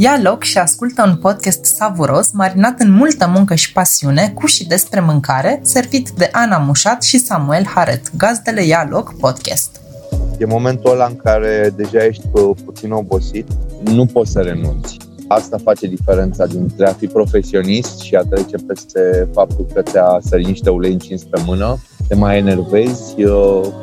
Ia 0.00 0.20
loc 0.22 0.42
și 0.42 0.58
ascultă 0.58 1.02
un 1.06 1.16
podcast 1.16 1.64
savuros, 1.64 2.30
marinat 2.32 2.80
în 2.80 2.90
multă 2.90 3.26
muncă 3.26 3.54
și 3.54 3.72
pasiune, 3.72 4.32
cu 4.34 4.46
și 4.46 4.66
despre 4.66 5.00
mâncare, 5.00 5.60
servit 5.62 6.10
de 6.10 6.28
Ana 6.32 6.58
Mușat 6.58 7.02
și 7.02 7.18
Samuel 7.18 7.66
Haret, 7.66 8.16
gazdele 8.16 8.64
Ia 8.64 8.86
loc 8.90 9.14
podcast. 9.20 9.80
E 10.38 10.44
momentul 10.44 10.90
ăla 10.90 11.06
în 11.06 11.16
care 11.16 11.72
deja 11.76 12.04
ești 12.04 12.22
puțin 12.64 12.90
obosit, 12.90 13.46
nu 13.84 14.06
poți 14.06 14.30
să 14.30 14.40
renunți. 14.40 15.07
Asta 15.28 15.58
face 15.62 15.86
diferența 15.86 16.46
dintre 16.46 16.88
a 16.88 16.92
fi 16.92 17.06
profesionist 17.06 18.00
și 18.00 18.14
a 18.14 18.22
trece 18.22 18.56
peste 18.66 19.28
faptul 19.32 19.66
că 19.74 19.82
ți-a 19.82 20.18
sărit 20.22 20.46
niște 20.46 20.70
ulei 20.70 20.92
încins 20.92 21.24
pe 21.24 21.42
mână, 21.46 21.78
te 22.08 22.14
mai 22.14 22.38
enervezi, 22.38 23.14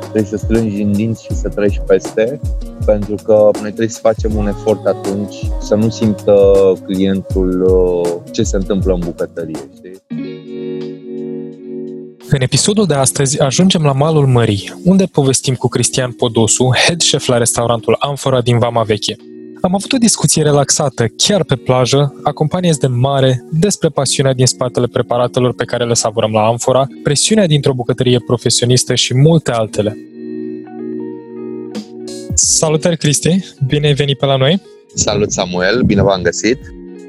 trebuie 0.00 0.24
să 0.24 0.36
strângi 0.36 0.82
în 0.82 0.92
dinți 0.92 1.24
și 1.24 1.34
să 1.34 1.48
treci 1.48 1.80
peste, 1.86 2.40
pentru 2.84 3.14
că 3.24 3.50
noi 3.52 3.68
trebuie 3.68 3.88
să 3.88 3.98
facem 4.02 4.34
un 4.34 4.46
efort 4.46 4.86
atunci 4.86 5.34
să 5.60 5.74
nu 5.74 5.90
simtă 5.90 6.52
clientul 6.84 7.62
uh, 7.62 8.32
ce 8.32 8.42
se 8.42 8.56
întâmplă 8.56 8.92
în 8.92 9.00
bucătărie. 9.04 9.68
Știi? 9.74 10.02
În 12.30 12.40
episodul 12.40 12.86
de 12.86 12.94
astăzi 12.94 13.40
ajungem 13.40 13.82
la 13.82 13.92
malul 13.92 14.26
mării, 14.26 14.72
unde 14.84 15.04
povestim 15.04 15.54
cu 15.54 15.68
Cristian 15.68 16.12
Podosu, 16.12 16.68
head 16.86 17.02
chef 17.02 17.26
la 17.26 17.38
restaurantul 17.38 17.96
Amfora 17.98 18.40
din 18.40 18.58
Vama 18.58 18.82
Veche. 18.82 19.16
Am 19.60 19.74
avut 19.74 19.92
o 19.92 19.96
discuție 19.96 20.42
relaxată, 20.42 21.06
chiar 21.16 21.44
pe 21.44 21.56
plajă, 21.56 22.14
acompaniați 22.22 22.78
de 22.78 22.86
mare, 22.86 23.44
despre 23.50 23.88
pasiunea 23.88 24.32
din 24.32 24.46
spatele 24.46 24.86
preparatelor 24.86 25.54
pe 25.54 25.64
care 25.64 25.84
le 25.84 25.94
savurăm 25.94 26.32
la 26.32 26.46
Amfora, 26.46 26.86
presiunea 27.02 27.46
dintr-o 27.46 27.72
bucătărie 27.72 28.18
profesionistă 28.26 28.94
și 28.94 29.14
multe 29.14 29.50
altele. 29.50 29.96
Salutări, 32.34 32.96
Cristi! 32.96 33.44
Bine 33.66 33.86
ai 33.86 33.94
venit 33.94 34.18
pe 34.18 34.26
la 34.26 34.36
noi! 34.36 34.62
Salut, 34.94 35.32
Samuel! 35.32 35.82
Bine 35.82 36.02
v-am 36.02 36.22
găsit! 36.22 36.58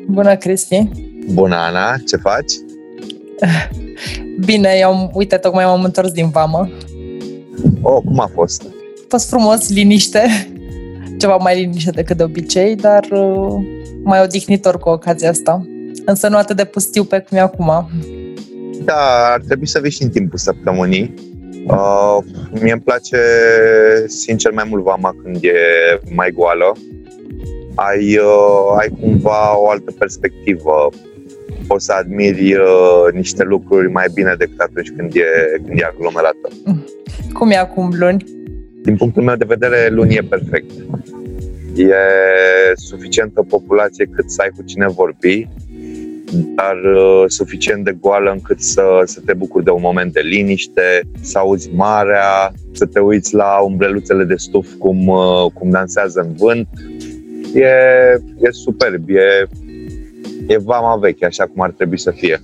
Bună, 0.07 0.35
Cristi! 0.35 0.89
Bună, 1.31 1.55
Ana! 1.55 1.95
Ce 2.07 2.15
faci? 2.15 2.51
Bine, 4.45 4.75
eu, 4.79 5.11
uite, 5.13 5.37
tocmai 5.37 5.65
m-am 5.65 5.83
întors 5.83 6.11
din 6.11 6.29
vamă. 6.29 6.69
Oh, 7.81 8.01
cum 8.05 8.19
a 8.19 8.31
fost? 8.33 8.61
A 8.63 9.05
fost 9.07 9.29
frumos, 9.29 9.69
liniște, 9.69 10.51
ceva 11.17 11.35
mai 11.35 11.59
liniște 11.59 11.91
decât 11.91 12.17
de 12.17 12.23
obicei, 12.23 12.75
dar 12.75 13.07
uh, 13.11 13.65
mai 14.03 14.21
odihnitor 14.23 14.77
cu 14.77 14.89
ocazia 14.89 15.29
asta. 15.29 15.65
Însă 16.05 16.27
nu 16.27 16.37
atât 16.37 16.55
de 16.55 16.63
pustiu 16.63 17.03
pe 17.03 17.19
cum 17.19 17.37
e 17.37 17.41
acum. 17.41 17.89
Da, 18.83 19.31
ar 19.33 19.41
trebui 19.47 19.67
să 19.67 19.79
vii 19.79 19.91
și 19.91 20.03
în 20.03 20.09
timpul 20.09 20.37
săptămânii. 20.37 21.13
Uh, 21.67 22.17
mie 22.61 22.71
îmi 22.71 22.81
place, 22.81 23.17
sincer, 24.07 24.51
mai 24.51 24.65
mult 24.69 24.83
vama 24.83 25.15
când 25.23 25.43
e 25.43 25.51
mai 26.15 26.31
goală. 26.31 26.71
Ai, 27.75 28.17
uh, 28.17 28.79
ai 28.79 28.89
cumva 29.01 29.59
o 29.59 29.69
altă 29.69 29.91
perspectivă. 29.99 30.89
Poți 31.67 31.85
să 31.85 31.93
admiri 31.93 32.53
uh, 32.53 33.13
niște 33.13 33.43
lucruri 33.43 33.91
mai 33.91 34.05
bine 34.13 34.35
decât 34.37 34.59
atunci 34.59 34.91
când 34.95 35.15
e, 35.15 35.61
când 35.65 35.79
e 35.79 35.83
aglomerată. 35.83 36.49
Cum 37.33 37.49
e 37.49 37.55
acum 37.55 37.93
luni? 37.93 38.36
Din 38.87 38.95
punctul 38.95 39.23
meu 39.23 39.35
de 39.35 39.45
vedere, 39.47 39.89
luni 39.89 40.15
e 40.15 40.21
perfect. 40.21 40.71
E 41.75 41.95
suficientă 42.75 43.45
populație 43.49 44.05
cât 44.05 44.31
să 44.31 44.41
ai 44.41 44.49
cu 44.55 44.63
cine 44.63 44.87
vorbi, 44.87 45.47
dar 46.55 46.75
uh, 46.95 47.23
suficient 47.27 47.83
de 47.83 47.97
goală 48.01 48.31
încât 48.31 48.61
să, 48.61 49.01
să 49.05 49.19
te 49.25 49.33
bucuri 49.33 49.63
de 49.63 49.69
un 49.69 49.81
moment 49.81 50.13
de 50.13 50.19
liniște, 50.19 51.01
să 51.21 51.37
auzi 51.37 51.69
marea, 51.73 52.53
să 52.71 52.85
te 52.85 52.99
uiți 52.99 53.35
la 53.35 53.59
umbreluțele 53.59 54.23
de 54.23 54.35
stuf 54.35 54.73
cum, 54.77 55.07
uh, 55.07 55.45
cum 55.53 55.69
dansează 55.69 56.19
în 56.19 56.33
vânt. 56.33 56.67
E, 57.53 57.67
e 58.41 58.49
superb, 58.51 59.09
e, 59.09 59.47
e 60.47 60.57
vama 60.57 60.95
veche, 60.95 61.25
așa 61.25 61.43
cum 61.43 61.61
ar 61.61 61.71
trebui 61.71 61.99
să 61.99 62.11
fie. 62.11 62.41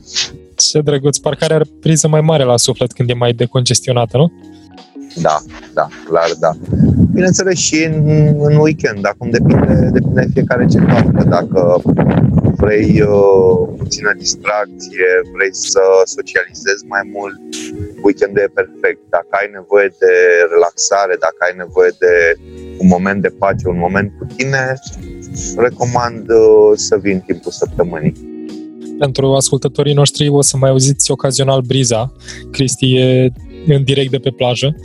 Ce 0.56 0.82
drăguț, 0.82 1.18
parcă 1.18 1.44
are 1.44 1.64
priză 1.80 2.08
mai 2.08 2.22
mare 2.22 2.44
la 2.44 2.58
suflet 2.58 2.92
când 2.92 3.10
e 3.10 3.14
mai 3.14 3.34
decongestionată, 3.34 4.18
nu? 4.18 4.32
Da, 5.22 5.38
da, 5.74 5.88
clar, 6.06 6.30
da. 6.40 6.52
Bineînțeles 7.14 7.58
și 7.58 7.84
în, 7.84 8.08
în 8.40 8.56
weekend, 8.56 9.06
acum 9.06 9.30
depinde, 9.30 9.90
depinde 9.92 10.28
fiecare 10.34 10.66
ce 10.66 10.78
caută. 10.78 11.24
Dacă 11.30 11.82
vrei 12.56 13.02
uh, 13.02 13.70
puțină 13.78 14.14
distracție, 14.18 15.08
vrei 15.36 15.54
să 15.56 15.82
socializezi 16.06 16.84
mai 16.88 17.04
mult, 17.14 17.40
weekendul 18.04 18.42
e 18.42 18.60
perfect. 18.62 19.02
Dacă 19.10 19.32
ai 19.42 19.50
nevoie 19.54 19.90
de 20.00 20.14
relaxare, 20.54 21.16
dacă 21.20 21.40
ai 21.48 21.54
nevoie 21.58 21.92
de 22.00 22.14
un 22.78 22.88
moment 22.88 23.22
de 23.22 23.32
pace, 23.42 23.68
un 23.68 23.78
moment 23.78 24.12
cu 24.20 24.26
tine, 24.36 24.74
recomand 25.58 26.30
uh, 26.30 26.72
să 26.76 26.98
vii 27.02 27.14
în 27.14 27.20
timpul 27.20 27.52
săptămânii. 27.52 28.32
Pentru 29.00 29.34
ascultătorii 29.34 29.94
noștri 29.94 30.30
o 30.30 30.42
să 30.42 30.58
mai 30.58 30.70
auziți 30.70 31.12
ocazional 31.12 31.62
briza. 31.62 32.14
Cristi 32.52 32.96
e 32.96 33.32
în 33.68 33.84
direct 33.84 34.12
de 34.12 34.18
pe 34.18 34.30
plajă 34.30 34.76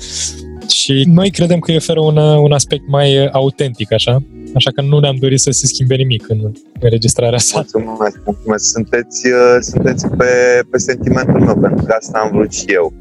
și 0.68 1.04
noi 1.06 1.30
credem 1.30 1.58
că 1.58 1.70
îi 1.70 1.76
oferă 1.76 2.00
un, 2.00 2.16
un 2.16 2.52
aspect 2.52 2.82
mai 2.86 3.24
uh, 3.24 3.28
autentic, 3.32 3.92
așa, 3.92 4.22
așa 4.54 4.70
că 4.70 4.82
nu 4.82 4.98
ne-am 4.98 5.16
dorit 5.16 5.40
să 5.40 5.50
se 5.50 5.66
schimbe 5.66 5.94
nimic 5.94 6.28
în 6.28 6.52
înregistrarea 6.80 7.36
asta. 7.36 7.66
Mulțumesc, 7.72 8.20
mulțumesc. 8.24 8.64
Sunteți, 8.70 9.26
uh, 9.26 9.56
sunteți 9.60 10.06
pe, 10.08 10.32
pe 10.70 10.78
sentimentul 10.78 11.40
meu, 11.40 11.56
pentru 11.56 11.84
că 11.84 11.92
asta 11.92 12.18
am 12.18 12.30
vrut 12.32 12.52
și 12.52 12.64
eu. 12.66 12.92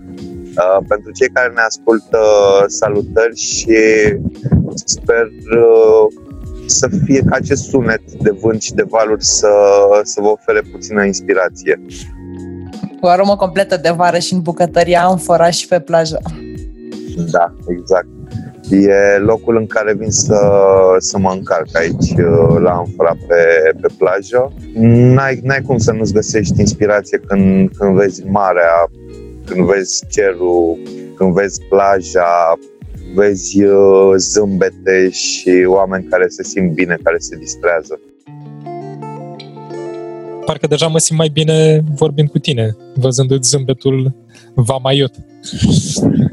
Uh, 0.57 0.85
pentru 0.87 1.11
cei 1.11 1.27
care 1.27 1.53
ne 1.53 1.61
ascultă, 1.61 2.19
salutări 2.67 3.37
și 3.39 3.77
sper 4.85 5.25
uh, 5.25 6.05
să 6.65 6.89
fie 7.05 7.19
ca 7.19 7.35
acest 7.35 7.63
sunet 7.63 8.11
de 8.11 8.31
vânt 8.41 8.61
și 8.61 8.73
de 8.73 8.85
valuri 8.89 9.25
să, 9.25 9.49
să 10.03 10.21
vă 10.21 10.27
ofere 10.27 10.61
puțină 10.71 11.05
inspirație. 11.05 11.81
Cu 12.99 13.07
aromă 13.07 13.35
completă 13.35 13.77
de 13.77 13.89
vară 13.89 14.17
și 14.17 14.33
în 14.33 14.41
bucătăria 14.41 15.03
amfora 15.03 15.49
și 15.49 15.67
pe 15.67 15.79
plajă. 15.79 16.19
Da, 17.31 17.53
exact. 17.67 18.07
E 18.69 19.17
locul 19.17 19.57
în 19.57 19.67
care 19.67 19.93
vin 19.93 20.11
să, 20.11 20.39
să 20.97 21.17
mă 21.17 21.31
încarc 21.31 21.67
aici, 21.77 22.15
la 22.59 22.71
Amfora, 22.71 23.17
pe, 23.27 23.71
pe 23.81 23.87
plajă. 23.97 24.53
N-ai, 24.73 25.39
n-ai 25.43 25.61
cum 25.61 25.77
să 25.77 25.91
nu-ți 25.91 26.13
găsești 26.13 26.59
inspirație 26.59 27.17
când, 27.17 27.69
când 27.77 27.95
vezi 27.95 28.25
marea, 28.25 28.89
când 29.45 29.65
vezi 29.65 30.05
cerul, 30.09 30.77
când 31.15 31.33
vezi 31.33 31.61
plaja, 31.69 32.59
vezi 33.15 33.63
uh, 33.63 34.13
zâmbete 34.17 35.09
și 35.09 35.65
oameni 35.67 36.07
care 36.09 36.27
se 36.27 36.43
simt 36.43 36.73
bine, 36.73 36.97
care 37.03 37.17
se 37.19 37.35
distrează. 37.35 37.99
Parcă 40.47 40.67
deja 40.67 40.87
mă 40.87 40.97
simt 40.97 41.17
mai 41.17 41.29
bine 41.33 41.83
vorbind 41.95 42.29
cu 42.29 42.39
tine, 42.39 42.75
văzându-ți 42.95 43.49
zâmbetul 43.49 44.13
Vamaiot. 44.53 45.13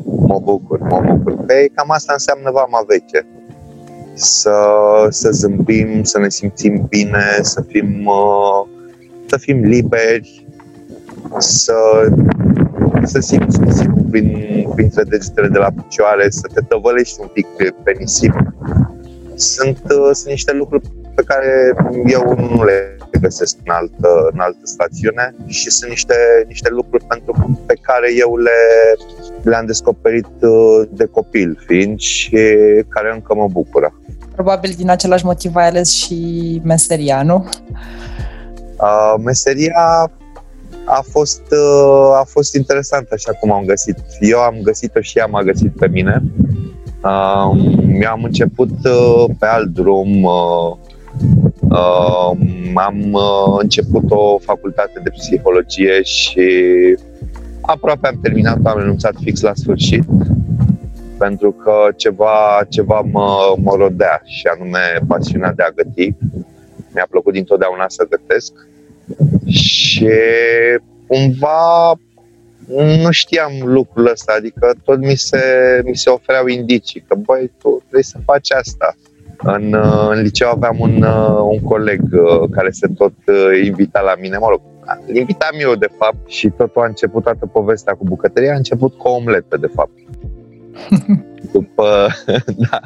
Mă 0.04 0.38
bucur, 0.42 0.80
mă 0.80 1.00
bucur. 1.08 1.44
Pe 1.46 1.70
cam 1.74 1.90
asta 1.90 2.12
înseamnă 2.12 2.50
vama 2.50 2.84
veche. 2.86 3.26
Să, 4.12 4.56
să 5.08 5.30
zâmbim, 5.30 6.02
să 6.02 6.18
ne 6.18 6.28
simțim 6.28 6.86
bine, 6.88 7.38
să 7.42 7.60
fim, 7.68 8.06
uh, 8.06 8.66
să 9.26 9.36
fim 9.36 9.64
liberi, 9.64 10.46
să, 11.38 11.74
să 13.02 13.18
simți 13.20 13.60
nisipul 13.60 14.06
prin, 14.10 14.68
printre 14.74 15.02
degetele 15.02 15.48
de 15.48 15.58
la 15.58 15.68
picioare, 15.82 16.30
să 16.30 16.48
te 16.54 16.60
tăvălești 16.60 17.20
un 17.20 17.26
pic 17.32 17.46
pe, 17.56 17.74
pe 17.82 17.96
nisip. 17.98 18.34
Sunt, 19.34 19.80
uh, 19.84 20.10
sunt 20.12 20.28
niște 20.28 20.52
lucruri 20.52 20.90
pe 21.14 21.22
care 21.22 21.74
eu 22.06 22.34
nu 22.50 22.64
le 22.64 22.96
găsesc 23.20 23.56
în 23.64 23.72
altă, 23.72 24.28
în 24.32 24.38
altă 24.38 24.60
stațiune 24.62 25.34
și 25.46 25.70
sunt 25.70 25.90
niște, 25.90 26.14
niște 26.46 26.68
lucruri 26.70 27.04
pentru 27.04 27.62
pe 27.66 27.74
care 27.80 28.08
eu 28.18 28.36
le, 28.36 28.50
le-am 29.42 29.66
descoperit 29.66 30.26
uh, 30.40 30.88
de 30.90 31.04
copil 31.04 31.62
fiind 31.66 31.98
și 31.98 32.38
care 32.88 33.12
încă 33.12 33.34
mă 33.34 33.48
bucură. 33.52 33.94
Probabil 34.34 34.74
din 34.76 34.90
același 34.90 35.24
motiv 35.24 35.56
ai 35.56 35.68
ales 35.68 35.92
și 35.92 36.60
meseria, 36.64 37.22
nu? 37.22 37.48
Uh, 38.80 39.14
meseria 39.24 40.10
a 40.84 41.04
fost, 41.10 41.42
uh, 41.50 42.16
a 42.20 42.24
fost 42.26 42.54
interesant 42.54 43.08
așa 43.10 43.32
cum 43.32 43.52
am 43.52 43.64
găsit. 43.64 43.98
Eu 44.20 44.38
am 44.38 44.58
găsit-o 44.62 45.00
și 45.00 45.18
ea 45.18 45.26
m-a 45.26 45.42
găsit 45.42 45.76
pe 45.76 45.88
mine. 45.88 46.22
Uh, 47.02 47.74
eu 48.00 48.10
am 48.10 48.22
început 48.22 48.70
uh, 48.84 49.24
pe 49.38 49.46
alt 49.46 49.68
drum 49.68 50.22
uh, 50.22 50.76
Uh, 51.20 51.53
am 52.74 53.12
uh, 53.12 53.58
început 53.58 54.04
o 54.08 54.38
facultate 54.38 55.00
de 55.02 55.10
psihologie 55.10 56.02
și 56.02 56.48
aproape 57.60 58.08
am 58.08 58.18
terminat, 58.22 58.58
am 58.64 58.78
renunțat 58.78 59.14
fix 59.22 59.40
la 59.40 59.54
sfârșit 59.54 60.04
pentru 61.18 61.52
că 61.52 61.88
ceva, 61.96 62.66
ceva 62.68 63.00
mă, 63.00 63.54
mă 63.62 63.74
rodea 63.76 64.22
și 64.24 64.46
anume 64.46 64.78
pasiunea 65.08 65.52
de 65.52 65.62
a 65.62 65.70
găti. 65.70 66.14
Mi-a 66.94 67.06
plăcut 67.10 67.32
dintotdeauna 67.32 67.84
să 67.88 68.06
gătesc 68.08 68.52
și 69.46 70.08
cumva 71.06 71.92
nu 73.02 73.10
știam 73.10 73.52
lucrul 73.64 74.06
ăsta, 74.06 74.34
adică 74.36 74.74
tot 74.84 74.98
mi 74.98 75.14
se, 75.14 75.40
mi 75.84 75.96
se 75.96 76.10
ofereau 76.10 76.46
indicii 76.46 77.04
că 77.08 77.14
băi, 77.14 77.50
tu 77.58 77.76
trebuie 77.80 78.02
să 78.02 78.18
faci 78.24 78.50
asta 78.52 78.94
În, 79.44 79.72
uh, 79.72 80.08
în 80.10 80.22
liceu 80.22 80.48
aveam 80.48 80.76
un, 80.78 81.02
uh, 81.02 81.38
un 81.50 81.60
coleg 81.60 82.02
uh, 82.12 82.50
care 82.50 82.70
se 82.70 82.86
tot 82.96 83.12
invita 83.64 84.00
la 84.00 84.14
mine, 84.20 84.38
mă 84.38 84.46
rog, 84.48 84.60
invitam 85.12 85.56
eu 85.58 85.74
de 85.74 85.88
fapt 85.98 86.28
și 86.28 86.48
totul 86.48 86.82
a 86.82 86.86
început, 86.86 87.22
toată 87.22 87.46
povestea 87.46 87.94
cu 87.94 88.04
bucătăria 88.04 88.52
a 88.52 88.56
început 88.56 88.94
cu 88.94 89.08
o 89.08 89.14
omletă 89.14 89.56
de 89.56 89.70
fapt. 89.74 89.92
După, 91.52 92.06
da, 92.70 92.80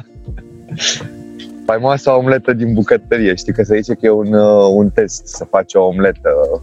faimoasa 1.65 2.17
omletă 2.17 2.53
din 2.53 2.73
bucătărie. 2.73 3.35
Știi 3.35 3.53
că 3.53 3.63
se 3.63 3.75
zice 3.75 3.93
că 3.93 4.05
e 4.05 4.09
un, 4.09 4.33
un 4.73 4.89
test 4.89 5.27
să 5.27 5.45
faci 5.45 5.73
o 5.73 5.83
omletă 5.83 6.61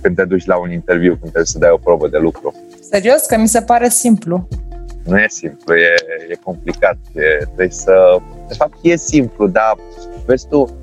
când 0.00 0.16
te 0.16 0.24
duci 0.24 0.46
la 0.46 0.56
un 0.56 0.72
interviu, 0.72 1.10
când 1.10 1.20
trebuie 1.20 1.44
să 1.44 1.58
dai 1.58 1.70
o 1.72 1.76
probă 1.76 2.08
de 2.08 2.18
lucru. 2.18 2.54
Serios? 2.80 3.26
Că 3.26 3.38
mi 3.38 3.48
se 3.48 3.60
pare 3.60 3.88
simplu. 3.88 4.48
Nu 5.06 5.18
e 5.18 5.26
simplu, 5.28 5.74
e, 5.74 5.94
e 6.28 6.34
complicat. 6.42 6.96
E, 7.14 7.44
trebuie 7.44 7.70
să... 7.70 8.16
De 8.48 8.54
fapt, 8.54 8.76
e 8.82 8.96
simplu, 8.96 9.46
dar 9.46 9.74
vezi 10.26 10.48
tu, 10.48 10.76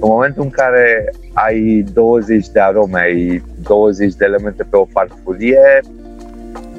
în 0.00 0.08
momentul 0.08 0.42
în 0.42 0.50
care 0.50 1.12
ai 1.32 1.84
20 1.92 2.48
de 2.48 2.60
arome, 2.60 3.00
ai 3.00 3.42
20 3.62 4.14
de 4.14 4.24
elemente 4.24 4.62
pe 4.62 4.76
o 4.76 4.84
farfurie, 4.84 5.80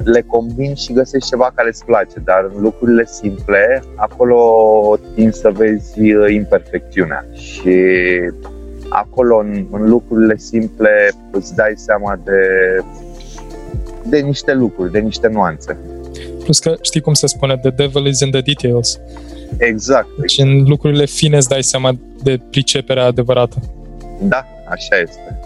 le 0.04 0.20
combini 0.20 0.76
și 0.76 0.92
găsești 0.92 1.28
ceva 1.28 1.52
care 1.54 1.68
îți 1.68 1.84
place, 1.84 2.18
dar 2.24 2.50
în 2.54 2.62
lucrurile 2.62 3.04
simple, 3.04 3.82
acolo 3.96 4.98
timp 5.14 5.32
să 5.32 5.50
vezi 5.50 6.14
uh, 6.14 6.32
imperfecțiunea 6.32 7.24
și 7.32 7.80
acolo 8.88 9.36
în, 9.36 9.66
în 9.70 9.88
lucrurile 9.88 10.36
simple 10.36 11.10
îți 11.30 11.54
dai 11.54 11.72
seama 11.76 12.18
de, 12.24 12.40
de 14.04 14.18
niște 14.18 14.54
lucruri, 14.54 14.92
de 14.92 14.98
niște 14.98 15.28
nuanțe. 15.28 15.76
Plus 16.48 16.58
că 16.58 16.74
știi 16.82 17.00
cum 17.00 17.14
se 17.14 17.26
spune, 17.26 17.58
the 17.58 17.70
devil 17.70 18.06
is 18.06 18.20
in 18.20 18.30
the 18.30 18.40
details. 18.40 19.00
Exact. 19.56 20.06
Și 20.26 20.40
în 20.40 20.64
lucrurile 20.66 21.04
fine 21.04 21.36
îți 21.36 21.48
dai 21.48 21.62
seama 21.62 21.98
de 22.22 22.40
priceperea 22.50 23.04
adevărată. 23.04 23.56
Da, 24.20 24.46
așa 24.68 24.96
este. 25.02 25.40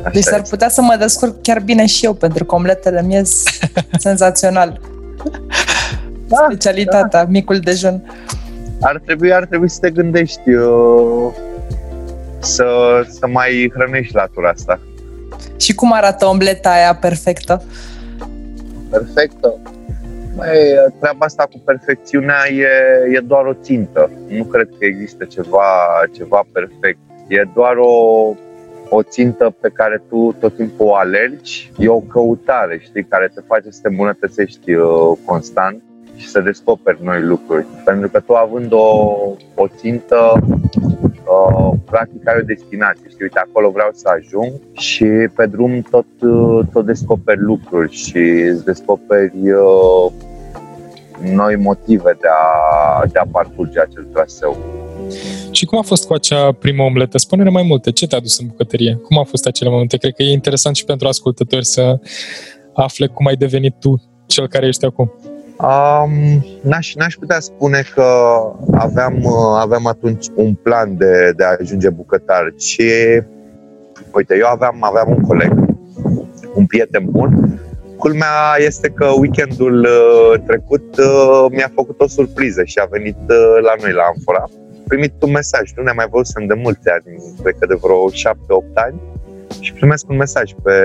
Așa 0.00 0.10
deci 0.12 0.22
s-ar 0.22 0.42
putea 0.42 0.68
să 0.68 0.80
mă 0.82 0.96
descurc 0.98 1.42
chiar 1.42 1.60
bine 1.60 1.86
și 1.86 2.04
eu, 2.04 2.14
pentru 2.14 2.44
că 2.44 2.54
omletele 2.54 3.02
mie 3.02 3.22
senzațional. 3.98 4.80
Da, 6.28 6.46
Specialitatea, 6.48 7.24
da. 7.24 7.30
micul 7.30 7.58
dejun. 7.58 8.12
Ar 8.80 9.02
trebui, 9.04 9.32
ar 9.32 9.44
trebui 9.44 9.68
să 9.68 9.78
te 9.80 9.90
gândești 9.90 10.50
uh, 10.50 11.32
să, 12.38 12.66
să 13.08 13.26
mai 13.26 13.70
hrănești 13.74 14.14
latura 14.14 14.48
asta. 14.48 14.80
Și 15.56 15.74
cum 15.74 15.92
arată 15.92 16.26
omleta 16.26 16.70
aia 16.70 16.94
perfectă? 16.94 17.62
Perfectă? 18.90 19.58
Mai, 20.40 20.92
treaba 21.00 21.24
asta 21.24 21.48
cu 21.52 21.58
perfecțiunea 21.64 22.50
e, 22.50 22.66
e 23.16 23.20
doar 23.20 23.46
o 23.46 23.54
țintă. 23.54 24.10
Nu 24.28 24.44
cred 24.44 24.68
că 24.78 24.84
există 24.84 25.24
ceva, 25.24 25.68
ceva 26.12 26.42
perfect. 26.52 26.98
E 27.28 27.42
doar 27.54 27.76
o, 27.76 27.94
o 28.88 29.02
țintă 29.02 29.54
pe 29.60 29.68
care 29.68 30.02
tu 30.08 30.36
tot 30.40 30.56
timpul 30.56 30.86
o 30.86 30.94
alergi. 30.94 31.72
E 31.78 31.88
o 31.88 32.00
căutare, 32.00 32.78
știi, 32.82 33.04
care 33.04 33.30
te 33.34 33.40
face 33.46 33.70
să 33.70 33.78
te 33.82 33.88
îmbunătățești 33.88 34.74
uh, 34.74 35.18
constant 35.24 35.82
și 36.16 36.28
să 36.28 36.40
descoperi 36.40 37.04
noi 37.04 37.22
lucruri. 37.22 37.66
Pentru 37.84 38.08
că 38.08 38.20
tu 38.20 38.32
având 38.32 38.72
o, 38.72 39.16
o 39.54 39.66
țintă, 39.76 40.38
uh, 41.30 41.72
practic 41.84 42.28
ai 42.28 42.36
o 42.40 42.44
destinație. 42.44 43.08
Știi, 43.08 43.22
uite, 43.22 43.38
acolo 43.38 43.70
vreau 43.70 43.90
să 43.92 44.08
ajung 44.08 44.52
și 44.72 45.04
pe 45.34 45.46
drum 45.46 45.80
tot, 45.90 46.06
uh, 46.20 46.66
tot 46.72 46.86
descoperi 46.86 47.40
lucruri 47.40 47.92
și 47.92 48.18
îți 48.50 48.64
descoperi 48.64 49.50
uh, 49.50 50.12
noi 51.22 51.56
motive 51.56 52.16
de 52.20 52.28
a, 52.28 53.06
de 53.06 53.18
a 53.18 53.26
parcurge 53.30 53.80
acel 53.80 54.06
traseu. 54.12 54.56
Și 55.50 55.64
cum 55.64 55.78
a 55.78 55.82
fost 55.82 56.06
cu 56.06 56.12
acea 56.12 56.52
primă 56.52 56.82
omletă? 56.82 57.18
Spune-ne 57.18 57.50
mai 57.50 57.62
multe. 57.62 57.90
Ce 57.90 58.06
te-a 58.06 58.20
dus 58.20 58.38
în 58.38 58.46
bucătărie? 58.46 58.94
Cum 58.94 59.18
au 59.18 59.24
fost 59.24 59.46
acele 59.46 59.70
momente? 59.70 59.96
Cred 59.96 60.14
că 60.14 60.22
e 60.22 60.32
interesant 60.32 60.76
și 60.76 60.84
pentru 60.84 61.08
ascultători 61.08 61.64
să 61.64 61.98
afle 62.74 63.06
cum 63.06 63.26
ai 63.26 63.36
devenit 63.36 63.74
tu 63.78 64.02
cel 64.26 64.48
care 64.48 64.66
ești 64.66 64.84
acum. 64.84 65.12
Um, 65.60 66.44
n-aș, 66.62 66.94
n-aș 66.94 67.14
putea 67.14 67.40
spune 67.40 67.82
că 67.94 68.04
aveam, 68.72 69.26
aveam 69.58 69.86
atunci 69.86 70.26
un 70.34 70.54
plan 70.54 70.96
de, 70.96 71.32
de 71.36 71.44
a 71.44 71.56
ajunge 71.60 71.90
bucătar, 71.90 72.54
ci, 72.58 72.82
uite, 74.14 74.36
eu 74.38 74.46
aveam, 74.46 74.76
aveam 74.80 75.08
un 75.08 75.20
coleg, 75.20 75.52
un 76.54 76.66
prieten 76.66 77.06
bun. 77.10 77.60
Culmea 78.00 78.56
este 78.58 78.88
că 78.88 79.06
weekendul 79.06 79.78
uh, 79.80 80.40
trecut 80.46 80.96
uh, 80.98 81.46
mi-a 81.50 81.70
făcut 81.74 82.00
o 82.00 82.08
surpriză 82.08 82.64
și 82.64 82.78
a 82.78 82.86
venit 82.90 83.16
uh, 83.28 83.62
la 83.62 83.74
noi 83.80 83.92
la 83.92 84.02
Amfora. 84.02 84.44
Primit 84.86 85.12
un 85.22 85.30
mesaj, 85.30 85.72
nu 85.76 85.82
ne 85.82 85.92
mai 85.92 86.06
văzusem 86.10 86.46
de 86.46 86.54
multe 86.54 86.90
ani, 86.90 87.34
cred 87.42 87.54
că 87.58 87.66
de 87.66 87.78
vreo 87.82 88.10
7-8 88.10 88.14
ani, 88.74 89.00
și 89.60 89.72
primesc 89.72 90.08
un 90.08 90.16
mesaj 90.16 90.52
pe, 90.62 90.76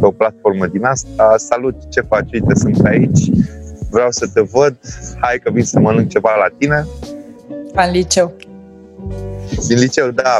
pe 0.00 0.06
o 0.06 0.10
platformă 0.10 0.66
din 0.66 0.84
asta, 0.84 1.34
salut, 1.36 1.76
ce 1.88 2.00
faci, 2.00 2.32
uite, 2.32 2.54
sunt 2.54 2.84
aici, 2.84 3.30
vreau 3.90 4.10
să 4.10 4.26
te 4.34 4.40
văd, 4.40 4.76
hai 5.20 5.38
că 5.42 5.50
vin 5.50 5.64
să 5.64 5.78
mănânc 5.80 6.08
ceva 6.08 6.36
la 6.36 6.56
tine. 6.58 6.86
În 7.74 7.90
liceu. 7.90 8.32
Din 9.68 9.78
liceu, 9.78 10.10
da. 10.10 10.38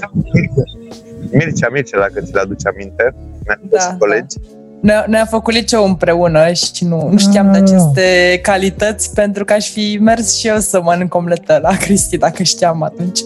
Mircea, 1.33 1.69
Mircea, 1.73 1.99
dacă 1.99 2.21
ți-l 2.21 2.39
aduci 2.39 2.67
aminte, 2.67 3.15
ne-a 3.45 3.61
da, 3.69 3.97
colegi. 3.99 4.37
Da. 4.39 4.62
Ne-a 4.83 5.25
făcut 5.25 5.55
liceu 5.55 5.85
împreună 5.85 6.53
și 6.53 6.85
nu, 6.85 7.09
nu 7.11 7.19
știam 7.19 7.47
ah. 7.47 7.53
de 7.53 7.59
aceste 7.59 8.39
calități 8.43 9.15
pentru 9.15 9.45
că 9.45 9.53
aș 9.53 9.69
fi 9.69 9.99
mers 10.01 10.39
și 10.39 10.49
eu 10.49 10.59
să 10.59 10.83
mănânc 10.83 11.15
omletă 11.15 11.59
la 11.63 11.77
Cristi 11.85 12.17
dacă 12.17 12.43
știam 12.43 12.83
atunci. 12.83 13.21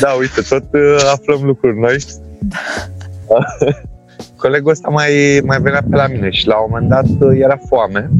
Da, 0.00 0.10
uite, 0.10 0.40
tot 0.48 0.64
uh, 0.72 1.10
aflăm 1.12 1.42
lucruri 1.42 1.78
noi. 1.78 1.96
Da. 2.38 3.36
colegul 4.42 4.70
ăsta 4.70 4.88
mai, 4.88 5.40
mai 5.44 5.60
venea 5.60 5.82
pe 5.90 5.96
la 5.96 6.06
mine 6.06 6.30
și 6.30 6.46
la 6.46 6.56
un 6.56 6.66
moment 6.70 6.88
dat 6.88 7.28
uh, 7.28 7.38
era 7.40 7.58
foame 7.68 8.10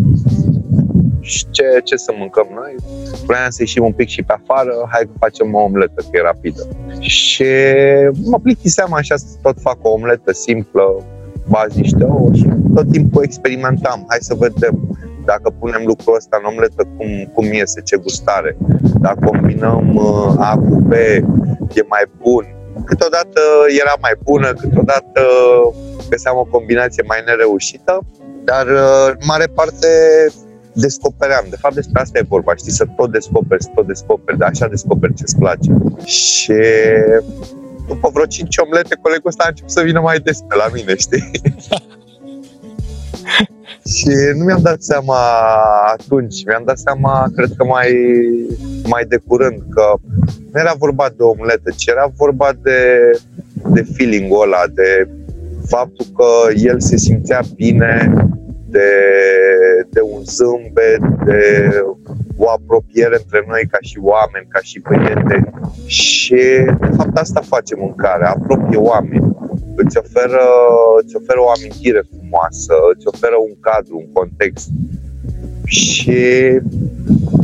și 1.26 1.46
ce, 1.50 1.64
ce 1.84 1.96
să 1.96 2.12
mâncăm 2.18 2.46
noi? 2.54 2.74
Vreau 3.26 3.46
să 3.48 3.56
ieșim 3.58 3.84
un 3.84 3.92
pic 3.92 4.08
și 4.08 4.22
pe 4.22 4.32
afară, 4.32 4.72
hai 4.90 5.02
că 5.02 5.10
facem 5.18 5.54
o 5.54 5.60
omletă, 5.60 6.00
că 6.00 6.08
e 6.12 6.20
rapidă. 6.20 6.68
Și 6.98 7.44
mă 8.24 8.38
plictiseam 8.38 8.92
așa 8.92 9.16
să 9.16 9.26
tot 9.42 9.60
fac 9.60 9.78
o 9.82 9.88
omletă 9.88 10.32
simplă, 10.32 10.82
bazi 11.48 11.80
niște 11.80 12.04
ouă 12.04 12.30
și 12.32 12.48
tot 12.74 12.90
timpul 12.90 13.22
experimentam. 13.22 14.04
Hai 14.08 14.18
să 14.20 14.34
vedem 14.34 14.96
dacă 15.24 15.54
punem 15.60 15.82
lucrul 15.86 16.14
ăsta 16.16 16.38
în 16.40 16.48
omletă, 16.52 16.82
cum, 16.96 17.08
cum 17.34 17.52
iese, 17.52 17.80
ce 17.80 17.96
gustare. 17.96 18.56
Dacă 19.00 19.18
combinăm 19.24 19.94
uh, 19.94 20.34
A 20.38 20.52
cu 20.68 20.74
B, 20.88 20.92
e 21.78 21.82
mai 21.88 22.04
bun. 22.22 22.44
Câteodată 22.84 23.40
era 23.80 23.94
mai 24.00 24.14
bună, 24.22 24.52
câteodată 24.52 25.22
găseam 26.10 26.36
o 26.36 26.44
combinație 26.44 27.04
mai 27.06 27.22
nereușită, 27.26 27.98
dar 28.44 28.66
uh, 28.66 29.08
în 29.08 29.24
mare 29.26 29.46
parte 29.54 29.86
descopeream. 30.72 31.44
De 31.50 31.56
fapt, 31.56 31.74
despre 31.74 32.00
asta 32.00 32.18
e 32.18 32.24
vorba, 32.28 32.54
știi, 32.54 32.72
să 32.72 32.84
tot 32.96 33.12
descoperi, 33.12 33.62
să 33.62 33.70
tot 33.74 33.86
descoperi, 33.86 34.38
dar 34.38 34.48
așa 34.48 34.66
descoperți 34.68 35.16
ce-ți 35.16 35.36
place. 35.36 35.70
Și 36.04 36.52
după 37.86 38.10
vreo 38.12 38.24
5 38.24 38.56
omlete, 38.56 38.98
colegul 39.02 39.28
ăsta 39.28 39.44
a 39.44 39.48
început 39.48 39.70
să 39.70 39.82
vină 39.82 40.00
mai 40.00 40.18
des 40.18 40.38
pe 40.48 40.54
la 40.54 40.68
mine, 40.74 40.96
știi? 40.96 41.30
și 43.96 44.08
nu 44.36 44.44
mi-am 44.44 44.62
dat 44.62 44.82
seama 44.82 45.18
atunci, 45.92 46.44
mi-am 46.44 46.62
dat 46.64 46.78
seama, 46.78 47.30
cred 47.36 47.50
că 47.56 47.64
mai, 47.64 47.90
mai 48.84 49.04
de 49.04 49.20
curând, 49.26 49.62
că 49.70 49.94
nu 50.52 50.60
era 50.60 50.74
vorba 50.78 51.08
de 51.16 51.22
omletă, 51.22 51.70
ci 51.76 51.86
era 51.86 52.12
vorba 52.16 52.52
de, 52.62 53.10
de 53.72 53.86
feeling-ul 53.96 54.42
ăla, 54.42 54.62
de 54.74 55.08
faptul 55.66 56.06
că 56.16 56.52
el 56.54 56.80
se 56.80 56.96
simțea 56.96 57.40
bine 57.54 58.12
de, 58.68 58.90
de 59.90 60.00
un 60.00 60.22
zâmbet, 60.24 61.24
de 61.24 61.70
o 62.36 62.50
apropiere 62.50 63.16
între 63.22 63.44
noi 63.48 63.62
ca 63.70 63.78
și 63.80 63.98
oameni, 64.00 64.46
ca 64.48 64.60
și 64.62 64.80
prieteni. 64.80 65.50
Și, 65.86 66.42
de 66.80 66.90
fapt, 66.96 67.16
asta 67.16 67.40
face 67.40 67.74
mâncarea, 67.76 68.30
apropie 68.30 68.78
oameni. 68.78 69.36
Îți 69.76 69.96
oferă, 69.98 70.44
îți 71.02 71.16
oferă 71.16 71.40
o 71.40 71.50
amintire 71.56 72.02
frumoasă, 72.12 72.74
îți 72.94 73.06
oferă 73.06 73.36
un 73.48 73.54
cadru, 73.60 73.96
un 73.96 74.12
context. 74.12 74.68
Și, 75.64 76.20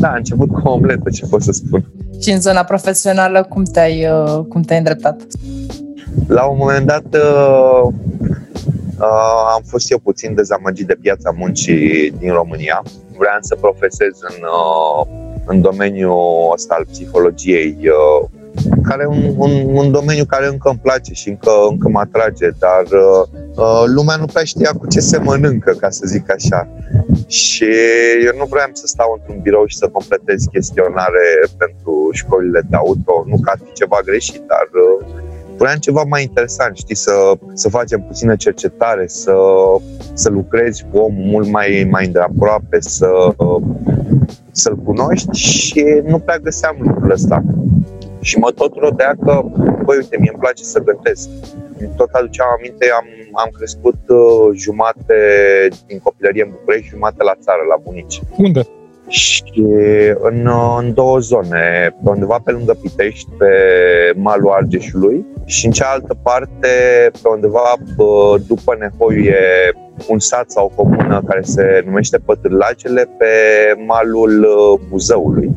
da, 0.01 0.09
a 0.09 0.17
început 0.17 0.51
cu 0.53 0.61
o 0.65 0.73
omletă, 0.73 1.11
ce 1.11 1.27
pot 1.27 1.43
să 1.43 1.53
spun. 1.53 1.85
Și 2.23 2.31
în 2.31 2.41
zona 2.41 2.65
profesională, 2.65 3.47
cum 3.49 3.63
te-ai, 3.63 4.07
uh, 4.07 4.45
cum 4.49 4.63
te-ai 4.63 4.79
îndreptat? 4.79 5.23
La 6.27 6.45
un 6.45 6.57
moment 6.57 6.87
dat 6.87 7.17
uh, 8.99 9.07
uh, 9.07 9.53
am 9.55 9.63
fost 9.67 9.91
eu 9.91 9.99
puțin 9.99 10.35
dezamăgit 10.35 10.87
de 10.87 10.97
piața 11.01 11.31
muncii 11.37 12.11
din 12.11 12.33
România. 12.33 12.83
Vreau 13.17 13.39
să 13.41 13.55
profesez 13.55 14.19
în, 14.21 14.37
uh, 14.43 15.07
în 15.47 15.61
domeniul 15.61 16.51
ăsta 16.53 16.75
al 16.75 16.87
psihologiei, 16.91 17.77
uh, 17.81 18.29
care 18.83 19.03
e 19.03 19.07
un, 19.07 19.35
un, 19.37 19.77
un 19.77 19.91
domeniu 19.91 20.25
care 20.25 20.47
încă 20.47 20.69
îmi 20.69 20.79
place 20.83 21.13
și 21.13 21.29
încă, 21.29 21.51
încă 21.71 21.89
mă 21.89 22.01
atrage, 22.01 22.49
dar 22.59 22.85
uh, 23.57 23.83
lumea 23.95 24.17
nu 24.17 24.25
prea 24.25 24.45
știa 24.45 24.71
cu 24.79 24.87
ce 24.87 25.01
se 25.01 25.19
mănâncă, 25.19 25.73
ca 25.73 25.91
să 25.91 26.03
zic 26.07 26.31
așa. 26.31 26.69
Și 27.27 27.69
eu 28.25 28.33
nu 28.39 28.45
vreau 28.45 28.71
să 28.73 28.87
stau 28.87 29.17
într-un 29.19 29.41
birou 29.43 29.67
și 29.67 29.77
să 29.77 29.89
completez 29.89 30.45
chestionare 30.53 31.27
pentru 31.57 32.09
școlile 32.13 32.61
de 32.71 32.77
auto, 32.77 33.25
nu 33.27 33.37
că 33.43 33.51
ar 33.51 33.59
fi 33.65 33.73
ceva 33.73 33.99
greșit, 34.05 34.43
dar 34.47 34.69
uh, 34.73 35.07
vreau 35.63 35.77
ceva 35.79 36.03
mai 36.09 36.23
interesant, 36.23 36.77
știi, 36.77 36.95
să, 36.97 37.13
să 37.53 37.69
facem 37.69 38.01
puțină 38.01 38.37
cercetare, 38.37 39.07
să, 39.07 39.35
să 40.13 40.31
lucrezi 40.31 40.85
cu 40.91 40.99
omul 40.99 41.25
mult 41.25 41.49
mai, 41.49 41.89
mai 41.91 42.07
de 42.07 42.19
aproape, 42.19 42.81
să, 42.81 43.11
să-l 44.51 44.77
cunoști 44.77 45.39
și 45.39 45.85
nu 46.05 46.19
prea 46.19 46.39
găseam 46.39 46.77
lucrul 46.79 47.11
ăsta. 47.11 47.43
Și 48.21 48.39
mă 48.39 48.51
tot 48.51 48.75
rodea 48.79 49.13
că, 49.25 49.43
băi, 49.85 49.97
uite, 49.97 50.17
mie 50.19 50.31
îmi 50.33 50.41
place 50.41 50.63
să 50.65 50.79
gătesc. 50.81 51.29
Tot 51.97 52.11
aduceam 52.11 52.49
aminte, 52.59 52.87
am, 52.99 53.07
am 53.33 53.51
crescut 53.53 54.01
uh, 54.09 54.19
jumate 54.55 55.19
din 55.87 55.99
copilărie 55.99 56.43
în 56.43 56.51
București, 56.51 56.89
jumate 56.89 57.23
la 57.23 57.35
țară, 57.41 57.63
la 57.69 57.77
bunici. 57.83 58.21
Unde? 58.37 58.63
Și 59.13 59.43
în, 60.21 60.51
în 60.79 60.95
două 60.95 61.19
zone, 61.19 61.97
pe 62.03 62.09
undeva 62.09 62.41
pe 62.45 62.51
lângă 62.51 62.79
Pitești, 62.83 63.29
pe 63.39 63.47
malul 64.17 64.51
Argeșului 64.51 65.27
și 65.45 65.67
în 65.67 65.73
cealaltă 65.73 66.17
parte, 66.23 66.69
pe 67.23 67.29
undeva 67.29 67.75
după 68.47 68.77
Nehoie, 68.79 69.37
un 70.09 70.19
sat 70.19 70.51
sau 70.51 70.65
o 70.65 70.83
comună 70.83 71.23
care 71.27 71.41
se 71.43 71.83
numește 71.85 72.19
Pătârlacele 72.19 73.09
pe 73.19 73.27
malul 73.87 74.43
uh, 74.43 74.81
Buzăului. 74.89 75.51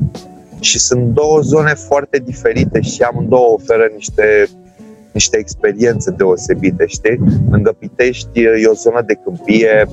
Și 0.59 0.79
sunt 0.79 1.01
două 1.01 1.39
zone 1.39 1.73
foarte 1.73 2.17
diferite 2.25 2.81
și 2.81 3.01
amândouă 3.01 3.53
oferă 3.53 3.89
niște 3.95 4.47
niște 5.17 5.37
experiențe 5.37 6.11
deosebite, 6.11 6.85
știi? 6.85 7.19
Lângă 7.51 7.71
Pitești 7.79 8.39
e 8.39 8.67
o 8.67 8.73
zonă 8.73 9.01
de 9.01 9.19
câmpie 9.23 9.87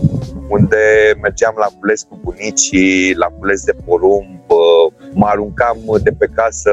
unde 0.49 0.83
mergeam 1.23 1.55
la 1.59 1.69
cules 1.79 2.03
cu 2.03 2.19
bunicii, 2.25 3.15
la 3.15 3.27
cules 3.39 3.65
de 3.65 3.75
porumb, 3.85 4.45
mă 5.13 5.27
aruncam 5.27 5.79
de 6.03 6.11
pe 6.19 6.29
casă 6.35 6.71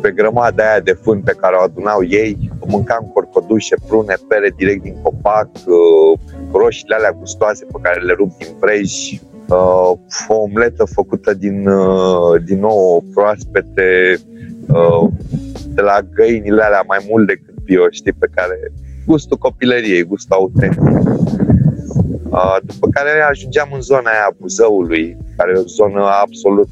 pe 0.00 0.10
grămada 0.10 0.70
aia 0.70 0.80
de 0.80 0.98
fân 1.02 1.20
pe 1.20 1.34
care 1.40 1.56
o 1.56 1.62
adunau 1.62 2.00
ei, 2.08 2.50
mâncam 2.66 3.10
corcodușe, 3.14 3.74
prune, 3.86 4.14
pere 4.28 4.52
direct 4.56 4.82
din 4.82 4.96
copac, 5.02 5.48
roșiile 6.52 6.94
alea 6.94 7.16
gustoase 7.18 7.64
pe 7.64 7.78
care 7.82 8.00
le 8.00 8.12
rup 8.12 8.30
din 8.38 8.48
brej, 8.58 9.20
o 10.28 10.34
omletă 10.34 10.84
făcută 10.84 11.34
din, 11.34 11.68
din 12.44 12.58
nou 12.58 13.04
proaspete, 13.14 14.18
de 15.74 15.80
la 15.80 15.98
găinile 16.14 16.62
alea 16.62 16.84
mai 16.86 17.06
mult 17.10 17.26
decât 17.26 17.54
bio, 17.64 17.86
știi, 17.90 18.12
pe 18.12 18.28
care 18.34 18.72
gustul 19.06 19.36
copilăriei, 19.36 20.02
gustul 20.02 20.36
autentic. 20.36 20.82
După 22.62 22.88
care 22.90 23.10
ajungeam 23.30 23.70
în 23.72 23.80
zona 23.80 24.10
aia 24.10 24.36
Buzăului, 24.40 25.16
care 25.36 25.52
e 25.54 25.58
o 25.58 25.66
zonă 25.66 26.04
absolut 26.22 26.68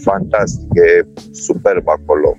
fantastică, 0.00 0.80
e 0.80 1.06
superb 1.32 1.88
acolo. 1.88 2.36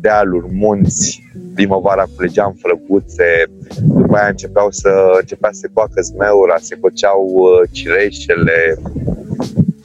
Dealuri, 0.00 0.46
munți, 0.52 1.22
primăvara 1.54 2.04
culegeam 2.16 2.56
frăguțe, 2.62 3.44
după 3.82 4.16
aia 4.16 4.28
începeau 4.28 4.70
să, 4.70 4.90
începea 5.20 5.48
să 5.52 5.58
se 5.58 5.70
coacă 5.72 6.00
zmeura, 6.00 6.56
se 6.60 6.78
coceau 6.80 7.24
uh, 7.32 7.68
cireșele, 7.70 8.78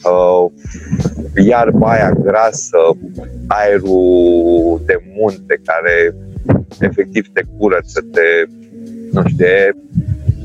uh, 0.04 0.52
iarba 1.36 1.92
aia 1.92 2.12
grasă, 2.12 2.78
aerul 3.48 4.82
de 4.86 5.04
munte 5.18 5.62
care 5.66 6.16
efectiv 6.80 7.28
te 7.34 7.42
curăță, 7.58 8.02
te, 8.12 8.22
nu 9.12 9.22
știu, 9.28 9.46
e 9.46 9.74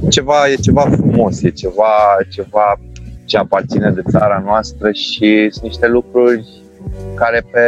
ceva, 0.08 0.48
e 0.48 0.54
ceva 0.54 0.80
frumos, 0.80 1.42
e 1.42 1.48
ceva, 1.48 2.16
ceva 2.30 2.80
ce 3.24 3.36
aparține 3.36 3.90
de 3.90 4.02
țara 4.10 4.42
noastră 4.44 4.90
și 4.90 5.48
sunt 5.50 5.64
niște 5.64 5.86
lucruri 5.86 6.44
care 7.14 7.44
pe, 7.52 7.60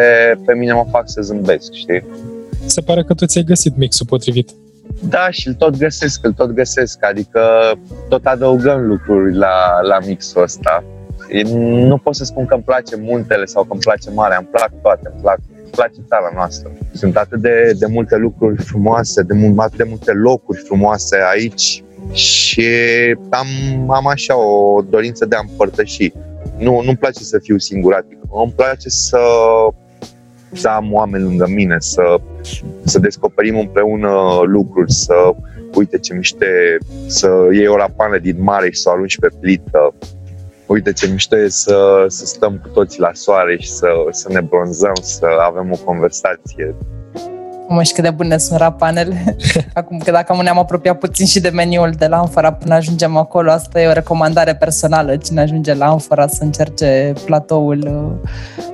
pe 0.47 0.55
mine 0.55 0.73
mă 0.73 0.87
fac 0.91 1.03
să 1.05 1.21
zâmbesc, 1.23 1.73
știi? 1.73 2.05
Se 2.67 2.81
pare 2.81 3.03
că 3.03 3.15
tu 3.15 3.27
ți-ai 3.27 3.45
găsit 3.45 3.77
mixul 3.77 4.07
potrivit. 4.07 4.51
Da, 5.09 5.31
și 5.31 5.49
îl 5.49 5.55
tot 5.55 5.77
găsesc, 5.77 6.25
îl 6.25 6.33
tot 6.33 6.51
găsesc, 6.51 7.05
adică 7.05 7.41
tot 8.09 8.27
adăugăm 8.27 8.87
lucruri 8.87 9.37
la, 9.37 9.81
la 9.83 9.99
mixul 10.07 10.43
ăsta. 10.43 10.85
Nu 11.87 11.99
pot 11.99 12.15
să 12.15 12.25
spun 12.25 12.47
că 12.47 12.55
îmi 12.55 12.63
place 12.63 12.97
muntele 12.97 13.45
sau 13.45 13.63
că 13.63 13.73
îmi 13.73 13.81
place 13.81 14.11
marea, 14.11 14.37
îmi 14.37 14.47
plac 14.47 14.71
toate, 14.83 15.11
îmi 15.13 15.21
plac 15.21 15.39
place 15.71 15.95
țara 16.09 16.31
noastră. 16.35 16.71
Sunt 16.93 17.17
atât 17.17 17.41
de, 17.41 17.73
de 17.79 17.87
multe 17.87 18.17
lucruri 18.17 18.63
frumoase, 18.63 19.23
de, 19.23 19.35
atât 19.57 19.77
de 19.77 19.87
multe 19.89 20.13
locuri 20.13 20.59
frumoase 20.59 21.17
aici 21.33 21.85
și 22.13 22.67
am, 23.29 23.47
am 23.91 24.07
așa 24.07 24.39
o 24.39 24.83
dorință 24.83 25.25
de 25.25 25.37
a 25.37 25.45
împărtăși. 25.49 26.13
Nu, 26.59 26.83
nu-mi 26.85 26.97
place 26.97 27.23
să 27.23 27.39
fiu 27.39 27.59
singuratic. 27.59 28.19
Îmi 28.45 28.53
place 28.57 28.89
să, 28.89 29.21
să 30.53 30.69
am 30.69 30.93
oameni 30.93 31.25
lângă 31.25 31.47
mine, 31.49 31.77
să, 31.79 32.21
să 32.85 32.99
descoperim 32.99 33.59
împreună 33.59 34.41
lucruri, 34.45 34.93
să 34.93 35.15
uite 35.75 35.99
ce 35.99 36.15
miște, 36.15 36.79
să 37.07 37.49
iei 37.53 37.67
o 37.67 37.77
rapană 37.77 38.19
din 38.19 38.43
mare 38.43 38.71
și 38.71 38.81
să 38.81 38.89
o 38.89 38.93
arunci 38.93 39.19
pe 39.19 39.29
plită, 39.41 39.95
uite 40.73 40.93
ce 40.93 41.07
mișto 41.07 41.37
e 41.37 41.49
să, 41.49 42.05
să 42.09 42.27
stăm 42.27 42.59
cu 42.63 42.69
toți 42.69 43.01
la 43.01 43.11
soare 43.13 43.57
și 43.59 43.71
să, 43.71 43.87
să 44.11 44.29
ne 44.33 44.41
bronzăm, 44.41 44.93
să 45.01 45.27
avem 45.47 45.71
o 45.73 45.85
conversație. 45.85 46.75
Mă, 47.69 47.83
și 47.83 47.93
cât 47.93 48.05
de 48.05 48.11
bune 48.11 48.39
sunt 48.39 48.59
rapanele. 48.59 49.37
Acum 49.75 49.99
că 49.99 50.11
dacă 50.11 50.43
ne-am 50.43 50.59
apropiat 50.59 50.99
puțin 50.99 51.27
și 51.27 51.41
de 51.41 51.49
meniul 51.49 51.91
de 51.91 52.07
la 52.07 52.19
Amfora 52.19 52.53
până 52.53 52.75
ajungem 52.75 53.17
acolo, 53.17 53.51
asta 53.51 53.81
e 53.81 53.89
o 53.89 53.93
recomandare 53.93 54.55
personală. 54.55 55.17
Cine 55.17 55.41
ajunge 55.41 55.75
la 55.75 55.87
Amfora 55.87 56.27
să 56.27 56.45
încerce 56.45 57.13
platoul 57.25 57.79
uh, 57.79 58.31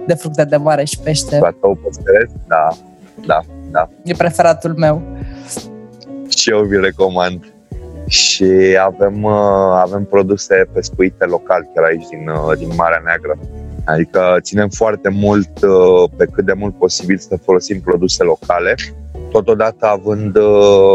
de 0.07 0.15
fructe 0.15 0.45
de 0.45 0.57
mare 0.57 0.85
și 0.85 0.99
pește. 0.99 1.37
Platou 1.39 1.79
păsăresc? 1.83 2.33
Da, 2.47 2.69
da, 3.27 3.41
da. 3.71 3.89
E 4.05 4.15
preferatul 4.15 4.75
meu. 4.77 5.03
Și 6.37 6.51
eu 6.51 6.63
vi 6.63 6.77
recomand 6.77 7.56
și 8.07 8.77
avem, 8.81 9.23
uh, 9.23 9.81
avem 9.83 10.05
produse 10.05 10.69
pescuite 10.73 11.25
local 11.25 11.71
chiar 11.75 11.85
aici 11.85 12.07
din, 12.09 12.29
uh, 12.29 12.59
din 12.59 12.69
Marea 12.77 13.03
Neagră. 13.05 13.39
Adică 13.85 14.37
ținem 14.41 14.69
foarte 14.69 15.09
mult, 15.09 15.63
uh, 15.63 16.11
pe 16.17 16.27
cât 16.33 16.45
de 16.45 16.53
mult 16.53 16.79
posibil, 16.79 17.19
să 17.19 17.39
folosim 17.45 17.81
produse 17.81 18.23
locale. 18.23 18.75
Totodată 19.31 19.87
având 19.87 20.37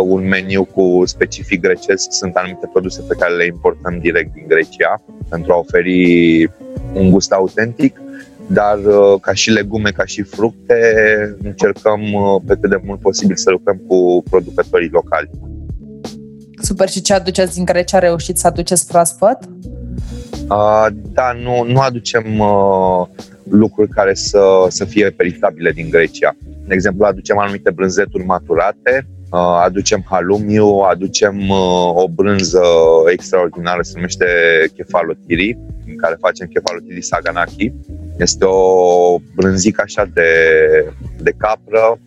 un 0.03 0.27
meniu 0.27 0.63
cu 0.63 1.01
specific 1.05 1.61
grecesc, 1.61 2.11
sunt 2.11 2.35
anumite 2.35 2.69
produse 2.71 3.03
pe 3.07 3.15
care 3.19 3.33
le 3.33 3.45
importăm 3.45 3.99
direct 3.99 4.33
din 4.33 4.43
Grecia 4.47 5.01
pentru 5.29 5.53
a 5.53 5.57
oferi 5.57 6.49
un 6.93 7.11
gust 7.11 7.31
autentic, 7.31 8.01
dar 8.47 8.79
ca 9.21 9.33
și 9.33 9.49
legume, 9.49 9.89
ca 9.89 10.05
și 10.05 10.21
fructe, 10.21 10.75
încercăm 11.43 12.01
pe 12.45 12.57
cât 12.61 12.69
de 12.69 12.81
mult 12.83 12.99
posibil 12.99 13.35
să 13.35 13.49
lucrăm 13.49 13.81
cu 13.87 14.23
producătorii 14.29 14.89
locali. 14.91 15.29
Super. 16.71 16.89
Și 16.89 17.01
ce 17.01 17.13
aduceți 17.13 17.53
din 17.53 17.65
Grecia? 17.65 17.99
Reușiți 17.99 18.41
să 18.41 18.47
aduceți 18.47 18.87
proaspăt? 18.87 19.37
Uh, 20.49 20.87
da, 21.13 21.31
nu, 21.31 21.63
nu 21.63 21.79
aducem 21.79 22.39
uh, 22.39 23.07
lucruri 23.49 23.89
care 23.89 24.13
să, 24.13 24.41
să 24.67 24.85
fie 24.85 25.09
peritabile 25.09 25.71
din 25.71 25.89
Grecia. 25.89 26.35
De 26.67 26.73
exemplu, 26.73 27.05
aducem 27.05 27.37
anumite 27.37 27.69
brânzeturi 27.69 28.25
maturate, 28.25 29.07
uh, 29.31 29.39
aducem 29.63 30.03
halumiu, 30.09 30.65
aducem 30.65 31.49
uh, 31.49 31.95
o 31.95 32.07
brânză 32.07 32.63
extraordinară, 33.11 33.81
se 33.81 33.91
numește 33.95 34.25
kefalotiri, 34.75 35.57
în 35.87 35.95
care 35.95 36.17
facem 36.19 36.47
kefalotiri 36.47 37.01
saganaki. 37.01 37.73
Este 38.17 38.45
o 38.45 39.17
brânzică 39.35 39.81
așa 39.85 40.09
de, 40.13 40.29
de 41.21 41.31
capră, 41.37 41.99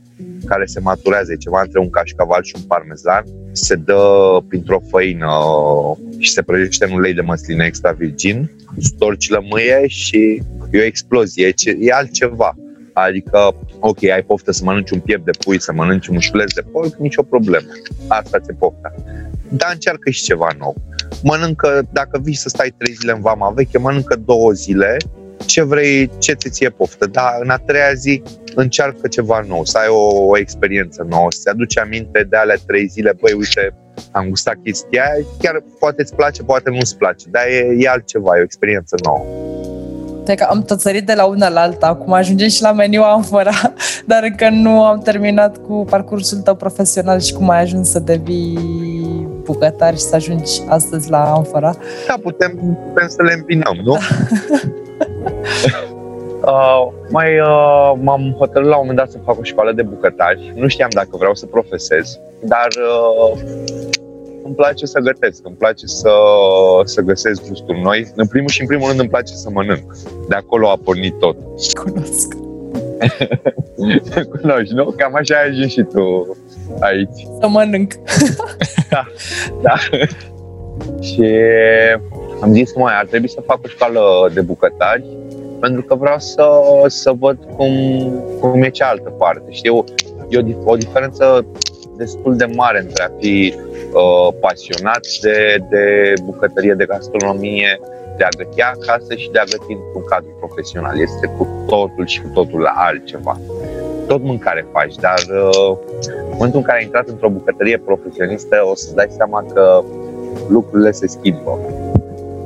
care 0.45 0.65
se 0.65 0.81
maturează, 0.81 1.33
e 1.33 1.37
ceva 1.37 1.61
între 1.61 1.81
un 1.81 1.91
cașcaval 1.91 2.43
și 2.43 2.55
un 2.57 2.63
parmezan, 2.63 3.25
se 3.53 3.75
dă 3.75 4.39
printr-o 4.49 4.81
făină 4.91 5.29
și 6.19 6.31
se 6.31 6.43
prăjește 6.43 6.85
în 6.85 6.93
ulei 6.93 7.15
de 7.15 7.21
măsline 7.21 7.65
extra 7.65 7.93
virgin, 7.93 8.51
storci 8.79 9.29
lămâie 9.29 9.85
și 9.87 10.43
e 10.71 10.79
o 10.79 10.85
explozie, 10.85 11.47
e, 11.47 11.77
e 11.81 11.93
altceva. 11.93 12.57
Adică, 12.93 13.57
ok, 13.81 14.05
ai 14.05 14.23
poftă 14.23 14.53
să 14.53 14.65
mănânci 14.65 14.91
un 14.91 15.01
piept 15.01 15.25
de 15.25 15.31
pui, 15.45 15.61
să 15.61 15.73
mănânci 15.73 16.07
un 16.07 16.15
mușuleț 16.15 16.53
de 16.53 16.61
porc, 16.61 16.95
nicio 16.97 17.23
problemă. 17.23 17.67
Asta 18.07 18.39
ți-e 18.39 18.55
pofta. 18.59 18.95
Dar 19.49 19.71
încearcă 19.73 20.11
și 20.11 20.23
ceva 20.23 20.49
nou. 20.59 20.75
Mănâncă, 21.23 21.89
dacă 21.93 22.21
vii 22.23 22.35
să 22.35 22.49
stai 22.49 22.75
trei 22.77 22.95
zile 22.95 23.13
în 23.13 23.21
vama 23.21 23.51
veche, 23.51 23.79
mănâncă 23.79 24.17
două 24.25 24.53
zile 24.53 24.97
ce 25.47 25.63
vrei, 25.63 26.11
ce 26.19 26.33
ți 26.33 26.51
ție 26.51 26.69
poftă, 26.69 27.07
dar 27.07 27.39
în 27.43 27.51
a 27.51 27.57
treia 27.57 27.93
zi 27.93 28.23
încearcă 28.55 29.09
ceva 29.09 29.45
nou, 29.49 29.65
să 29.65 29.79
ai 29.79 29.89
o, 29.89 30.27
o 30.27 30.39
experiență 30.39 31.07
nouă, 31.09 31.27
să-ți 31.31 31.49
aduci 31.49 31.79
aminte 31.79 32.27
de 32.31 32.37
alea 32.37 32.57
trei 32.67 32.87
zile, 32.87 33.13
băi, 33.21 33.33
uite, 33.33 33.75
am 34.11 34.29
gustat 34.29 34.55
chestia 34.65 35.03
aia, 35.03 35.25
chiar 35.39 35.63
poate 35.79 36.03
îți 36.03 36.15
place, 36.15 36.43
poate 36.43 36.71
nu 36.71 36.77
îți 36.81 36.97
place, 36.97 37.25
dar 37.31 37.43
e, 37.47 37.77
e 37.79 37.89
altceva, 37.89 38.37
e 38.37 38.41
o 38.41 38.43
experiență 38.43 38.97
nouă. 39.05 39.25
Te 40.25 40.35
că 40.35 40.47
am 40.51 40.63
tot 40.63 40.81
sărit 40.81 41.07
de 41.07 41.15
la 41.15 41.25
una 41.25 41.49
la 41.49 41.61
alta, 41.61 41.87
acum 41.87 42.13
ajungem 42.13 42.49
și 42.49 42.63
la 42.63 42.73
meniu 42.73 43.03
amfora, 43.03 43.73
dar 44.07 44.23
încă 44.23 44.49
nu 44.49 44.85
am 44.85 44.99
terminat 44.99 45.57
cu 45.57 45.85
parcursul 45.91 46.39
tău 46.39 46.55
profesional 46.55 47.21
și 47.21 47.33
cum 47.33 47.51
ai 47.51 47.61
ajuns 47.61 47.91
să 47.91 47.99
devii 47.99 49.29
bucătar 49.43 49.93
și 49.93 50.01
să 50.01 50.15
ajungi 50.15 50.63
astăzi 50.69 51.11
la 51.11 51.33
amfora. 51.33 51.77
Da, 52.07 52.15
putem, 52.23 52.79
putem 52.87 53.09
să 53.09 53.23
le 53.23 53.33
împinăm, 53.33 53.81
nu? 53.85 53.99
Uh, 56.47 56.89
mai 57.11 57.39
uh, 57.39 57.93
m-am 58.01 58.35
hotărât 58.39 58.69
la 58.69 58.77
un 58.77 58.81
moment 58.81 58.99
dat 58.99 59.11
să 59.11 59.19
fac 59.25 59.39
o 59.39 59.43
școală 59.43 59.73
de 59.73 59.83
bucătari. 59.83 60.53
Nu 60.57 60.69
știam 60.69 60.89
dacă 60.93 61.09
vreau 61.13 61.35
să 61.35 61.47
profesez, 61.47 62.19
dar 62.43 62.69
uh, 62.69 63.41
îmi 64.45 64.55
place 64.55 64.87
să 64.87 64.99
gătesc, 64.99 65.47
îmi 65.47 65.57
place 65.57 65.87
să, 65.87 66.11
să 66.85 67.01
găsesc 67.01 67.49
gusturi 67.49 67.81
noi. 67.81 68.13
În 68.15 68.27
primul 68.27 68.49
și 68.49 68.61
în 68.61 68.67
primul 68.67 68.87
rând 68.89 69.01
îmi 69.01 69.09
place 69.09 69.35
să 69.35 69.51
mănânc. 69.51 69.97
De 70.29 70.35
acolo 70.35 70.69
a 70.69 70.79
pornit 70.85 71.19
tot. 71.19 71.37
Cunosc. 71.83 72.35
Cunoști, 74.41 74.75
nu? 74.75 74.85
Cam 74.97 75.15
așa 75.15 75.37
ai 75.37 75.49
ajuns 75.49 75.73
și 75.73 75.83
tu 75.83 76.37
aici. 76.81 77.27
Să 77.41 77.49
mănânc. 77.49 77.93
da, 78.91 79.07
da. 79.63 79.75
și 81.01 81.25
am 82.41 82.53
zis, 82.53 82.75
mai 82.75 82.99
ar 82.99 83.07
trebui 83.07 83.29
să 83.29 83.43
fac 83.47 83.59
o 83.65 83.69
școală 83.69 84.31
de 84.35 84.41
bucătari 84.41 85.05
pentru 85.65 85.83
că 85.83 85.95
vreau 85.95 86.19
să, 86.19 86.47
să 86.87 87.13
văd 87.19 87.39
cum, 87.57 87.73
cum 88.41 88.63
e 88.63 88.69
cealaltă 88.69 89.11
parte. 89.11 89.51
Știu, 89.51 89.85
e 90.29 90.39
o, 90.39 90.71
o 90.71 90.77
diferență 90.77 91.47
destul 91.97 92.37
de 92.37 92.45
mare 92.45 92.81
între 92.81 93.03
a 93.05 93.11
fi 93.19 93.55
uh, 93.57 94.35
pasionat 94.41 95.07
de, 95.23 95.65
de 95.71 96.13
bucătărie, 96.25 96.75
de 96.75 96.85
gastronomie, 96.85 97.81
de 98.17 98.25
a 98.25 98.37
găti 98.37 98.61
acasă 98.61 99.15
și 99.15 99.31
de 99.31 99.39
a 99.39 99.45
găti 99.45 99.73
într-un 99.73 100.05
cadru 100.09 100.37
profesional. 100.39 101.01
Este 101.01 101.27
cu 101.37 101.49
totul 101.67 102.07
și 102.07 102.21
cu 102.21 102.29
totul 102.29 102.67
altceva. 102.75 103.39
Tot 104.07 104.23
mâncare 104.23 104.67
faci, 104.73 104.95
dar 104.95 105.21
uh, 105.29 105.77
în 106.07 106.33
momentul 106.33 106.59
în 106.59 106.67
care 106.67 106.79
ai 106.79 106.85
intrat 106.85 107.09
într-o 107.09 107.29
bucătărie 107.29 107.79
profesionistă, 107.79 108.57
o 108.71 108.75
să 108.75 108.95
dai 108.95 109.09
seama 109.11 109.45
că 109.55 109.83
lucrurile 110.49 110.91
se 110.91 111.07
schimbă. 111.07 111.59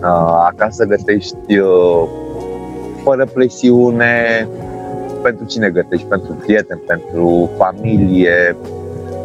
Uh, 0.03 0.47
acasă 0.51 0.85
gătești 0.85 1.59
uh, 1.59 2.27
fără 3.09 3.25
presiune, 3.35 4.49
pentru 5.23 5.45
cine 5.45 5.69
gătești? 5.71 6.07
Pentru 6.07 6.33
prieteni, 6.33 6.81
pentru 6.87 7.51
familie, 7.57 8.57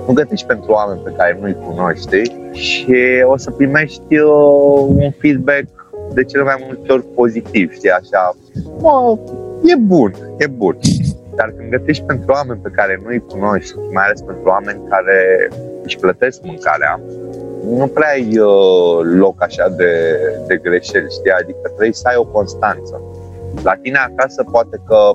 nu 0.08 0.14
gătești 0.14 0.46
pentru 0.46 0.72
oameni 0.72 1.00
pe 1.04 1.14
care 1.18 1.38
nu-i 1.42 1.58
cunoști 1.68 2.22
și 2.52 2.96
o 3.26 3.38
să 3.38 3.52
primești 3.52 4.18
uh, 4.18 4.86
un 4.88 5.12
feedback 5.20 5.66
de 6.14 6.24
cele 6.24 6.44
mai 6.44 6.64
multe 6.66 6.92
ori 6.92 7.06
pozitiv, 7.16 7.74
știi, 7.74 7.90
așa, 7.90 8.36
mă, 8.80 9.18
e 9.64 9.76
bun, 9.76 10.14
e 10.38 10.48
bun. 10.48 10.78
Dar 11.36 11.54
când 11.58 11.70
gătești 11.70 12.04
pentru 12.04 12.32
oameni 12.32 12.60
pe 12.64 12.72
care 12.76 13.02
nu-i 13.06 13.24
cunoști, 13.30 13.74
mai 13.94 14.04
ales 14.06 14.22
pentru 14.22 14.44
oameni 14.46 14.82
care 14.90 15.50
își 15.84 15.98
plătesc 15.98 16.42
mâncarea, 16.44 17.00
nu 17.78 17.88
prea 17.88 18.10
ai 18.10 18.38
uh, 18.38 19.00
loc 19.04 19.42
așa 19.42 19.70
de, 19.70 19.92
de 20.48 20.56
greșeli, 20.56 21.12
știi? 21.12 21.32
Adică 21.32 21.60
trebuie 21.64 21.94
să 21.94 22.08
ai 22.08 22.16
o 22.18 22.26
constanță. 22.26 23.02
La 23.62 23.76
tine 23.82 23.98
acasă 23.98 24.44
poate 24.52 24.82
că 24.88 25.12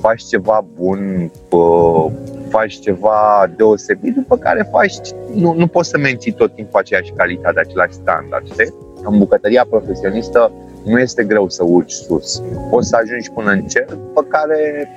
faci 0.00 0.22
ceva 0.22 0.64
bun, 0.74 1.30
faci 2.48 2.78
ceva 2.78 3.50
deosebit, 3.56 4.14
după 4.14 4.36
care 4.36 4.68
faci, 4.70 4.96
nu, 5.34 5.52
nu 5.52 5.66
poți 5.66 5.88
să 5.88 5.98
menții 5.98 6.32
tot 6.32 6.54
timpul 6.54 6.80
aceeași 6.80 7.12
calitate, 7.12 7.60
același 7.60 7.92
standard, 7.92 8.46
știi? 8.46 8.74
În 9.04 9.18
bucătăria 9.18 9.66
profesionistă 9.70 10.52
nu 10.84 10.98
este 10.98 11.24
greu 11.24 11.48
să 11.48 11.64
urci 11.64 11.92
sus. 11.92 12.42
Poți 12.70 12.88
să 12.88 12.96
ajungi 12.96 13.30
până 13.30 13.50
în 13.50 13.62
cer, 13.62 13.84
după 13.84 14.22
care 14.22 14.88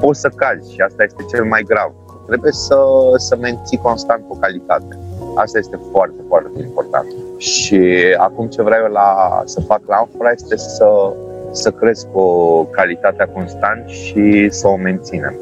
poți 0.00 0.20
să 0.20 0.28
cazi 0.28 0.72
și 0.72 0.80
asta 0.80 1.02
este 1.02 1.24
cel 1.30 1.44
mai 1.44 1.62
grav. 1.62 1.92
Trebuie 2.26 2.52
să, 2.52 2.76
să 3.16 3.36
menții 3.36 3.78
constant 3.78 4.24
o 4.28 4.34
calitate. 4.34 4.98
Asta 5.34 5.58
este 5.58 5.78
foarte, 5.90 6.20
foarte 6.28 6.60
important. 6.60 7.06
Și 7.36 7.80
acum 8.18 8.46
ce 8.46 8.62
vreau 8.62 8.84
eu 8.84 8.92
la, 8.92 9.42
să 9.44 9.60
fac 9.60 9.80
la 9.86 9.96
Amfora 9.96 10.30
este 10.30 10.56
să 10.56 11.12
să 11.54 11.70
cresc 11.70 12.06
o 12.12 12.64
calitatea 12.64 13.28
constant 13.32 13.88
și 13.88 14.48
să 14.50 14.68
o 14.68 14.76
menținem. 14.76 15.34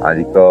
Adică 0.00 0.42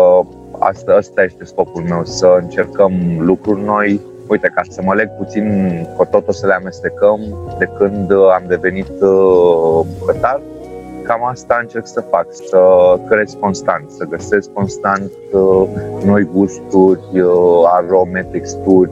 asta, 0.60 0.94
asta 0.94 1.24
este 1.24 1.44
scopul 1.46 1.82
meu, 1.82 2.02
să 2.04 2.38
încercăm 2.42 2.94
lucruri 3.20 3.62
noi. 3.62 4.02
Uite, 4.28 4.52
ca 4.56 4.62
să 4.70 4.82
mă 4.84 4.94
leg 4.94 5.10
puțin, 5.18 5.70
cu 5.98 6.06
tot 6.06 6.28
o 6.28 6.32
să 6.32 6.48
le 6.48 6.54
amestecăm 6.54 7.20
de 7.58 7.70
când 7.78 8.12
am 8.12 8.44
devenit 8.48 9.02
uh, 9.02 9.86
bucătar, 10.00 10.42
cam 11.04 11.26
asta 11.26 11.58
încerc 11.62 11.88
să 11.88 12.02
fac, 12.02 12.28
să 12.32 12.60
cresc 13.10 13.40
constant, 13.40 13.90
să 13.90 14.06
găsesc 14.06 14.54
constant 14.54 15.12
uh, 15.32 15.64
noi 16.06 16.24
gusturi, 16.34 17.22
uh, 17.22 17.64
arome, 17.66 18.28
texturi, 18.32 18.92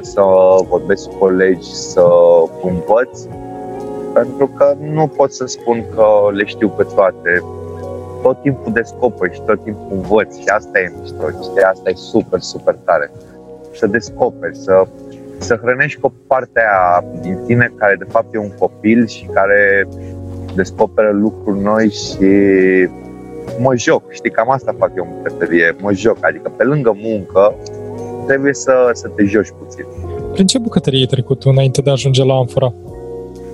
să 0.00 0.22
vorbesc 0.68 1.08
cu 1.08 1.14
colegi, 1.14 1.74
să 1.74 2.04
învăț 2.62 3.20
pentru 4.12 4.46
că 4.46 4.76
nu 4.80 5.06
pot 5.06 5.32
să 5.32 5.46
spun 5.46 5.84
că 5.94 6.06
le 6.32 6.44
știu 6.44 6.68
pe 6.68 6.86
toate. 6.94 7.42
Tot 8.22 8.42
timpul 8.42 8.72
descoperi 8.72 9.34
și 9.34 9.40
tot 9.46 9.64
timpul 9.64 9.86
învăț 9.90 10.36
și 10.36 10.46
asta 10.46 10.78
e 10.78 10.92
mișto, 11.00 11.28
știi? 11.42 11.62
Asta 11.62 11.90
e 11.90 11.94
super, 11.94 12.40
super 12.40 12.78
tare. 12.84 13.10
Să 13.74 13.86
descoperi, 13.86 14.56
să, 14.56 14.86
să 15.38 15.58
hrănești 15.62 16.00
cu 16.00 16.12
partea 16.26 16.62
aia 16.62 17.04
din 17.20 17.38
tine 17.46 17.72
care 17.76 17.96
de 17.98 18.06
fapt 18.08 18.34
e 18.34 18.38
un 18.38 18.52
copil 18.58 19.06
și 19.06 19.24
care 19.32 19.88
descoperă 20.54 21.10
lucruri 21.10 21.60
noi 21.60 21.90
și 21.90 22.26
mă 23.58 23.76
joc, 23.76 24.12
știi, 24.12 24.30
cam 24.30 24.50
asta 24.50 24.74
fac 24.78 24.90
eu 24.96 25.04
în 25.04 25.16
bucătărie, 25.16 25.76
mă 25.80 25.92
joc, 25.92 26.16
adică 26.20 26.52
pe 26.56 26.64
lângă 26.64 26.96
muncă 27.02 27.54
trebuie 28.26 28.54
să, 28.54 28.90
să 28.92 29.08
te 29.08 29.24
joci 29.24 29.52
puțin. 29.58 29.84
Prin 30.32 30.46
ce 30.46 30.58
bucătărie 30.58 31.00
ai 31.00 31.06
trecut 31.06 31.42
înainte 31.42 31.80
de 31.80 31.88
a 31.88 31.92
ajunge 31.92 32.24
la 32.24 32.34
Amfora? 32.34 32.74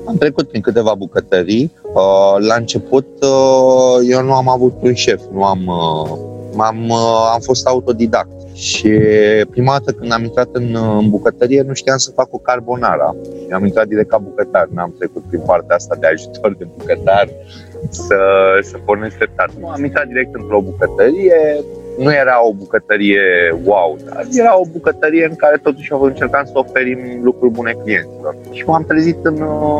Am 0.09 0.17
trecut 0.17 0.49
prin 0.49 0.61
câteva 0.61 0.95
bucătării. 0.95 1.73
Uh, 1.83 2.37
la 2.39 2.55
început 2.55 3.07
uh, 3.21 4.09
eu 4.11 4.23
nu 4.23 4.33
am 4.33 4.49
avut 4.49 4.73
un 4.81 4.95
șef, 4.95 5.21
nu 5.33 5.45
am, 5.45 5.67
uh, 5.67 6.19
am, 6.59 6.93
am 7.33 7.41
fost 7.41 7.67
autodidact. 7.67 8.31
Și 8.55 8.89
prima 9.51 9.73
dată 9.73 9.93
când 9.93 10.13
am 10.13 10.23
intrat 10.23 10.49
în, 10.53 10.77
în 10.99 11.11
bucătărie 11.11 11.63
nu 11.63 11.73
știam 11.73 11.97
să 11.97 12.11
fac 12.11 12.35
o 12.35 12.39
carbonara. 12.39 13.17
Eu 13.51 13.57
am 13.57 13.65
intrat 13.65 13.87
direct 13.87 14.09
ca 14.09 14.19
bucătar, 14.19 14.69
n-am 14.75 14.95
trecut 14.99 15.23
prin 15.29 15.41
partea 15.47 15.77
asta 15.77 15.97
de 16.01 16.07
ajutor 16.07 16.55
de 16.59 16.67
bucătar 16.77 17.29
să, 17.91 18.19
să 18.63 18.77
pornesc 18.85 19.17
treptat. 19.17 19.51
Nu, 19.61 19.69
am 19.69 19.85
intrat 19.85 20.07
direct 20.07 20.35
într-o 20.35 20.61
bucătărie, 20.61 21.65
nu 21.99 22.13
era 22.13 22.47
o 22.47 22.53
bucătărie 22.53 23.23
wow, 23.65 23.99
dar 24.05 24.27
era 24.31 24.59
o 24.59 24.67
bucătărie 24.73 25.25
în 25.25 25.37
care 25.37 25.57
totuși 25.63 25.93
încercam 26.01 26.45
să 26.45 26.53
oferim 26.55 26.99
lucruri 27.23 27.53
bune 27.53 27.73
clienților. 27.83 28.37
Și 28.51 28.65
m-am 28.67 28.85
trezit 28.85 29.17
în, 29.23 29.37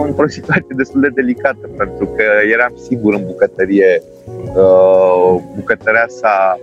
într-o 0.07 0.29
situație 0.29 0.75
destul 0.83 1.01
de 1.01 1.09
delicată, 1.15 1.69
pentru 1.77 2.07
că 2.07 2.23
eram 2.53 2.73
sigur 2.89 3.15
în 3.15 3.27
bucătărie, 3.27 4.03
uh, 4.55 5.41
bucătărea 5.55 6.07
sa 6.09 6.59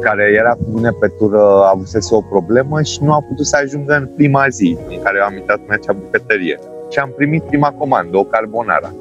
care 0.00 0.32
era 0.38 0.52
cu 0.52 0.66
mine 0.74 0.90
pe 1.00 1.08
tură 1.18 1.42
avusese 1.72 2.14
o 2.14 2.20
problemă 2.20 2.82
și 2.82 3.02
nu 3.02 3.12
a 3.12 3.24
putut 3.28 3.46
să 3.46 3.56
ajungă 3.62 3.94
în 3.94 4.08
prima 4.16 4.48
zi 4.48 4.76
în 4.88 5.02
care 5.02 5.20
am 5.20 5.36
intrat 5.36 5.60
în 5.66 5.72
acea 5.72 5.92
bucătărie. 5.92 6.58
Și 6.90 6.98
am 6.98 7.12
primit 7.16 7.42
prima 7.42 7.74
comandă, 7.78 8.16
o 8.16 8.24
carbonara 8.24 8.92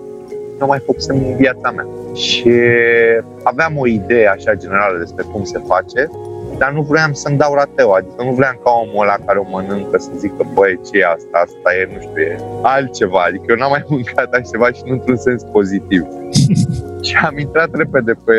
nu 0.60 0.66
mai 0.66 0.80
făcusem 0.86 1.16
în 1.16 1.36
viața 1.36 1.72
mea. 1.72 1.88
Și 2.14 2.52
aveam 3.44 3.78
o 3.78 3.88
idee 3.88 4.28
așa 4.28 4.54
generală 4.54 4.98
despre 4.98 5.24
cum 5.32 5.44
se 5.44 5.60
face, 5.68 6.10
dar 6.58 6.72
nu 6.72 6.82
vreau 6.82 7.14
să-mi 7.14 7.38
dau 7.38 7.54
rateu, 7.54 7.92
adică 7.92 8.24
nu 8.24 8.32
vreau 8.32 8.54
ca 8.64 8.72
omul 8.72 9.02
ăla 9.02 9.18
care 9.26 9.40
o 9.40 9.50
mănâncă 9.50 9.98
să 9.98 10.10
zică, 10.18 10.52
băi, 10.54 10.80
ce 10.92 10.98
e 10.98 11.06
asta, 11.06 11.44
asta 11.46 11.70
e, 11.80 11.90
nu 11.94 12.00
știu, 12.02 12.22
e 12.22 12.40
altceva, 12.62 13.22
adică 13.28 13.44
eu 13.48 13.56
n-am 13.56 13.70
mai 13.70 13.86
mâncat 13.90 14.34
așa 14.34 14.50
ceva 14.52 14.72
și 14.72 14.82
nu 14.86 14.94
într-un 14.94 15.18
sens 15.18 15.44
pozitiv. 15.44 16.08
Și 17.06 17.16
am 17.16 17.38
intrat 17.38 17.70
repede 17.76 18.14
pe, 18.26 18.38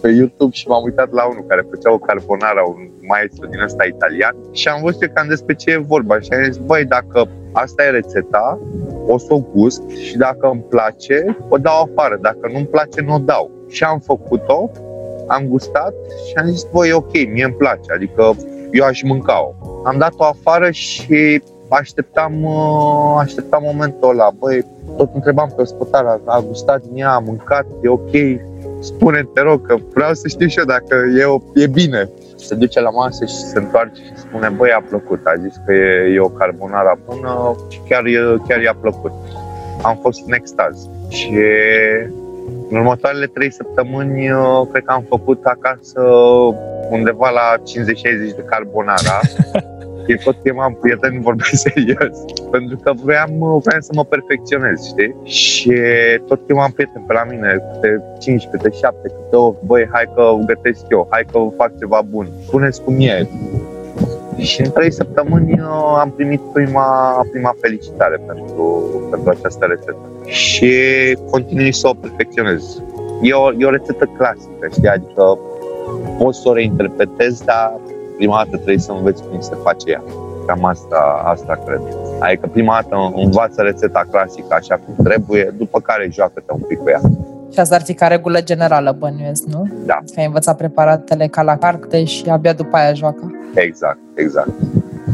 pe 0.00 0.08
YouTube 0.08 0.52
și 0.52 0.68
m-am 0.68 0.84
uitat 0.84 1.12
la 1.12 1.24
unul 1.24 1.44
care 1.46 1.66
făcea 1.70 1.92
o 1.92 1.98
carbonara, 1.98 2.62
un 2.62 2.90
maestru 3.06 3.46
din 3.46 3.60
ăsta 3.60 3.84
italian 3.84 4.36
și 4.52 4.68
am 4.68 4.80
văzut 4.82 5.10
cam 5.14 5.28
despre 5.28 5.54
ce 5.54 5.70
e 5.70 5.76
vorba 5.76 6.20
și 6.20 6.28
am 6.32 6.44
zis, 6.44 6.56
băi, 6.56 6.84
dacă 6.84 7.28
asta 7.52 7.84
e 7.84 7.90
rețeta, 7.90 8.58
o 9.06 9.18
să 9.18 9.34
o 9.34 9.40
gust 9.54 9.88
și 9.88 10.16
dacă 10.16 10.48
îmi 10.52 10.64
place, 10.68 11.36
o 11.48 11.56
dau 11.56 11.82
afară. 11.82 12.18
Dacă 12.20 12.48
nu-mi 12.52 12.66
place, 12.66 13.00
nu 13.00 13.14
o 13.14 13.18
dau. 13.18 13.50
Și 13.68 13.84
am 13.84 13.98
făcut-o, 13.98 14.70
am 15.26 15.46
gustat 15.46 15.94
și 16.28 16.34
am 16.36 16.46
zis, 16.46 16.66
băi, 16.72 16.92
ok, 16.92 17.12
mie 17.12 17.44
îmi 17.44 17.54
place, 17.54 17.92
adică 17.94 18.36
eu 18.72 18.84
aș 18.84 19.02
mânca-o. 19.02 19.54
Am 19.84 19.98
dat-o 19.98 20.24
afară 20.24 20.70
și 20.70 21.42
așteptam, 21.68 22.42
uh, 22.44 23.16
așteptam 23.18 23.62
momentul 23.64 24.08
ăla, 24.08 24.30
băi, 24.38 24.64
tot 24.96 25.10
întrebam 25.14 25.52
pe 25.56 25.62
ospătar, 25.62 26.04
a, 26.04 26.20
a 26.24 26.40
gustat 26.40 26.82
din 26.82 27.02
ea, 27.02 27.10
a 27.10 27.18
mâncat, 27.18 27.66
e 27.82 27.88
ok, 27.88 28.10
spune 28.80 29.28
te 29.34 29.40
rog, 29.40 29.66
că 29.66 29.76
vreau 29.94 30.14
să 30.14 30.28
știu 30.28 30.46
și 30.46 30.58
eu 30.58 30.64
dacă 30.64 30.96
e, 31.18 31.62
e 31.62 31.66
bine 31.66 32.10
se 32.42 32.54
duce 32.54 32.80
la 32.80 32.90
masă 32.90 33.24
și 33.24 33.34
se 33.34 33.58
întoarce 33.58 34.02
și 34.02 34.16
spune, 34.16 34.48
băi, 34.48 34.70
a 34.70 34.84
plăcut, 34.88 35.20
a 35.24 35.34
zis 35.42 35.54
că 35.66 35.72
e, 35.72 36.12
e 36.14 36.20
o 36.20 36.28
carbonara 36.28 36.98
bună 37.06 37.56
și 37.68 37.80
chiar, 37.88 38.02
chiar 38.48 38.60
i-a 38.60 38.76
plăcut. 38.80 39.12
am 39.82 39.98
fost 40.02 40.22
în 40.26 40.32
extaz. 40.32 40.88
Și 41.08 41.38
în 42.70 42.76
următoarele 42.76 43.26
trei 43.26 43.52
săptămâni, 43.52 44.28
cred 44.70 44.84
că 44.84 44.92
am 44.92 45.04
făcut 45.08 45.44
acasă 45.44 46.00
undeva 46.90 47.30
la 47.30 47.56
50-60 47.56 47.62
de 48.36 48.44
carbonara. 48.46 49.20
Și 50.08 50.24
tot 50.24 50.36
chemam 50.42 50.78
prieteni, 50.80 51.20
vorbesc 51.28 51.54
serios, 51.54 52.16
pentru 52.50 52.76
că 52.76 52.92
vreau, 53.04 53.28
vreau 53.64 53.80
să 53.80 53.90
mă 53.94 54.04
perfecționez, 54.04 54.86
știi? 54.86 55.14
Și 55.24 55.72
tot 56.26 56.40
chemam 56.46 56.70
prieteni 56.70 57.04
pe 57.06 57.12
la 57.12 57.24
mine, 57.30 57.62
câte 57.72 58.02
5, 58.18 58.48
câte 58.50 58.70
7, 58.70 58.96
câte 59.02 59.36
8, 59.36 59.62
băi, 59.62 59.88
hai 59.92 60.04
că 60.14 60.22
gătesc 60.46 60.80
eu, 60.90 61.06
hai 61.10 61.24
că 61.32 61.38
fac 61.56 61.78
ceva 61.78 62.02
bun, 62.10 62.28
spuneți 62.46 62.82
cum 62.82 62.96
e. 62.98 63.28
Și 64.38 64.60
în 64.60 64.70
trei 64.70 64.92
săptămâni 64.92 65.60
am 65.98 66.12
primit 66.16 66.40
prima, 66.40 67.20
prima 67.30 67.54
felicitare 67.60 68.20
pentru, 68.26 68.90
pentru 69.10 69.30
această 69.30 69.64
rețetă. 69.64 69.96
Și 70.24 70.72
continui 71.30 71.72
să 71.72 71.88
o 71.88 71.94
perfecționez. 71.94 72.82
E 73.22 73.32
o, 73.32 73.52
e 73.52 73.64
o 73.64 73.70
rețetă 73.70 74.10
clasică, 74.16 74.68
știi? 74.70 74.88
Adică 74.88 75.38
poți 76.18 76.40
să 76.40 76.48
o 76.48 76.52
reinterpretezi, 76.52 77.44
dar 77.44 77.80
prima 78.22 78.36
dată 78.36 78.56
trebuie 78.56 78.78
să 78.78 78.92
înveți 78.92 79.22
cum 79.22 79.40
se 79.40 79.54
face 79.62 79.90
ea. 79.90 80.02
Cam 80.46 80.64
asta, 80.64 81.22
asta 81.24 81.62
cred. 81.64 81.80
Adică 82.18 82.46
prima 82.46 82.80
dată 82.80 83.12
învață 83.14 83.62
rețeta 83.62 84.06
clasică 84.10 84.54
așa 84.54 84.76
cum 84.76 85.04
trebuie, 85.04 85.54
după 85.58 85.80
care 85.80 86.08
joacă-te 86.10 86.52
un 86.52 86.60
pic 86.60 86.78
cu 86.78 86.88
ea. 86.88 87.00
Și 87.52 87.58
asta 87.58 87.74
ar 87.74 87.82
fi 87.82 87.94
ca 87.94 88.06
regulă 88.06 88.40
generală, 88.40 88.96
bănuiesc, 88.98 89.44
nu? 89.44 89.68
Da. 89.86 89.94
Că 89.94 90.20
ai 90.20 90.26
învățat 90.26 90.56
preparatele 90.56 91.26
ca 91.26 91.42
la 91.42 91.56
carte 91.56 92.04
și 92.04 92.24
abia 92.28 92.52
după 92.52 92.76
aia 92.76 92.92
joacă. 92.92 93.32
Exact, 93.54 93.98
exact. 94.14 94.50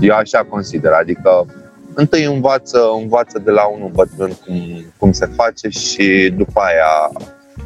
Eu 0.01 0.14
așa 0.14 0.47
consider, 0.49 0.92
adică 0.92 1.47
întâi 1.94 2.25
învață, 2.25 2.79
învață 3.01 3.38
de 3.44 3.51
la 3.51 3.66
unul 3.66 3.90
bătrân 3.94 4.33
cum, 4.47 4.57
cum 4.99 5.12
se 5.12 5.27
face 5.27 5.68
și 5.68 6.35
după 6.37 6.61
aia 6.61 7.23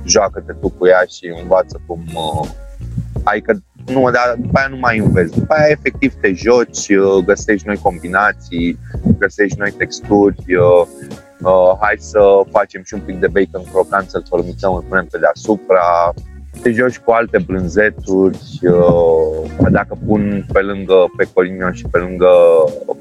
joacă-te 0.07 0.53
tu 0.53 0.69
cu 0.79 0.87
ea 0.87 1.03
și 1.09 1.35
învață 1.43 1.81
cum... 1.87 2.03
Uh, 2.15 2.49
adică 3.23 3.63
nu, 3.87 4.11
dar 4.11 4.35
după 4.39 4.59
aia 4.59 4.69
nu 4.69 4.77
mai 4.77 4.99
înveți. 4.99 5.39
După 5.39 5.55
aia 5.55 5.69
efectiv 5.69 6.15
te 6.21 6.33
joci, 6.33 6.89
uh, 6.89 7.25
găsești 7.25 7.67
noi 7.67 7.77
combinații, 7.77 8.79
găsești 9.19 9.59
noi 9.59 9.71
texturi, 9.71 10.37
uh, 10.55 10.87
uh, 11.43 11.73
hai 11.81 11.95
să 11.99 12.21
facem 12.51 12.83
și 12.85 12.95
un 12.95 13.01
pic 13.01 13.21
de 13.21 13.27
bacon 13.27 13.71
crocant, 13.71 14.09
să-l 14.09 14.25
formițăm, 14.29 14.75
îl 14.75 14.85
punem 14.89 15.07
pe 15.11 15.19
deasupra, 15.19 16.15
te 16.63 16.71
joci 16.71 16.99
cu 16.99 17.11
alte 17.11 17.39
brânzeturi, 17.39 18.39
uh, 18.63 19.69
dacă 19.71 19.99
pun 20.07 20.47
pe 20.53 20.61
lângă 20.61 20.95
pecorino 21.17 21.73
și 21.73 21.87
pe 21.91 21.99
lângă 21.99 22.31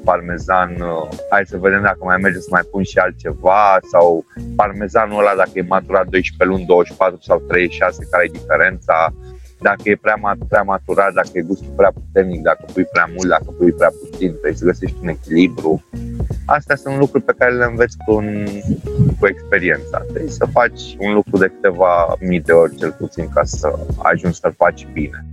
parmezan, 0.04 0.70
uh, 0.80 1.08
hai 1.30 1.42
să 1.46 1.56
vedem 1.56 1.82
dacă 1.82 1.98
mai 2.00 2.16
merge 2.16 2.38
să 2.38 2.48
mai 2.50 2.62
pun 2.70 2.82
și 2.82 2.98
altceva 2.98 3.78
sau 3.92 4.24
parmezanul 4.56 5.18
ăla 5.18 5.34
dacă 5.36 5.50
e 5.54 5.64
maturat 5.68 6.06
12 6.08 6.44
luni, 6.44 6.64
24 6.66 7.18
sau 7.20 7.42
36, 7.48 8.06
care 8.10 8.24
e 8.24 8.38
diferența 8.38 9.14
dacă 9.62 9.82
e 9.84 9.96
prea, 9.96 10.16
prea 10.48 10.62
maturat, 10.62 11.12
dacă 11.12 11.30
e 11.32 11.40
gustul 11.40 11.72
prea 11.76 11.92
puternic, 11.94 12.42
dacă 12.42 12.64
pui 12.72 12.84
prea 12.84 13.08
mult, 13.14 13.28
dacă 13.28 13.48
pui 13.58 13.72
prea 13.72 13.92
puțin, 14.00 14.30
trebuie 14.30 14.54
să 14.54 14.64
găsești 14.64 14.96
un 15.02 15.08
echilibru. 15.08 15.84
Astea 16.46 16.76
sunt 16.76 16.96
lucruri 16.98 17.24
pe 17.24 17.34
care 17.38 17.52
le 17.54 17.64
înveți 17.64 17.96
cu, 18.04 18.14
un, 18.14 18.46
cu 19.18 19.26
experiența. 19.26 19.98
Trebuie 20.10 20.30
să 20.30 20.46
faci 20.52 20.80
un 20.98 21.12
lucru 21.12 21.38
de 21.38 21.46
câteva 21.46 22.16
mii 22.20 22.40
de 22.40 22.52
ori 22.52 22.76
cel 22.76 22.92
puțin 22.92 23.28
ca 23.34 23.42
să 23.44 23.78
ajungi 24.02 24.38
să-l 24.38 24.54
faci 24.56 24.86
bine. 24.92 25.26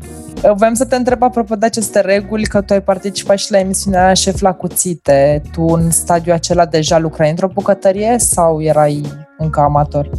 Vreau 0.55 0.73
să 0.73 0.85
te 0.85 0.95
întreb 0.95 1.23
apropo 1.23 1.55
de 1.55 1.65
aceste 1.65 1.99
reguli, 1.99 2.45
că 2.45 2.61
tu 2.61 2.73
ai 2.73 2.81
participat 2.81 3.37
și 3.37 3.51
la 3.51 3.59
emisiunea 3.59 4.13
Șef 4.13 4.39
la 4.39 4.53
Cuțite. 4.53 5.41
Tu 5.51 5.61
în 5.61 5.91
stadiul 5.91 6.35
acela 6.35 6.65
deja 6.65 6.97
lucrai 6.99 7.29
într-o 7.29 7.47
bucătărie 7.47 8.15
sau 8.17 8.61
erai 8.61 9.01
încă 9.37 9.59
amator? 9.59 10.09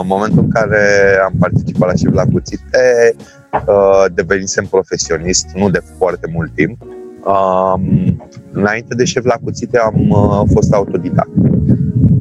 În 0.00 0.06
momentul 0.06 0.42
în 0.42 0.50
care 0.50 0.82
am 1.24 1.32
participat 1.38 1.88
la 1.88 1.94
Șef 1.94 2.12
la 2.12 2.24
Cuțite, 2.32 3.14
uh, 3.52 4.04
devenisem 4.14 4.66
profesionist, 4.66 5.46
nu 5.54 5.70
de 5.70 5.80
foarte 5.98 6.30
mult 6.32 6.54
timp. 6.54 6.82
Um, 7.24 8.16
înainte 8.52 8.94
de 8.94 9.04
Șef 9.04 9.24
la 9.24 9.36
Cuțite 9.44 9.78
am 9.78 10.08
uh, 10.08 10.42
fost 10.52 10.72
autodidact. 10.72 11.30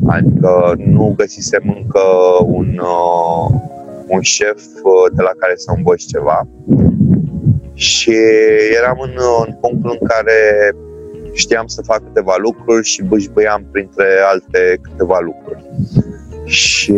Adică 0.07 0.73
nu 0.77 1.13
găsisem 1.17 1.75
încă 1.77 2.01
un, 2.45 2.79
uh, 2.81 3.59
un 4.07 4.21
șef 4.21 4.63
de 5.13 5.21
la 5.21 5.31
care 5.37 5.53
să 5.55 5.73
învăț 5.75 6.03
ceva. 6.03 6.47
Și 7.73 8.15
eram 8.77 8.97
în, 9.01 9.11
în 9.45 9.53
punctul 9.61 9.97
în 9.99 10.07
care 10.07 10.71
știam 11.33 11.67
să 11.67 11.81
fac 11.81 12.03
câteva 12.03 12.35
lucruri 12.37 12.85
și 12.85 13.03
bășbăiam 13.03 13.67
printre 13.71 14.05
alte 14.31 14.79
câteva 14.81 15.19
lucruri 15.19 15.64
și 16.45 16.93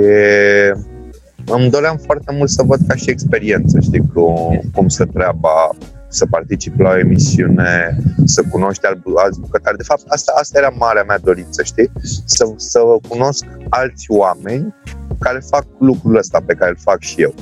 îmi 1.46 1.70
doream 1.70 1.98
foarte 1.98 2.34
mult 2.34 2.50
să 2.50 2.64
văd 2.64 2.80
ca 2.88 2.96
și 2.96 3.10
experiență, 3.10 3.80
știi, 3.80 4.04
cum, 4.14 4.62
cum 4.74 4.88
se 4.88 5.06
treaba 5.06 5.70
să 6.08 6.26
particip 6.26 6.80
la 6.80 6.90
o 6.90 6.98
emisiune, 6.98 7.98
să 8.26 8.44
cunoști 8.52 8.86
alți 9.16 9.40
bucătari. 9.40 9.78
De 9.78 9.84
fapt, 9.84 10.02
asta, 10.08 10.34
asta 10.36 10.58
era 10.58 10.70
marea 10.70 11.04
mea 11.04 11.18
dorință, 11.20 11.64
știi? 11.64 11.92
Să, 12.26 12.54
să 12.56 12.80
cunosc 13.08 13.46
alți 13.70 14.06
oameni 14.08 14.76
care 15.20 15.40
fac 15.50 15.66
lucrul 15.80 16.16
ăsta 16.16 16.40
pe 16.46 16.54
care 16.54 16.70
îl 16.70 16.78
fac 16.80 17.02
și 17.02 17.22
eu. 17.22 17.34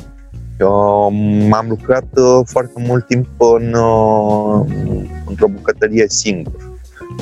eu 0.60 0.74
am 1.54 1.66
lucrat 1.70 2.08
uh, 2.16 2.40
foarte 2.46 2.84
mult 2.88 3.08
timp 3.08 3.28
în, 3.38 3.74
uh, 3.74 4.66
într-o 5.26 5.48
bucătărie 5.48 6.06
singur. 6.08 6.75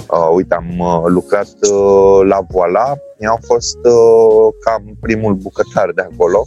Uh, 0.09 0.29
uite, 0.33 0.55
am 0.55 0.79
uh, 0.79 1.03
lucrat 1.05 1.47
uh, 1.71 2.27
la 2.27 2.39
Voila, 2.49 2.93
eu 3.19 3.31
am 3.31 3.39
fost 3.41 3.77
uh, 3.83 4.53
cam 4.63 4.97
primul 4.99 5.33
bucătar 5.33 5.91
de 5.95 6.01
acolo 6.01 6.45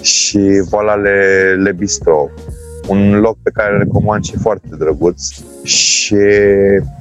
și 0.00 0.62
Voila 0.68 0.94
Le, 0.94 1.54
Le 1.62 1.72
Bistro, 1.72 2.30
un 2.88 3.20
loc 3.20 3.36
pe 3.42 3.50
care 3.54 3.72
îl 3.72 3.78
recomand 3.78 4.24
și 4.24 4.36
foarte 4.36 4.68
drăguț. 4.78 5.22
Și 5.62 6.16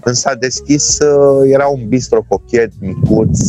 când 0.02 0.16
s-a 0.16 0.34
deschis, 0.34 1.00
uh, 1.00 1.50
era 1.52 1.68
un 1.68 1.88
bistro 1.88 2.26
cochet, 2.28 2.72
micuț, 2.80 3.40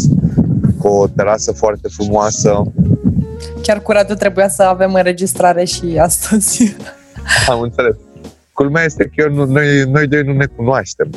cu 0.79 0.89
o 0.89 1.07
terasă 1.07 1.53
foarte 1.53 1.89
frumoasă. 1.89 2.73
Chiar 3.63 3.83
cu 3.83 3.93
Radu 3.93 4.15
trebuia 4.15 4.49
să 4.49 4.63
avem 4.63 4.95
înregistrare 4.95 5.65
și 5.65 5.99
astăzi. 6.01 6.77
Am 7.51 7.61
înțeles. 7.61 7.97
Culmea 8.53 8.85
este 8.85 9.05
că 9.05 9.13
eu, 9.17 9.47
noi, 9.47 9.85
noi 9.91 10.07
doi 10.07 10.23
nu 10.23 10.33
ne 10.33 10.47
cunoaștem. 10.47 11.11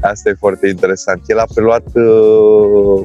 Asta 0.00 0.28
e 0.28 0.34
foarte 0.34 0.68
interesant. 0.68 1.22
El 1.26 1.38
a 1.38 1.44
preluat 1.54 1.86
uh, 1.94 3.00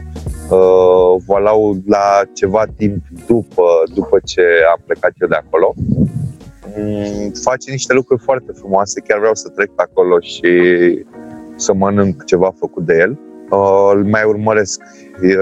uh, 0.49 1.21
Volau 1.25 1.75
la 1.86 2.21
ceva 2.34 2.63
timp 2.77 3.03
după, 3.27 3.63
după 3.93 4.19
ce 4.25 4.41
am 4.71 4.82
plecat 4.86 5.12
eu 5.21 5.27
de 5.27 5.36
acolo. 5.36 5.73
Mm, 6.77 7.32
face 7.43 7.71
niște 7.71 7.93
lucruri 7.93 8.21
foarte 8.21 8.51
frumoase, 8.56 8.99
chiar 8.99 9.19
vreau 9.19 9.34
să 9.34 9.49
trec 9.49 9.69
pe 9.75 9.82
acolo 9.82 10.19
și 10.19 10.51
să 11.56 11.73
mănânc 11.73 12.25
ceva 12.25 12.53
făcut 12.60 12.86
de 12.86 12.97
el. 12.99 13.19
Uh, 13.49 13.91
îl 13.93 14.06
mai 14.06 14.23
urmăresc. 14.23 14.82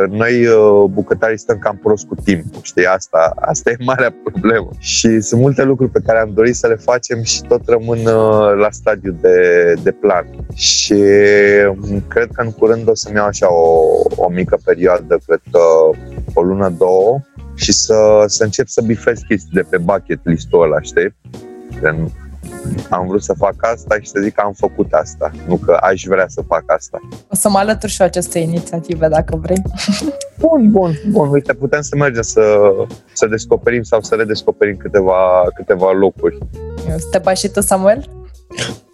Noi, 0.10 0.46
uh, 0.48 0.84
bucătarii, 0.90 1.38
stăm 1.38 1.58
cam 1.58 1.80
prost 1.84 2.06
cu 2.06 2.16
timpul, 2.16 2.60
știi? 2.62 2.86
Asta, 2.86 3.34
asta 3.36 3.70
e 3.70 3.76
marea 3.80 4.16
problemă. 4.24 4.70
Și 4.78 5.20
sunt 5.20 5.42
multe 5.42 5.64
lucruri 5.64 5.92
pe 5.92 6.02
care 6.06 6.20
am 6.20 6.32
dorit 6.34 6.56
să 6.56 6.68
le 6.68 6.76
facem 6.76 7.24
și 7.24 7.42
tot 7.42 7.62
rămân 7.66 7.98
uh, 7.98 8.56
la 8.60 8.68
stadiu 8.72 9.18
de, 9.22 9.38
de 9.84 9.92
plan. 9.92 10.26
Și 10.54 11.04
um, 11.70 12.04
cred 12.08 12.28
că 12.34 12.42
în 12.42 12.52
curând 12.52 12.90
o 12.90 12.96
să-mi 12.96 13.16
iau 13.16 13.26
așa 13.26 13.54
o, 13.54 13.86
o 14.16 14.30
mică 14.30 14.58
perioadă, 14.66 15.20
cred 15.26 15.42
că 15.52 15.60
o 16.34 16.42
lună, 16.42 16.74
două, 16.78 17.20
și 17.56 17.72
să, 17.72 18.24
să 18.26 18.44
încep 18.44 18.68
să 18.68 18.82
bifez 18.86 19.20
chestii 19.28 19.54
de 19.54 19.66
pe 19.70 19.78
bucket 19.78 20.20
list-ul 20.24 20.64
ăla, 20.64 20.82
știi? 20.82 21.16
Am 22.90 23.08
vrut 23.08 23.24
să 23.24 23.34
fac 23.38 23.54
asta 23.60 23.96
și 24.02 24.08
să 24.10 24.20
zic 24.24 24.34
că 24.34 24.42
am 24.46 24.54
făcut 24.54 24.92
asta, 24.92 25.32
nu 25.48 25.56
că 25.56 25.78
aș 25.82 26.04
vrea 26.04 26.26
să 26.28 26.42
fac 26.48 26.64
asta. 26.66 27.00
O 27.30 27.36
să 27.36 27.50
mă 27.50 27.58
alătur 27.58 27.90
și 27.90 28.02
eu 28.02 28.08
aceste 28.08 28.40
inițiative, 28.40 29.08
dacă 29.08 29.36
vrei. 29.36 29.62
Bun, 30.42 30.72
bun, 30.72 30.92
bun. 31.10 31.30
Uite, 31.30 31.54
putem 31.54 31.82
să 31.82 31.96
mergem 31.96 32.22
să, 32.22 32.42
să 33.14 33.26
descoperim 33.28 33.84
sau 33.84 34.02
să 34.02 34.16
redescoperim 34.16 34.78
câteva, 34.78 35.44
câteva 35.56 35.92
locuri. 35.92 36.38
Să 36.98 37.08
te 37.12 37.18
bași 37.18 37.42
și 37.42 37.48
tu, 37.52 37.62
Samuel? 37.62 38.06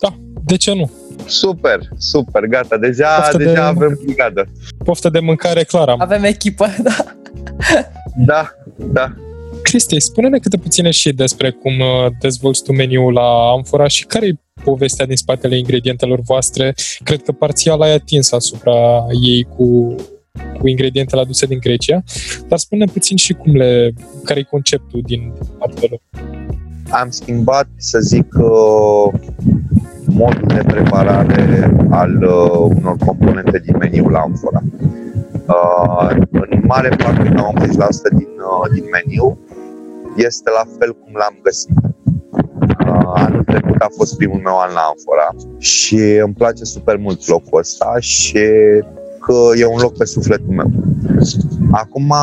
Da, 0.01 0.13
de 0.45 0.57
ce 0.57 0.73
nu? 0.73 0.91
Super, 1.25 1.79
super, 1.97 2.45
gata, 2.45 2.77
deja, 2.77 3.15
Poftă 3.15 3.37
deja 3.37 3.53
de... 3.53 3.59
avem 3.59 3.99
brigadă. 4.03 4.45
Poftă 4.83 5.09
de 5.09 5.19
mâncare 5.19 5.63
clară. 5.63 5.95
Avem 5.97 6.23
echipă, 6.23 6.67
da. 6.87 6.95
Da, 8.25 8.51
da. 8.75 9.13
Cristi, 9.61 9.99
spune-ne 9.99 10.37
câte 10.39 10.57
puține 10.57 10.91
și 10.91 11.13
despre 11.13 11.51
cum 11.51 11.79
uh, 11.79 12.11
dezvolți 12.19 12.63
tu 12.63 12.71
meniul 12.71 13.13
la 13.13 13.51
Amfora 13.55 13.87
și 13.87 14.05
care 14.05 14.27
e 14.27 14.33
povestea 14.63 15.05
din 15.05 15.15
spatele 15.15 15.57
ingredientelor 15.57 16.19
voastre. 16.19 16.73
Cred 17.03 17.21
că 17.21 17.31
parțial 17.31 17.81
ai 17.81 17.93
atins 17.93 18.31
asupra 18.31 19.05
ei 19.25 19.43
cu, 19.43 19.95
cu 20.59 20.67
ingredientele 20.67 21.21
aduse 21.21 21.45
din 21.45 21.59
Grecia, 21.59 22.03
dar 22.47 22.57
spune 22.57 22.85
puțin 22.85 23.17
și 23.17 23.33
cum 23.33 23.55
le, 23.55 23.93
care 24.23 24.39
e 24.39 24.43
conceptul 24.43 25.01
din 25.05 25.33
spatele 25.43 25.87
lor. 25.89 25.99
Am 26.89 27.09
schimbat, 27.09 27.67
să 27.77 27.99
zic, 27.99 28.33
uh, 28.33 29.13
modul 30.05 30.47
de 30.47 30.63
preparare 30.67 31.75
al 31.89 32.23
uh, 32.23 32.75
unor 32.77 32.95
componente 33.05 33.61
din 33.65 33.75
meniul 33.77 34.15
Amfora. 34.15 34.63
Uh, 35.47 36.09
în 36.31 36.61
mare 36.63 36.89
parte, 36.89 37.29
la 37.33 37.47
80% 37.47 38.17
din, 38.17 38.27
uh, 38.37 38.69
din 38.73 38.85
meniu, 38.91 39.37
este 40.15 40.49
la 40.49 40.63
fel 40.79 40.91
cum 40.93 41.13
l-am 41.13 41.39
găsit. 41.43 41.69
Uh, 42.87 43.11
anul 43.13 43.43
trecut 43.43 43.75
a 43.79 43.87
fost 43.97 44.17
primul 44.17 44.39
meu 44.43 44.59
an 44.59 44.73
la 44.73 44.79
Amfora 44.79 45.29
și 45.57 45.99
îmi 46.23 46.33
place 46.33 46.63
super 46.63 46.97
mult 46.97 47.27
locul 47.27 47.59
ăsta 47.59 47.95
și 47.99 48.39
că 49.27 49.57
e 49.57 49.65
un 49.65 49.79
loc 49.81 49.97
pe 49.97 50.05
sufletul 50.05 50.53
meu. 50.53 50.71
Acum 51.71 52.13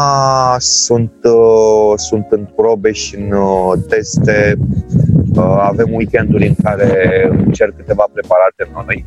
sunt, 0.59 1.13
uh, 1.23 1.93
sunt 1.97 2.27
în 2.31 2.49
probe 2.57 2.93
și 2.93 3.17
în 3.17 3.33
uh, 3.33 3.73
teste. 3.89 4.59
Uh, 5.37 5.57
avem 5.61 5.93
weekenduri 5.93 6.47
în 6.47 6.55
care 6.63 7.29
încerc 7.47 7.77
câteva 7.77 8.09
preparate 8.13 8.85
noi. 8.87 9.05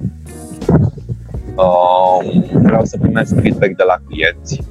Uh, 1.58 2.42
vreau 2.52 2.86
să 2.86 2.98
primesc 2.98 3.42
feedback 3.42 3.76
de 3.76 3.84
la 3.84 3.98
clienți. 4.08 4.62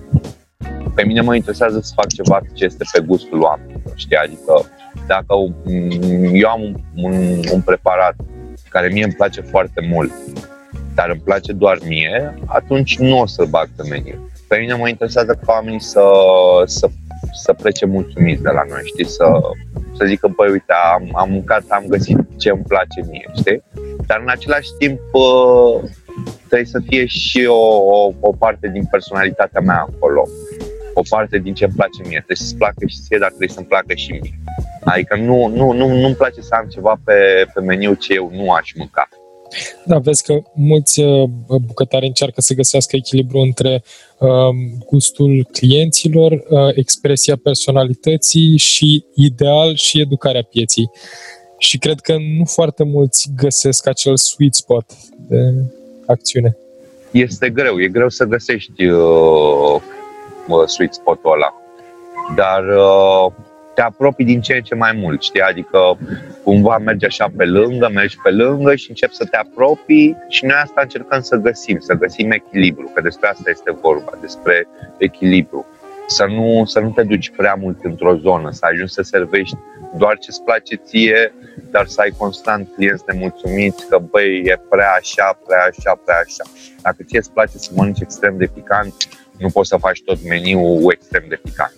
Pe 0.95 1.05
mine 1.05 1.21
mă 1.21 1.35
interesează 1.35 1.81
să 1.83 1.93
fac 1.95 2.07
ceva 2.07 2.41
ce 2.55 2.65
este 2.65 2.85
pe 2.93 3.01
gustul 3.01 3.41
oamenilor, 3.41 3.93
știi? 3.95 4.17
Adică 4.17 4.71
dacă 5.07 5.35
eu 6.33 6.49
am 6.49 6.61
un, 6.61 6.75
un, 6.97 7.41
un 7.53 7.61
preparat 7.61 8.15
care 8.69 8.89
mie 8.93 9.05
îmi 9.05 9.13
place 9.13 9.41
foarte 9.41 9.89
mult, 9.91 10.13
dar 10.95 11.09
îmi 11.11 11.21
place 11.25 11.53
doar 11.53 11.79
mie, 11.89 12.35
atunci 12.47 12.99
nu 12.99 13.21
o 13.21 13.27
să-l 13.27 13.47
bag 13.47 13.69
pe 13.77 13.83
meniu. 13.89 14.31
Pe 14.49 14.57
mine 14.57 14.75
mă 14.75 14.89
interesează 14.89 15.33
ca 15.33 15.53
oamenii 15.53 15.81
să, 15.81 16.05
să, 16.65 16.89
să 17.33 17.53
plece 17.53 17.87
mulțumiți 17.87 18.43
de 18.43 18.51
la 18.51 18.63
noi, 18.69 18.81
știi? 18.85 19.07
Să, 19.07 19.41
să 19.97 20.05
zică, 20.07 20.33
băi, 20.37 20.51
uite, 20.51 20.73
am, 20.95 21.09
am 21.13 21.31
mâncat, 21.31 21.63
am 21.69 21.85
găsit 21.89 22.19
ce 22.37 22.51
îmi 22.51 22.65
place 22.69 23.11
mie, 23.11 23.31
știi? 23.35 23.63
Dar 24.07 24.21
în 24.21 24.29
același 24.29 24.69
timp 24.79 25.01
trebuie 26.47 26.67
să 26.67 26.81
fie 26.89 27.07
și 27.07 27.45
o, 27.49 27.67
o, 27.97 28.13
o 28.21 28.33
parte 28.33 28.69
din 28.69 28.85
personalitatea 28.91 29.61
mea 29.61 29.87
acolo 29.89 30.23
o 30.99 31.03
parte 31.09 31.39
din 31.39 31.55
ce 31.55 31.65
îmi 31.65 31.75
place 31.75 32.01
mie. 32.03 32.23
Trebuie 32.25 32.37
să-ți 32.37 32.57
placă 32.57 32.87
și 32.87 32.97
ție, 33.05 33.19
dar 33.19 33.29
trebuie 33.29 33.57
să-mi 33.57 33.67
placă 33.67 33.95
și 33.95 34.11
mie. 34.11 34.41
Adică 34.85 35.17
nu, 35.17 35.47
nu, 35.47 35.73
nu, 35.73 35.87
nu-mi 36.01 36.15
place 36.15 36.41
să 36.41 36.55
am 36.55 36.69
ceva 36.69 37.01
pe, 37.05 37.15
pe 37.55 37.61
meniu 37.61 37.95
ce 37.95 38.15
eu 38.15 38.31
nu 38.33 38.51
aș 38.51 38.73
mânca. 38.77 39.09
Da, 39.85 39.99
vezi 39.99 40.23
că 40.23 40.43
mulți 40.55 41.01
uh, 41.01 41.29
bucătari 41.67 42.07
încearcă 42.07 42.41
să 42.41 42.55
găsească 42.55 42.97
echilibru 42.97 43.39
între 43.39 43.83
um, 44.19 44.57
gustul 44.87 45.49
clienților, 45.53 46.33
uh, 46.33 46.71
expresia 46.75 47.37
personalității 47.43 48.59
și 48.59 49.05
ideal 49.15 49.75
și 49.75 50.01
educarea 50.01 50.43
pieții. 50.43 50.91
Și 51.59 51.79
cred 51.79 52.01
că 52.01 52.17
nu 52.37 52.45
foarte 52.45 52.85
mulți 52.85 53.29
găsesc 53.37 53.87
acel 53.87 54.17
sweet 54.17 54.55
spot 54.55 54.85
de 55.29 55.39
acțiune. 56.07 56.57
Este 57.11 57.51
greu, 57.51 57.81
e 57.81 57.89
greu 57.89 58.09
să 58.09 58.25
găsești 58.25 58.87
uh, 58.87 59.81
sweet 60.67 60.95
spot-ul 60.95 61.33
ăla. 61.33 61.55
Dar 62.35 62.65
uh, 62.77 63.33
te 63.77 63.83
apropii 63.83 64.25
din 64.25 64.41
ce 64.41 64.55
în 64.55 64.63
ce 64.63 64.75
mai 64.75 64.93
mult, 64.93 65.23
știi? 65.23 65.41
Adică 65.41 65.99
cumva 66.43 66.79
mergi 66.79 67.05
așa 67.05 67.27
pe 67.37 67.45
lângă, 67.45 67.91
mergi 67.95 68.17
pe 68.23 68.31
lângă 68.31 68.75
și 68.75 68.89
începi 68.89 69.15
să 69.15 69.25
te 69.25 69.37
apropii 69.37 70.17
și 70.29 70.45
noi 70.45 70.57
asta 70.63 70.81
încercăm 70.81 71.21
să 71.21 71.37
găsim, 71.37 71.79
să 71.79 71.95
găsim 71.95 72.31
echilibru, 72.31 72.91
că 72.95 73.01
despre 73.01 73.29
asta 73.29 73.51
este 73.51 73.71
vorba, 73.83 74.13
despre 74.21 74.69
echilibru. 74.99 75.67
Să 76.07 76.25
nu, 76.25 76.65
să 76.65 76.81
nu 76.81 76.91
te 76.91 77.03
duci 77.03 77.33
prea 77.37 77.55
mult 77.55 77.79
într-o 77.83 78.17
zonă, 78.17 78.51
să 78.53 78.67
ajungi 78.71 78.93
să 78.93 79.03
servești 79.03 79.57
doar 79.97 80.19
ce-ți 80.19 80.43
place 80.43 80.75
ție, 80.75 81.35
dar 81.71 81.87
să 81.87 82.01
ai 82.01 82.15
constant 82.19 82.69
clienți 82.75 83.05
nemulțumiți 83.07 83.89
că 83.89 83.99
băi, 84.11 84.43
e 84.45 84.61
prea 84.69 84.93
așa, 84.99 85.39
prea 85.47 85.65
așa, 85.69 86.01
prea 86.05 86.19
așa. 86.25 86.45
Dacă 86.83 87.03
ție 87.07 87.19
îți 87.19 87.31
place 87.31 87.59
să 87.59 87.71
mănânci 87.75 88.01
extrem 88.01 88.37
de 88.37 88.47
picant, 88.55 88.95
nu 89.39 89.49
poți 89.49 89.69
să 89.69 89.77
faci 89.77 90.03
tot 90.05 90.19
meniul 90.29 90.93
extrem 90.93 91.25
de 91.29 91.41
picant. 91.43 91.75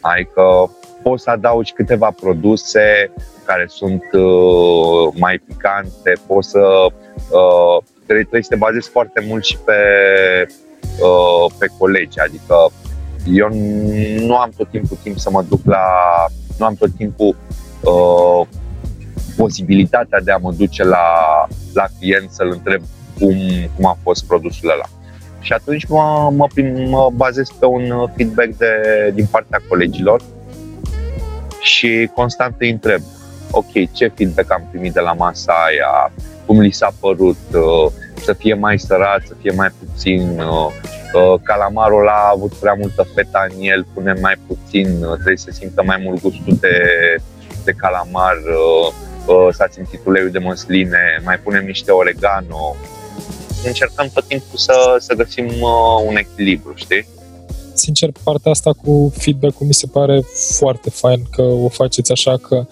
Adică 0.00 0.70
poți 1.02 1.22
să 1.22 1.30
adaugi 1.30 1.72
câteva 1.72 2.10
produse 2.10 3.12
care 3.44 3.66
sunt 3.68 4.02
uh, 4.12 5.14
mai 5.14 5.38
picante, 5.46 6.12
poți 6.26 6.48
să 6.48 6.86
uh, 7.30 7.82
trebuie, 8.04 8.24
trebuie 8.24 8.42
să 8.42 8.48
te 8.48 8.56
bazezi 8.56 8.88
foarte 8.88 9.24
mult 9.28 9.44
și 9.44 9.58
pe, 9.58 9.80
uh, 11.02 11.52
pe 11.58 11.66
colegi, 11.78 12.20
adică 12.20 12.54
eu 13.26 13.48
nu 14.26 14.36
am 14.36 14.50
tot 14.56 14.70
timpul 14.70 14.96
timp 15.02 15.18
să 15.18 15.30
mă 15.30 15.44
duc 15.48 15.60
la, 15.64 15.84
nu 16.58 16.66
am 16.66 16.74
tot 16.74 16.90
timpul 16.96 17.36
uh, 17.80 18.46
posibilitatea 19.36 20.20
de 20.20 20.30
a 20.30 20.36
mă 20.36 20.52
duce 20.52 20.84
la, 20.84 21.06
la 21.74 21.84
client 21.98 22.30
să-l 22.30 22.50
întreb 22.52 22.82
cum, 23.18 23.36
cum 23.76 23.86
a 23.86 23.98
fost 24.02 24.26
produsul 24.26 24.70
ăla. 24.70 24.84
Și 25.40 25.52
atunci 25.52 25.86
mă, 25.86 26.30
mă, 26.32 26.46
mă 26.88 27.10
bazez 27.14 27.48
pe 27.58 27.66
un 27.66 28.10
feedback 28.16 28.56
de, 28.56 28.72
din 29.14 29.26
partea 29.30 29.62
colegilor 29.68 30.22
și 31.60 32.10
constant 32.14 32.54
îi 32.58 32.70
întreb, 32.70 33.02
ok, 33.50 33.92
ce 33.92 34.12
feedback 34.14 34.52
am 34.52 34.66
primit 34.70 34.92
de 34.92 35.00
la 35.00 35.12
masa 35.12 35.52
aia, 35.66 36.12
cum 36.46 36.60
li 36.60 36.70
s-a 36.70 36.94
părut, 37.00 37.38
uh, 37.52 37.92
să 38.14 38.32
fie 38.32 38.54
mai 38.54 38.78
sărat, 38.78 39.22
să 39.26 39.34
fie 39.40 39.52
mai 39.56 39.68
puțin, 39.78 40.38
uh, 40.38 40.46
uh, 40.46 40.97
calamarul 41.42 42.00
ăla 42.00 42.12
a 42.12 42.32
avut 42.34 42.52
prea 42.52 42.76
multă 42.80 43.06
feta 43.14 43.46
în 43.50 43.56
el, 43.60 43.86
punem 43.94 44.16
mai 44.20 44.34
puțin, 44.46 44.98
trebuie 45.14 45.36
să 45.36 45.50
simtă 45.50 45.82
mai 45.82 46.00
mult 46.04 46.20
gustul 46.20 46.56
de, 46.60 46.76
de 47.64 47.72
calamar, 47.72 48.36
s-a 49.52 49.66
simțit 49.70 50.00
uleiul 50.04 50.30
de 50.30 50.38
măsline, 50.38 51.22
mai 51.24 51.38
punem 51.38 51.64
niște 51.64 51.90
oregano. 51.90 52.76
Încercăm 53.64 54.10
tot 54.14 54.24
timpul 54.24 54.58
să, 54.58 54.96
să 54.98 55.14
găsim 55.14 55.46
un 56.06 56.16
echilibru, 56.16 56.72
știi? 56.74 57.06
sincer, 57.78 58.10
partea 58.22 58.50
asta 58.50 58.72
cu 58.72 59.12
feedback-ul 59.16 59.66
mi 59.66 59.74
se 59.74 59.86
pare 59.86 60.22
foarte 60.58 60.90
fain 60.90 61.22
că 61.30 61.42
o 61.42 61.68
faceți 61.68 62.12
așa, 62.12 62.36
că 62.36 62.66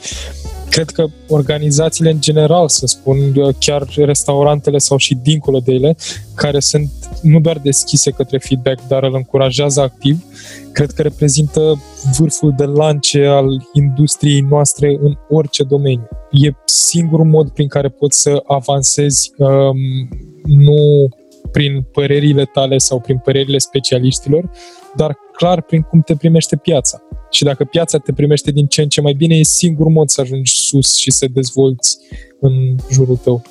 cred 0.71 0.91
că 0.91 1.07
organizațiile 1.29 2.11
în 2.11 2.21
general, 2.21 2.69
să 2.69 2.87
spun, 2.87 3.17
chiar 3.59 3.87
restaurantele 3.97 4.79
sau 4.79 4.97
și 4.97 5.15
dincolo 5.15 5.59
de 5.59 5.73
ele, 5.73 5.97
care 6.35 6.61
sunt 6.61 6.91
nu 7.23 7.41
doar 7.41 7.59
deschise 7.59 8.11
către 8.11 8.39
feedback, 8.39 8.87
dar 8.89 9.03
îl 9.03 9.15
încurajează 9.15 9.81
activ, 9.81 10.25
cred 10.73 10.91
că 10.91 11.03
reprezintă 11.03 11.83
vârful 12.19 12.55
de 12.57 12.65
lance 12.65 13.25
al 13.25 13.47
industriei 13.73 14.41
noastre 14.41 14.99
în 15.01 15.17
orice 15.29 15.63
domeniu. 15.63 16.09
E 16.31 16.51
singurul 16.65 17.27
mod 17.27 17.51
prin 17.51 17.69
care 17.69 17.89
poți 17.89 18.21
să 18.21 18.43
avansezi 18.47 19.33
um, 19.37 20.09
nu 20.43 21.09
prin 21.53 21.83
părerile 21.93 22.45
tale 22.45 22.79
sau 22.79 23.01
prin 23.01 23.19
părerile 23.19 23.59
specialiștilor, 23.59 24.51
dar 24.97 25.19
clar 25.33 25.63
prin 25.63 25.83
cum 25.83 26.01
te 26.01 26.17
primește 26.17 26.57
piața. 26.57 26.99
Și 27.31 27.45
dacă 27.45 27.65
piața 27.65 27.99
te 27.99 28.13
primește 28.13 28.51
din 28.51 28.67
ce 28.67 28.83
în 28.83 28.89
ce 28.89 29.01
mai 29.01 29.13
bine, 29.13 29.35
e 29.35 29.43
singurul 29.43 29.93
mod 29.93 30.09
să 30.09 30.21
ajungi 30.21 30.53
sus 30.55 30.97
și 30.97 31.11
să 31.11 31.27
dezvolți 31.31 31.99
în 32.41 32.53
jurul 32.91 33.17
tău. 33.17 33.43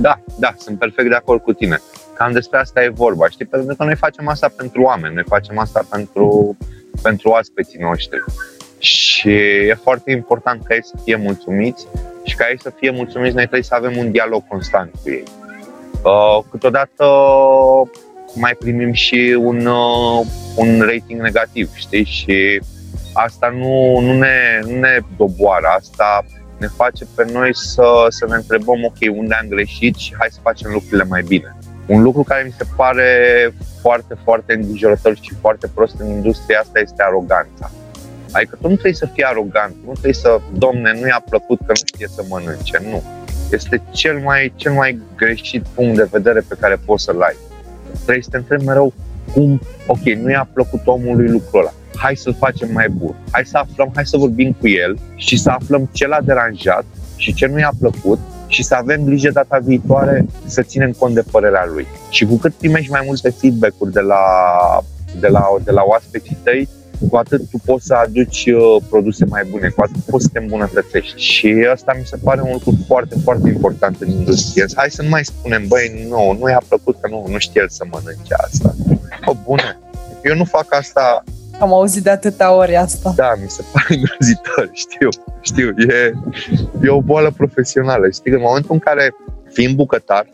Da, 0.00 0.20
da, 0.38 0.54
sunt 0.58 0.78
perfect 0.78 1.08
de 1.08 1.14
acord 1.14 1.42
cu 1.42 1.52
tine. 1.52 1.80
Cam 2.14 2.32
despre 2.32 2.58
asta 2.58 2.84
e 2.84 2.88
vorba, 2.88 3.28
știi? 3.28 3.46
Pentru 3.46 3.76
că 3.76 3.84
noi 3.84 3.96
facem 3.96 4.28
asta 4.28 4.52
pentru 4.56 4.82
oameni, 4.82 5.14
noi 5.14 5.24
facem 5.26 5.58
asta 5.58 5.86
pentru, 5.90 6.56
pentru 7.02 7.30
aspeții 7.30 7.78
noștri. 7.80 8.24
Și 8.78 9.30
e 9.68 9.78
foarte 9.82 10.10
important 10.10 10.64
ca 10.64 10.74
ei 10.74 10.84
să 10.84 10.94
fie 11.04 11.16
mulțumiți 11.16 11.86
și 12.24 12.36
ca 12.36 12.46
ei 12.50 12.60
să 12.60 12.72
fie 12.76 12.90
mulțumiți, 12.90 13.34
noi 13.34 13.42
trebuie 13.42 13.62
să 13.62 13.74
avem 13.74 13.96
un 13.96 14.10
dialog 14.10 14.46
constant 14.48 14.90
cu 15.02 15.10
ei. 15.10 15.22
Uh, 16.04 16.44
câteodată 16.50 17.04
mai 18.34 18.54
primim 18.58 18.92
și 18.92 19.36
un, 19.40 19.66
uh, 19.66 20.26
un 20.56 20.80
rating 20.80 21.20
negativ, 21.20 21.74
știi? 21.74 22.04
Și 22.04 22.60
asta 23.24 23.48
nu, 23.48 24.00
nu, 24.00 24.12
ne, 24.18 24.60
nu 24.66 24.78
ne 24.78 24.98
doboară, 25.16 25.66
asta 25.78 26.24
ne 26.58 26.66
face 26.66 27.04
pe 27.14 27.24
noi 27.32 27.54
să, 27.54 28.06
să 28.08 28.26
ne 28.28 28.34
întrebăm, 28.34 28.84
ok, 28.84 29.16
unde 29.16 29.34
am 29.34 29.48
greșit 29.48 29.94
și 29.96 30.14
hai 30.18 30.28
să 30.30 30.38
facem 30.42 30.70
lucrurile 30.72 31.04
mai 31.04 31.22
bine. 31.22 31.56
Un 31.86 32.02
lucru 32.02 32.22
care 32.22 32.42
mi 32.42 32.54
se 32.58 32.64
pare 32.76 33.10
foarte, 33.80 34.14
foarte 34.24 34.52
îngrijorător 34.52 35.16
și 35.20 35.34
foarte 35.40 35.66
prost 35.74 35.94
în 36.00 36.08
industria 36.08 36.58
asta 36.58 36.78
este 36.78 37.02
aroganța. 37.02 37.70
Adică 38.32 38.56
tu 38.60 38.68
nu 38.68 38.72
trebuie 38.72 38.94
să 38.94 39.08
fii 39.12 39.24
arogant, 39.24 39.74
nu 39.86 39.92
trebuie 39.92 40.12
să, 40.12 40.40
domne, 40.52 40.92
nu 41.00 41.06
i-a 41.06 41.24
plăcut 41.28 41.58
că 41.58 41.68
nu 41.68 41.74
știe 41.74 42.06
să 42.06 42.24
mănânce, 42.28 42.78
nu. 42.90 43.02
Este 43.50 43.82
cel 43.90 44.18
mai, 44.18 44.52
cel 44.56 44.72
mai 44.72 44.98
greșit 45.16 45.66
punct 45.74 45.96
de 45.96 46.08
vedere 46.10 46.40
pe 46.40 46.56
care 46.60 46.80
poți 46.84 47.04
să-l 47.04 47.22
ai 47.22 47.36
trebuie 48.02 48.22
să 48.22 48.28
te 48.30 48.36
întrebi 48.36 48.64
mereu 48.64 48.92
cum, 49.32 49.60
ok, 49.86 50.02
nu 50.02 50.30
i-a 50.30 50.48
plăcut 50.52 50.86
omului 50.86 51.28
lucrul 51.28 51.60
ăla, 51.60 51.72
hai 51.98 52.16
să-l 52.16 52.36
facem 52.38 52.72
mai 52.72 52.88
bun, 52.88 53.14
hai 53.30 53.44
să 53.44 53.58
aflăm, 53.58 53.90
hai 53.94 54.06
să 54.06 54.16
vorbim 54.16 54.56
cu 54.60 54.68
el 54.68 54.98
și 55.14 55.38
să 55.38 55.50
aflăm 55.50 55.88
ce 55.92 56.06
l-a 56.06 56.20
deranjat 56.20 56.84
și 57.16 57.34
ce 57.34 57.46
nu 57.46 57.58
i-a 57.58 57.72
plăcut 57.78 58.18
și 58.46 58.62
să 58.62 58.74
avem 58.74 59.04
grijă 59.04 59.30
data 59.30 59.58
viitoare 59.58 60.26
să 60.46 60.62
ținem 60.62 60.92
cont 60.92 61.14
de 61.14 61.22
părerea 61.30 61.68
lui. 61.72 61.86
Și 62.10 62.24
cu 62.24 62.36
cât 62.36 62.52
primești 62.52 62.90
mai 62.90 63.02
multe 63.06 63.30
feedback-uri 63.30 63.92
de 63.92 64.00
la, 64.00 64.22
de 65.20 65.28
la, 65.28 65.44
de 65.64 65.70
la 65.70 65.82
oaspeții 65.86 66.38
tăi, 66.42 66.68
cu 67.10 67.16
atât 67.16 67.50
tu 67.50 67.60
poți 67.64 67.86
să 67.86 67.94
aduci 67.94 68.46
uh, 68.46 68.82
produse 68.88 69.24
mai 69.24 69.44
bune, 69.50 69.68
cu 69.68 69.82
atât 69.82 70.02
poți 70.10 70.24
să 70.24 70.30
te 70.32 70.38
îmbunătățești. 70.38 71.20
Și 71.20 71.68
asta 71.72 71.94
mi 71.98 72.06
se 72.06 72.16
pare 72.16 72.40
un 72.40 72.50
lucru 72.52 72.78
foarte, 72.86 73.16
foarte 73.24 73.48
important 73.48 74.00
în 74.00 74.10
industrie. 74.10 74.64
Hai 74.74 74.90
să 74.90 75.02
nu 75.02 75.08
mai 75.08 75.24
spunem, 75.24 75.66
băi, 75.66 76.06
nu, 76.08 76.36
nu 76.40 76.48
i-a 76.48 76.62
plăcut 76.68 76.96
că 77.00 77.08
nu, 77.10 77.26
nu 77.28 77.38
știe 77.38 77.60
el 77.60 77.68
să 77.68 77.84
mănânce 77.90 78.34
asta. 78.34 78.74
O, 79.24 79.34
bună, 79.44 79.76
Eu 80.22 80.36
nu 80.36 80.44
fac 80.44 80.74
asta 80.74 81.24
am 81.58 81.72
auzit 81.72 82.02
de 82.02 82.10
atâtea 82.10 82.52
ori 82.52 82.76
asta. 82.76 83.12
Da, 83.16 83.34
mi 83.42 83.50
se 83.50 83.64
pare 83.72 83.94
îngrozitor, 83.94 84.70
știu, 84.84 85.08
știu, 85.40 85.74
e, 85.76 86.12
e 86.82 86.88
o 86.88 87.00
boală 87.00 87.30
profesională. 87.36 88.10
Știi, 88.10 88.32
în 88.32 88.40
momentul 88.40 88.72
în 88.72 88.78
care, 88.78 89.14
fiind 89.52 89.74
bucătar, 89.74 90.26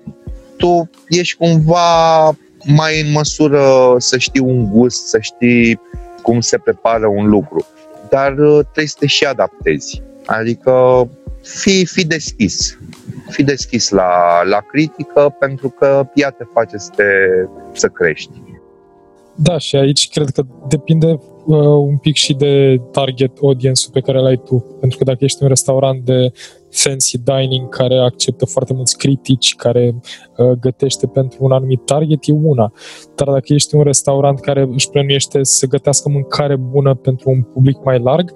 tu 0.57 0.91
ești 1.09 1.37
cumva 1.37 2.27
mai 2.65 3.01
în 3.01 3.13
măsură 3.13 3.95
să 3.99 4.19
știi 4.19 4.41
un 4.41 4.71
gust, 4.71 5.07
să 5.07 5.19
știi 5.21 5.81
cum 6.23 6.41
se 6.41 6.59
prepară 6.59 7.07
un 7.07 7.29
lucru. 7.29 7.67
Dar 8.09 8.33
uh, 8.33 8.61
trebuie 8.63 8.87
să 8.87 8.97
te 8.99 9.07
și 9.07 9.25
adaptezi. 9.25 10.03
Adică 10.27 11.09
fi, 11.43 11.87
fi 11.87 12.07
deschis. 12.07 12.79
Fi 13.31 13.43
deschis 13.43 13.89
la, 13.89 14.43
la 14.43 14.61
critică 14.61 15.37
pentru 15.39 15.69
că 15.69 16.07
ea 16.15 16.31
te 16.31 16.45
face 16.53 16.77
să, 16.77 16.91
te, 16.97 17.05
să 17.73 17.89
crești. 17.89 18.31
Da, 19.37 19.59
și 19.59 19.77
aici 19.77 20.09
cred 20.09 20.29
că 20.29 20.45
depinde 20.69 21.07
uh, 21.47 21.59
un 21.67 21.97
pic 21.97 22.15
și 22.15 22.35
de 22.35 22.81
target 22.91 23.39
audience-ul 23.43 23.93
pe 23.93 24.01
care 24.01 24.19
l-ai 24.19 24.37
tu. 24.37 24.77
Pentru 24.81 24.99
că 24.99 25.05
dacă 25.05 25.25
ești 25.25 25.43
un 25.43 25.49
restaurant 25.49 26.05
de 26.05 26.33
fancy 26.71 27.19
dining 27.19 27.69
care 27.69 27.97
acceptă 27.99 28.45
foarte 28.45 28.73
mulți 28.73 28.99
critici, 28.99 29.55
care 29.55 29.95
uh, 30.37 30.51
gătește 30.51 31.07
pentru 31.07 31.45
un 31.45 31.53
anumit 31.53 31.85
target, 31.85 32.19
e 32.27 32.33
una. 32.33 32.73
Dar 33.15 33.29
dacă 33.29 33.53
ești 33.53 33.75
un 33.75 33.83
restaurant 33.83 34.41
care 34.41 34.69
își 34.73 34.91
plănuiește 34.91 35.43
să 35.43 35.67
gătească 35.67 36.09
mâncare 36.09 36.57
bună 36.57 36.95
pentru 36.95 37.31
un 37.31 37.43
public 37.43 37.77
mai 37.85 37.99
larg, 37.99 38.33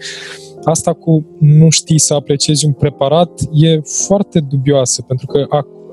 asta 0.64 0.92
cu 0.92 1.26
nu 1.38 1.70
știi 1.70 1.98
să 1.98 2.14
apreciezi 2.14 2.66
un 2.66 2.72
preparat 2.72 3.40
e 3.52 3.80
foarte 3.80 4.40
dubioasă, 4.40 5.02
pentru 5.02 5.26
că 5.26 5.46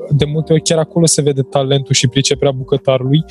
de 0.10 0.26
multe 0.26 0.54
ori 0.54 0.62
chiar 0.62 0.78
acolo 0.78 1.06
se 1.06 1.22
vede 1.22 1.41
talentul 1.41 1.94
și 1.94 2.08
priceperea 2.08 2.52
bucătarului 2.52 3.26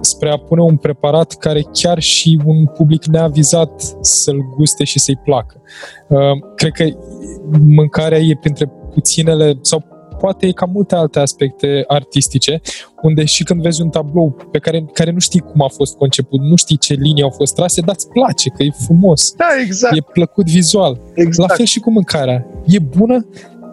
spre 0.00 0.30
a 0.30 0.36
pune 0.36 0.62
un 0.62 0.76
preparat 0.76 1.32
care 1.32 1.64
chiar 1.72 1.98
și 1.98 2.40
un 2.44 2.66
public 2.66 3.04
neavizat 3.04 3.82
să-l 4.00 4.38
guste 4.56 4.84
și 4.84 4.98
să-i 4.98 5.20
placă. 5.24 5.60
Uh, 6.08 6.18
cred 6.54 6.72
că 6.72 6.84
mâncarea 7.60 8.18
e 8.18 8.38
printre 8.40 8.72
puținele 8.92 9.58
sau 9.60 9.84
poate 10.18 10.46
e 10.46 10.52
ca 10.52 10.66
multe 10.66 10.94
alte 10.94 11.18
aspecte 11.18 11.84
artistice, 11.86 12.60
unde 13.02 13.24
și 13.24 13.44
când 13.44 13.62
vezi 13.62 13.82
un 13.82 13.88
tablou 13.88 14.36
pe 14.50 14.58
care, 14.58 14.84
care 14.92 15.10
nu 15.10 15.18
știi 15.18 15.40
cum 15.40 15.62
a 15.62 15.68
fost 15.68 15.96
conceput, 15.96 16.40
nu 16.40 16.56
știi 16.56 16.76
ce 16.76 16.94
linii 16.94 17.22
au 17.22 17.30
fost 17.30 17.54
trase, 17.54 17.80
dar 17.80 17.94
îți 17.94 18.08
place, 18.08 18.48
că 18.48 18.62
e 18.62 18.70
frumos. 18.84 19.32
Da, 19.32 19.48
exact. 19.64 19.96
E 19.96 20.00
plăcut 20.12 20.50
vizual. 20.50 21.00
Exact. 21.14 21.48
La 21.48 21.54
fel 21.56 21.64
și 21.64 21.80
cu 21.80 21.90
mâncarea. 21.90 22.46
E 22.66 22.78
bună, 22.78 23.26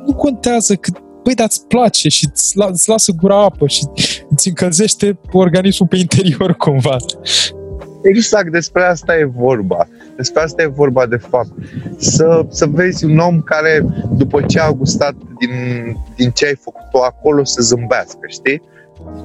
nu 0.05 0.13
contează 0.13 0.75
cât 0.75 0.97
Păi, 1.23 1.33
dar 1.33 1.45
îți 1.49 1.65
place 1.67 2.09
și 2.09 2.27
îți, 2.31 2.57
la, 2.57 2.65
îți 2.65 2.89
lasă 2.89 3.11
gura 3.11 3.43
apă 3.43 3.67
și 3.67 3.87
îți 4.29 4.47
încălzește 4.47 5.19
organismul 5.31 5.89
pe 5.89 5.97
interior 5.97 6.55
cumva. 6.63 6.95
Exact, 8.03 8.51
despre 8.51 8.83
asta 8.83 9.17
e 9.17 9.23
vorba. 9.23 9.87
Despre 10.15 10.41
asta 10.41 10.61
e 10.61 10.65
vorba 10.65 11.05
de 11.05 11.17
fapt. 11.17 11.51
Să, 11.97 12.45
să 12.49 12.65
vezi 12.65 13.05
un 13.05 13.17
om 13.17 13.41
care, 13.41 13.85
după 14.11 14.41
ce 14.41 14.59
a 14.59 14.71
gustat 14.71 15.13
din, 15.39 15.51
din 16.15 16.29
ce 16.29 16.45
ai 16.45 16.55
făcut 16.55 17.01
acolo, 17.03 17.43
să 17.43 17.61
zâmbească, 17.61 18.19
știi? 18.27 18.61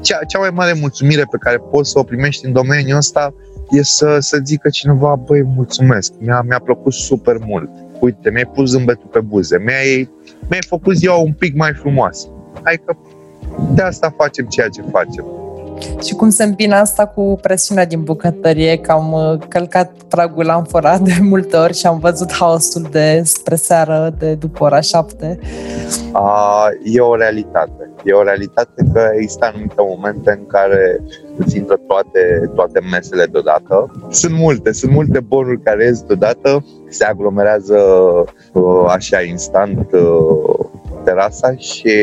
Cea, 0.00 0.18
cea 0.28 0.38
mai 0.38 0.50
mare 0.50 0.72
mulțumire 0.80 1.24
pe 1.30 1.36
care 1.40 1.56
poți 1.70 1.90
să 1.90 1.98
o 1.98 2.02
primești 2.02 2.46
în 2.46 2.52
domeniul 2.52 2.96
ăsta 2.96 3.34
e 3.70 3.82
să, 3.82 4.16
să 4.20 4.40
zică 4.44 4.68
cineva, 4.68 5.14
băi, 5.26 5.42
mulțumesc, 5.42 6.12
mi-a, 6.18 6.42
mi-a 6.46 6.58
plăcut 6.58 6.92
super 6.92 7.36
mult. 7.46 7.70
Uite, 8.00 8.30
mi-ai 8.30 8.50
pus 8.54 8.70
zâmbetul 8.70 9.08
pe 9.10 9.20
buze, 9.20 9.58
mi-ai, 9.58 10.10
mi-ai 10.48 10.62
făcut 10.66 10.96
ziua 10.96 11.16
un 11.16 11.32
pic 11.32 11.56
mai 11.56 11.72
frumoasă. 11.72 12.28
Adică 12.62 12.98
de 13.74 13.82
asta 13.82 14.14
facem 14.16 14.46
ceea 14.46 14.68
ce 14.68 14.82
facem. 14.82 15.24
Și 16.04 16.14
cum 16.14 16.30
se 16.30 16.44
împină 16.44 16.74
asta 16.74 17.06
cu 17.06 17.38
presiunea 17.40 17.86
din 17.86 18.02
bucătărie, 18.02 18.78
că 18.78 18.92
am 18.92 19.12
uh, 19.12 19.38
călcat 19.48 19.92
pragul 20.08 20.50
amfora 20.50 20.98
de 20.98 21.18
multe 21.20 21.56
ori 21.56 21.74
și 21.74 21.86
am 21.86 21.98
văzut 21.98 22.32
haosul 22.32 22.88
de 22.90 23.22
spre 23.24 23.54
seară, 23.54 24.14
de 24.18 24.34
după 24.34 24.64
ora 24.64 24.80
șapte. 24.80 25.38
A, 26.12 26.68
e 26.84 27.00
o 27.00 27.16
realitate. 27.16 27.90
E 28.04 28.12
o 28.12 28.22
realitate 28.22 28.82
că 28.92 29.10
există 29.14 29.50
anumite 29.52 29.74
momente 29.76 30.36
în 30.38 30.46
care 30.46 31.00
îți 31.36 31.56
intră 31.56 31.80
toate, 31.86 32.50
toate 32.54 32.80
mesele 32.90 33.26
deodată. 33.26 33.90
Sunt 34.10 34.32
multe, 34.32 34.72
sunt 34.72 34.92
multe 34.92 35.20
bonuri 35.20 35.62
care 35.62 35.84
ies 35.84 36.02
deodată, 36.02 36.64
se 36.88 37.04
aglomerează 37.04 37.78
uh, 38.52 38.84
așa 38.88 39.22
instant 39.22 39.92
uh, 39.92 40.67
terasa 41.08 41.54
și 41.56 41.94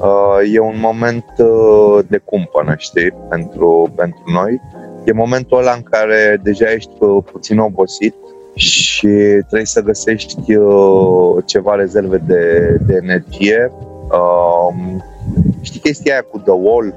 uh, 0.00 0.52
e 0.52 0.58
un 0.58 0.78
moment 0.80 1.24
uh, 1.38 2.04
de 2.08 2.20
cumpănă, 2.24 2.74
știi, 2.76 3.12
pentru, 3.28 3.92
pentru 3.96 4.22
noi. 4.32 4.60
E 5.04 5.12
momentul 5.12 5.58
ăla 5.58 5.72
în 5.72 5.82
care 5.82 6.40
deja 6.42 6.72
ești 6.72 6.90
uh, 6.98 7.24
puțin 7.32 7.58
obosit 7.58 8.14
și 8.54 9.06
trebuie 9.46 9.64
să 9.64 9.82
găsești 9.82 10.56
uh, 10.56 11.44
ceva 11.44 11.74
rezerve 11.74 12.16
de, 12.16 12.76
de 12.86 12.98
energie. 13.02 13.72
Uh, 14.10 15.00
știi 15.60 15.80
chestia 15.80 16.12
aia 16.12 16.22
cu 16.22 16.38
The 16.38 16.52
Wall? 16.52 16.94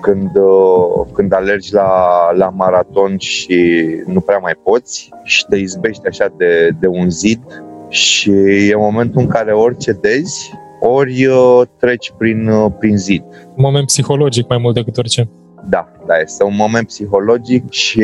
Când, 0.00 0.36
uh, 0.36 1.06
când 1.12 1.32
alergi 1.32 1.74
la, 1.74 1.92
la 2.32 2.48
maraton 2.48 3.18
și 3.18 3.84
nu 4.06 4.20
prea 4.20 4.38
mai 4.38 4.54
poți 4.62 5.10
și 5.22 5.46
te 5.48 5.56
izbești 5.56 6.06
așa 6.06 6.32
de, 6.36 6.70
de 6.80 6.86
un 6.86 7.10
zid 7.10 7.62
și 7.90 8.30
e 8.68 8.74
momentul 8.76 9.20
în 9.20 9.26
care 9.26 9.52
ori 9.52 9.76
cedezi, 9.76 10.50
ori 10.80 11.26
uh, 11.26 11.62
treci 11.78 12.12
prin, 12.18 12.48
uh, 12.48 12.72
prin 12.78 12.96
zid. 12.96 13.22
Un 13.48 13.62
moment 13.62 13.86
psihologic 13.86 14.48
mai 14.48 14.58
mult 14.58 14.74
decât 14.74 14.96
orice. 14.96 15.28
Da, 15.68 15.92
da, 16.06 16.18
este 16.18 16.44
un 16.44 16.56
moment 16.56 16.86
psihologic 16.86 17.70
și 17.70 18.02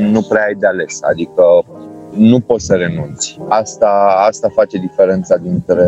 nu 0.00 0.22
prea 0.22 0.44
ai 0.44 0.54
de 0.58 0.66
ales, 0.66 0.98
adică 1.02 1.42
nu 2.16 2.40
poți 2.40 2.64
să 2.64 2.74
renunți. 2.74 3.38
Asta, 3.48 4.24
asta 4.28 4.48
face 4.54 4.78
diferența 4.78 5.36
dintre, 5.36 5.86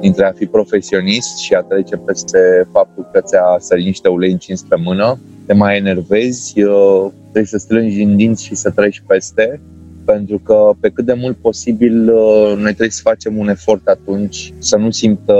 dintre 0.00 0.24
a 0.24 0.32
fi 0.32 0.46
profesionist 0.46 1.38
și 1.38 1.54
a 1.54 1.60
trece 1.60 1.96
peste 1.96 2.68
faptul 2.72 3.08
că 3.12 3.20
ți-a 3.20 3.56
sărit 3.58 3.84
niște 3.84 4.08
ulei 4.08 4.30
încins 4.30 4.62
pe 4.62 4.76
mână, 4.84 5.18
te 5.46 5.52
mai 5.52 5.76
enervezi, 5.76 6.62
uh, 6.62 7.10
trebuie 7.22 7.44
să 7.44 7.58
strângi 7.58 7.96
din 7.96 8.16
dinți 8.16 8.44
și 8.44 8.54
să 8.54 8.70
treci 8.70 9.02
peste 9.06 9.60
pentru 10.04 10.38
că 10.38 10.70
pe 10.80 10.88
cât 10.88 11.04
de 11.04 11.12
mult 11.12 11.36
posibil 11.36 12.12
uh, 12.12 12.52
noi 12.56 12.72
trebuie 12.72 12.90
să 12.90 13.00
facem 13.02 13.36
un 13.36 13.48
efort 13.48 13.86
atunci 13.86 14.52
să 14.58 14.76
nu 14.76 14.90
simtă 14.90 15.34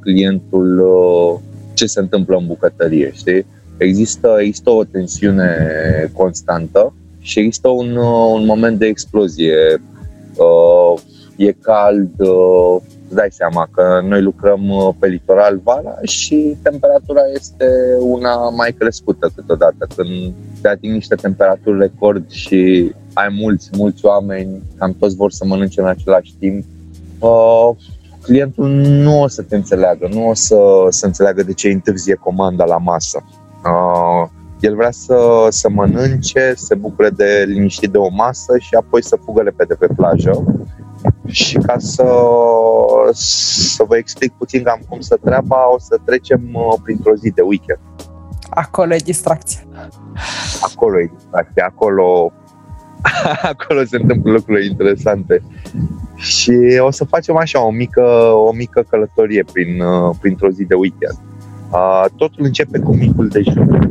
clientul 0.00 0.78
uh, 0.78 1.40
ce 1.74 1.86
se 1.86 2.00
întâmplă 2.00 2.36
în 2.36 2.46
bucătărie, 2.46 3.12
știi? 3.14 3.46
Există, 3.76 4.36
există 4.38 4.70
o 4.70 4.84
tensiune 4.84 5.56
constantă 6.12 6.94
și 7.18 7.38
există 7.38 7.68
un, 7.68 7.96
uh, 7.96 8.32
un 8.34 8.44
moment 8.44 8.78
de 8.78 8.86
explozie. 8.86 9.80
E 11.36 11.52
cald, 11.52 12.10
îți 13.06 13.14
dai 13.14 13.28
seama 13.30 13.68
că 13.70 14.00
noi 14.08 14.22
lucrăm 14.22 14.94
pe 14.98 15.06
litoral 15.06 15.60
vara 15.62 15.98
și 16.02 16.56
temperatura 16.62 17.20
este 17.34 17.66
una 18.00 18.48
mai 18.48 18.72
crescută 18.78 19.30
câteodată. 19.34 19.86
Când 19.96 20.32
te 20.60 20.68
ating 20.68 20.92
niște 20.92 21.14
temperaturi 21.14 21.78
record 21.78 22.30
și 22.30 22.92
ai 23.12 23.28
mulți, 23.40 23.70
mulți 23.76 24.04
oameni, 24.04 24.62
cam 24.78 24.96
toți 24.98 25.16
vor 25.16 25.30
să 25.30 25.44
mănânce 25.44 25.80
în 25.80 25.86
același 25.86 26.34
timp, 26.38 26.64
uh, 27.18 27.70
clientul 28.22 28.68
nu 28.68 29.20
o 29.20 29.28
să 29.28 29.42
te 29.42 29.56
înțeleagă, 29.56 30.08
nu 30.12 30.28
o 30.28 30.34
să, 30.34 30.58
să 30.88 31.06
înțeleagă 31.06 31.42
de 31.42 31.52
ce 31.52 31.68
întârzie 31.68 32.14
comanda 32.14 32.64
la 32.64 32.76
masă. 32.76 33.24
Uh, 33.64 34.28
el 34.60 34.74
vrea 34.74 34.90
să, 34.90 35.46
să 35.48 35.68
mănânce, 35.70 36.52
să 36.56 36.64
se 36.64 36.74
bucure 36.74 37.10
de 37.10 37.44
liniștit 37.46 37.90
de 37.90 37.98
o 37.98 38.08
masă 38.10 38.58
și 38.58 38.74
apoi 38.74 39.02
să 39.02 39.18
fugă 39.24 39.42
repede 39.42 39.74
pe 39.74 39.86
plajă. 39.96 40.44
Și 41.26 41.56
ca 41.58 41.76
să, 41.78 42.06
să 43.12 43.84
vă 43.88 43.96
explic 43.96 44.32
puțin 44.32 44.62
cam 44.62 44.80
cum 44.88 45.00
să 45.00 45.18
treaba, 45.24 45.72
o 45.74 45.78
să 45.78 45.98
trecem 46.04 46.40
uh, 46.52 46.78
printr-o 46.82 47.14
zi 47.14 47.30
de 47.30 47.42
weekend. 47.42 47.78
Acolo 48.56 48.94
e 48.94 48.98
distracția. 49.04 49.60
Acolo 50.60 51.00
e 51.00 51.10
distracția, 51.14 51.64
acolo 51.64 52.32
acolo 53.52 53.84
se 53.84 53.96
întâmplă 53.96 54.32
lucruri 54.32 54.66
interesante. 54.66 55.42
Și 56.16 56.78
o 56.80 56.90
să 56.90 57.04
facem 57.04 57.36
așa 57.36 57.66
o 57.66 57.70
mică, 57.70 58.02
o 58.32 58.52
mică 58.52 58.86
călătorie 58.90 59.44
prin, 59.52 59.80
uh, 59.80 60.16
printr-o 60.20 60.50
zi 60.50 60.64
de 60.64 60.74
weekend. 60.74 61.18
Uh, 61.72 62.04
totul 62.16 62.44
începe 62.44 62.78
cu 62.78 62.94
micul 62.94 63.28
dejun. 63.28 63.88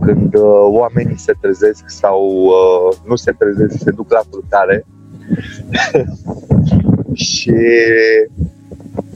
Când 0.00 0.34
uh, 0.34 0.66
oamenii 0.66 1.18
se 1.18 1.32
trezesc 1.40 1.84
sau 1.86 2.50
nu 3.04 3.16
se 3.16 3.32
trezesc, 3.32 3.82
se 3.82 3.90
duc 3.90 4.10
la 4.12 4.22
frutare 4.30 4.86
și 7.30 7.54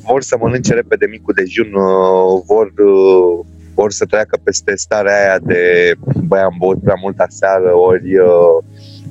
vor 0.07 0.23
să 0.23 0.37
mănânce 0.41 0.75
repede 0.75 1.07
micul 1.07 1.35
dejun, 1.37 1.71
vor 2.47 2.73
ori 3.81 3.95
să 3.95 4.05
treacă 4.05 4.39
peste 4.43 4.73
starea 4.77 5.21
aia 5.21 5.39
de 5.43 5.63
băi, 6.25 6.41
am 6.41 6.57
băut 6.59 6.83
prea 6.83 6.99
mult 7.03 7.19
aseară, 7.19 7.75
ori 7.75 8.19
uh, 8.19 8.57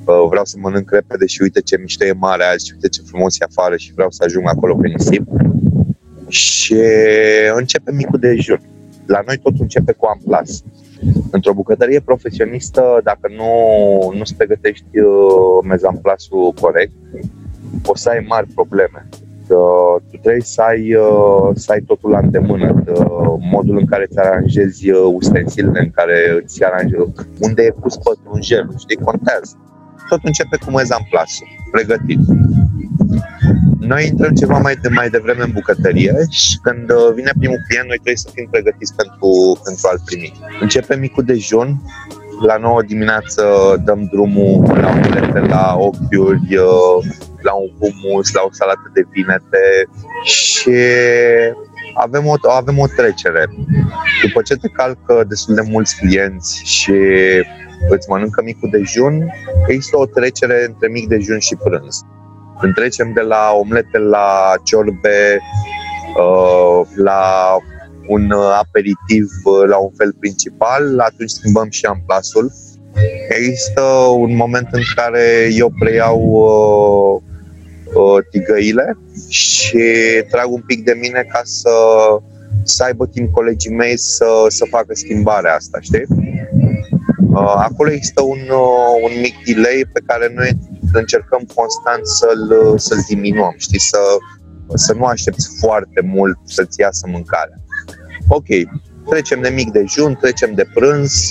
uh, 0.04 0.26
vreau 0.28 0.44
să 0.44 0.56
mănânc 0.58 0.90
repede 0.90 1.26
și 1.26 1.42
uite 1.42 1.60
ce 1.60 1.76
mișto 1.78 2.04
e 2.04 2.12
mare 2.12 2.44
azi 2.44 2.66
și 2.66 2.72
uite 2.74 2.88
ce 2.88 3.02
frumos 3.06 3.40
e 3.40 3.44
afară 3.48 3.76
și 3.76 3.92
vreau 3.94 4.10
să 4.10 4.22
ajung 4.24 4.48
acolo 4.48 4.74
pe 4.74 4.88
nisip. 4.88 5.26
Și 6.28 6.76
începe 7.54 7.92
micul 7.92 8.18
dejun. 8.18 8.60
La 9.06 9.22
noi 9.26 9.36
totul 9.36 9.60
începe 9.60 9.92
cu 9.92 10.06
amplas. 10.06 10.62
Într-o 11.30 11.52
bucătărie 11.52 12.00
profesionistă, 12.00 13.00
dacă 13.02 13.28
nu, 13.36 13.52
nu-ți 14.16 14.34
pregătești 14.34 14.98
uh, 14.98 15.64
mezamplasul 15.64 16.52
corect, 16.60 16.92
o 17.86 17.96
să 17.96 18.08
ai 18.08 18.24
mari 18.28 18.46
probleme. 18.54 19.08
Uh, 19.50 20.02
tu 20.10 20.16
trebuie 20.16 20.42
să 20.42 20.60
ai, 20.62 20.94
uh, 20.94 21.50
să 21.54 21.72
ai 21.72 21.80
totul 21.80 22.10
la 22.10 22.18
îndemână, 22.18 22.82
uh, 22.86 23.34
modul 23.52 23.76
în 23.78 23.86
care 23.86 24.06
îți 24.08 24.18
aranjezi 24.18 24.90
uh, 24.90 25.12
ustensilele, 25.14 25.80
în 25.80 25.90
care 25.90 26.16
îți 26.42 26.64
aranjezi, 26.64 27.02
unde 27.40 27.62
e 27.62 27.80
pus 27.80 27.96
pătrunjelul, 27.96 28.74
știi, 28.78 28.96
contează. 28.96 29.56
Tot 30.08 30.20
începe 30.22 30.56
cu 30.64 30.70
mezamplasul, 30.70 31.46
pregătit. 31.70 32.20
Noi 33.80 34.06
intrăm 34.06 34.34
ceva 34.34 34.58
mai, 34.58 34.74
de, 34.82 34.88
mai 34.88 35.08
devreme 35.08 35.42
în 35.42 35.52
bucătărie 35.52 36.14
și 36.30 36.58
când 36.62 36.90
uh, 36.90 37.12
vine 37.14 37.30
primul 37.38 37.60
client, 37.66 37.86
noi 37.86 38.00
trebuie 38.02 38.24
să 38.24 38.30
fim 38.34 38.48
pregătiți 38.50 38.94
pentru, 38.94 39.28
pentru 39.64 39.84
a-l 39.90 40.00
primi. 40.04 40.32
Începe 40.60 40.96
micul 40.96 41.24
dejun, 41.24 41.68
la 42.46 42.56
9 42.56 42.82
dimineață 42.82 43.44
dăm 43.84 44.08
drumul 44.12 44.62
la 44.80 44.88
omlete, 44.88 45.38
la 45.38 45.76
ochiuri, 45.78 46.56
uh, 46.56 47.04
la 47.42 47.52
un 47.52 47.70
hummus, 47.78 48.32
la 48.32 48.42
o 48.46 48.52
salată 48.52 48.90
de 48.94 49.02
vinete 49.10 49.88
și 50.22 50.76
avem 51.94 52.26
o, 52.26 52.34
avem 52.50 52.78
o 52.78 52.86
trecere. 52.86 53.48
După 54.22 54.42
ce 54.42 54.56
te 54.56 54.68
calcă 54.68 55.24
destul 55.28 55.54
de 55.54 55.64
mulți 55.70 55.96
clienți 55.96 56.62
și 56.64 56.94
îți 57.88 58.08
mănâncă 58.08 58.42
micul 58.42 58.68
dejun, 58.72 59.32
există 59.66 59.98
o 59.98 60.06
trecere 60.06 60.64
între 60.66 60.88
mic 60.88 61.08
dejun 61.08 61.38
și 61.38 61.56
prânz. 61.56 62.00
Când 62.60 62.74
trecem 62.74 63.12
de 63.12 63.20
la 63.20 63.50
omlete 63.52 63.98
la 63.98 64.52
ciorbe, 64.64 65.38
uh, 66.16 66.86
la 66.94 67.56
un 68.06 68.30
aperitiv, 68.32 69.26
uh, 69.44 69.68
la 69.68 69.76
un 69.76 69.90
fel 69.96 70.14
principal, 70.20 70.98
atunci 70.98 71.30
schimbăm 71.30 71.70
și 71.70 71.84
amplasul. 71.84 72.52
Există 73.28 73.82
un 74.16 74.36
moment 74.36 74.68
în 74.70 74.82
care 74.94 75.48
eu 75.52 75.72
preiau 75.78 76.20
uh, 78.60 78.68
uh, 78.68 78.70
tigăile 78.70 78.98
și 79.28 79.78
trag 80.30 80.52
un 80.52 80.60
pic 80.66 80.84
de 80.84 80.98
mine 81.00 81.26
ca 81.28 81.40
să, 81.44 81.70
să 82.62 82.84
aibă 82.84 83.06
timp 83.06 83.32
colegii 83.32 83.74
mei 83.74 83.98
să, 83.98 84.44
să 84.48 84.64
facă 84.70 84.94
schimbarea 84.94 85.54
asta, 85.54 85.78
știi? 85.80 86.06
Uh, 87.30 87.54
acolo 87.56 87.90
există 87.90 88.22
un, 88.22 88.38
uh, 88.38 89.02
un 89.02 89.20
mic 89.20 89.34
delay 89.44 89.86
pe 89.92 90.00
care 90.06 90.32
noi 90.34 90.50
încercăm 90.92 91.42
constant 91.54 92.06
să-l, 92.06 92.78
să-l 92.78 93.04
diminuăm, 93.08 93.54
știi, 93.56 93.80
să, 93.80 93.98
să 94.74 94.92
nu 94.92 95.04
aștepți 95.04 95.48
foarte 95.58 96.00
mult 96.04 96.38
să-ți 96.44 96.80
iasă 96.80 97.06
mâncarea. 97.10 97.56
Ok, 98.28 98.46
trecem 99.08 99.40
de 99.40 99.48
mic 99.48 99.70
dejun, 99.70 100.14
trecem 100.20 100.54
de 100.54 100.66
prânz. 100.74 101.30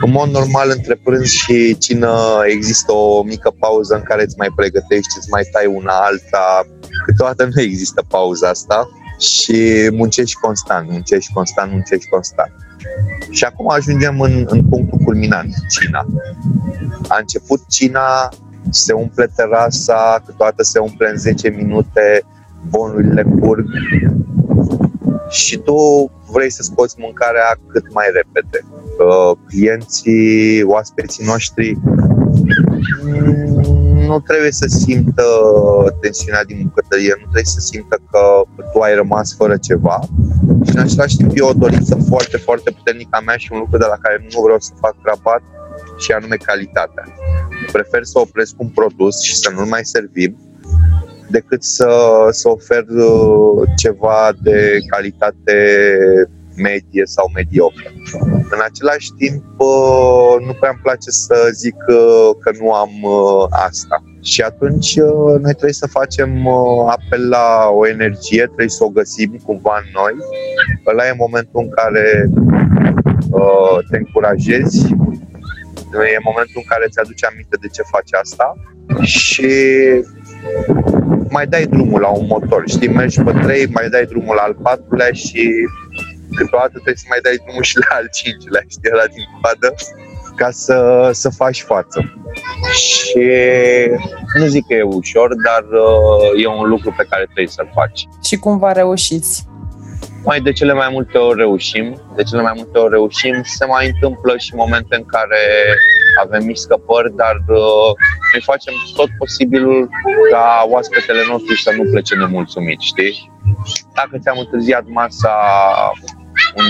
În 0.00 0.10
mod 0.10 0.28
normal, 0.30 0.70
între 0.70 0.94
prânz 0.94 1.28
și 1.28 1.78
cină 1.78 2.16
există 2.46 2.92
o 2.92 3.22
mică 3.22 3.54
pauză 3.58 3.94
în 3.94 4.02
care 4.02 4.22
îți 4.22 4.38
mai 4.38 4.48
pregătești, 4.56 5.16
îți 5.18 5.30
mai 5.30 5.42
tai 5.52 5.66
una 5.66 5.92
alta. 5.92 6.66
Câteodată 7.04 7.44
nu 7.54 7.60
există 7.60 8.04
pauza 8.08 8.48
asta 8.48 8.88
și 9.18 9.90
muncești 9.92 10.40
constant, 10.40 10.90
muncești 10.90 11.32
constant, 11.32 11.72
muncești 11.72 12.08
constant. 12.08 12.52
Și 13.30 13.44
acum 13.44 13.70
ajungem 13.70 14.20
în, 14.20 14.46
în 14.48 14.64
punctul 14.64 14.98
culminant, 15.04 15.54
cina. 15.78 16.06
A 17.08 17.16
început 17.18 17.60
cina, 17.68 18.28
se 18.70 18.92
umple 18.92 19.30
terasa, 19.36 20.22
câteodată 20.26 20.62
se 20.62 20.78
umple 20.78 21.10
în 21.10 21.16
10 21.16 21.48
minute, 21.48 22.22
bonurile 22.68 23.22
curg 23.40 23.66
și 25.28 25.58
tu 25.58 25.76
vrei 26.30 26.50
să 26.50 26.62
scoți 26.62 26.96
mâncarea 26.98 27.58
cât 27.66 27.92
mai 27.92 28.06
repede. 28.12 28.64
Clienții, 29.46 30.62
oaspeții 30.62 31.24
noștri 31.24 31.78
nu 34.06 34.20
trebuie 34.20 34.52
să 34.52 34.66
simtă 34.68 35.22
tensiunea 36.00 36.44
din 36.44 36.60
bucătărie, 36.62 37.14
nu 37.16 37.22
trebuie 37.22 37.44
să 37.44 37.60
simtă 37.60 37.96
că 38.10 38.42
tu 38.72 38.80
ai 38.80 38.94
rămas 38.94 39.34
fără 39.34 39.56
ceva. 39.56 40.00
Și 40.64 40.72
în 40.74 40.82
același 40.82 41.16
timp 41.16 41.30
e 41.34 41.42
o 41.42 41.52
dorință 41.52 41.94
foarte, 42.08 42.36
foarte 42.36 42.70
puternică 42.70 43.08
a 43.10 43.20
mea 43.20 43.36
și 43.36 43.48
un 43.52 43.58
lucru 43.58 43.78
de 43.78 43.84
la 43.88 43.96
care 44.00 44.26
nu 44.34 44.40
vreau 44.40 44.58
să 44.60 44.72
fac 44.80 44.94
rabat 45.02 45.42
și 45.98 46.12
anume 46.12 46.36
calitatea. 46.36 47.04
Prefer 47.72 48.02
să 48.04 48.18
opresc 48.18 48.54
un 48.56 48.68
produs 48.68 49.20
și 49.20 49.36
să 49.36 49.50
nu-l 49.54 49.64
mai 49.64 49.84
servim 49.84 50.45
decât 51.30 51.62
să, 51.62 51.88
să 52.30 52.48
ofer 52.48 52.84
uh, 52.88 53.68
ceva 53.76 54.32
de 54.42 54.78
calitate 54.86 55.56
medie 56.56 57.02
sau 57.04 57.30
mediocră. 57.34 57.90
În 58.50 58.60
același 58.64 59.10
timp, 59.18 59.44
uh, 59.56 60.36
nu 60.46 60.52
prea 60.52 60.70
îmi 60.70 60.80
place 60.82 61.10
să 61.10 61.48
zic 61.52 61.76
uh, 61.88 62.30
că 62.40 62.50
nu 62.60 62.72
am 62.72 62.90
asta. 63.50 64.02
Și 64.22 64.42
atunci 64.42 64.96
noi 65.40 65.52
trebuie 65.52 65.72
să 65.72 65.86
facem 65.86 66.48
apel 66.88 67.28
la 67.28 67.68
o 67.72 67.88
energie, 67.88 68.44
trebuie 68.44 68.68
să 68.68 68.84
o 68.84 68.88
găsim 68.88 69.40
cumva 69.44 69.82
în 69.84 69.90
noi. 69.94 70.14
Ăla 70.86 71.06
e 71.06 71.12
momentul 71.12 71.60
în 71.62 71.68
care 71.68 72.30
te 73.90 73.96
încurajezi, 73.96 74.86
e 76.14 76.28
momentul 76.30 76.60
în 76.62 76.68
care 76.68 76.84
îți 76.86 76.98
aduce 76.98 77.26
aminte 77.26 77.56
de 77.60 77.66
ce 77.66 77.82
faci 77.94 78.12
asta 78.22 78.54
și 79.02 79.50
mai 81.36 81.46
dai 81.46 81.66
drumul 81.66 82.00
la 82.00 82.08
un 82.08 82.26
motor, 82.26 82.62
știi, 82.66 82.88
mergi 82.88 83.22
pe 83.22 83.32
3, 83.32 83.66
mai 83.66 83.88
dai 83.88 84.04
drumul 84.04 84.34
la 84.34 84.42
al 84.42 84.54
patrulea 84.62 85.12
și 85.12 85.42
câteodată 86.36 86.76
trebuie 86.84 87.02
să 87.04 87.06
mai 87.08 87.18
dai 87.22 87.36
drumul 87.44 87.62
și 87.62 87.76
la 87.78 87.94
al 87.98 88.08
cincilea, 88.18 88.62
știi, 88.74 88.90
la 89.00 89.06
din 89.14 89.26
coadă, 89.40 89.68
ca 90.36 90.50
să, 90.50 90.76
să 91.12 91.28
faci 91.28 91.60
față. 91.62 91.98
Și 92.82 93.26
nu 94.38 94.46
zic 94.46 94.66
că 94.66 94.74
e 94.74 94.82
ușor, 94.82 95.28
dar 95.46 95.64
uh, 95.84 96.42
e 96.42 96.46
un 96.60 96.68
lucru 96.68 96.94
pe 96.96 97.06
care 97.10 97.24
trebuie 97.24 97.56
să-l 97.58 97.70
faci. 97.74 98.00
Și 98.28 98.36
cum 98.38 98.58
va 98.58 98.72
reușiți? 98.72 99.44
Mai 100.26 100.40
de 100.40 100.52
cele 100.52 100.72
mai 100.72 100.88
multe 100.92 101.18
ori 101.18 101.38
reușim, 101.38 102.00
de 102.16 102.22
cele 102.22 102.42
mai 102.42 102.52
multe 102.56 102.78
ori 102.78 102.90
reușim, 102.90 103.42
se 103.42 103.64
mai 103.64 103.86
întâmplă 103.86 104.36
și 104.36 104.54
momente 104.54 104.96
în 104.96 105.04
care 105.04 105.42
avem 106.24 106.44
mici 106.44 106.56
scăpări, 106.56 107.16
dar 107.16 107.34
uh, 107.34 107.90
noi 108.32 108.42
facem 108.44 108.74
tot 108.96 109.08
posibilul 109.18 109.88
ca 110.30 110.66
oaspetele 110.68 111.22
nostru 111.28 111.54
să 111.54 111.72
nu 111.76 111.90
plece 111.90 112.14
nemulțumit, 112.14 112.80
știi? 112.80 113.32
Dacă 113.94 114.18
ți-am 114.18 114.38
întârziat 114.38 114.84
masa 114.86 115.34
un 116.56 116.64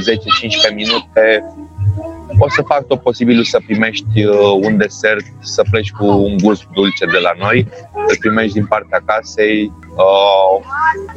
10-15 0.71 0.75
minute, 0.75 1.45
o 2.39 2.49
să 2.49 2.63
fac 2.63 2.87
tot 2.87 3.01
posibilul 3.01 3.45
să 3.45 3.59
primești 3.67 4.25
uh, 4.25 4.59
un 4.63 4.77
desert, 4.77 5.25
să 5.41 5.63
pleci 5.71 5.91
cu 5.91 6.07
un 6.07 6.37
gust 6.37 6.65
dulce 6.75 7.05
de 7.05 7.19
la 7.19 7.33
noi, 7.39 7.69
să 8.09 8.17
primești 8.19 8.53
din 8.53 8.67
partea 8.67 9.03
casei. 9.07 9.73
Uh, 9.97 10.65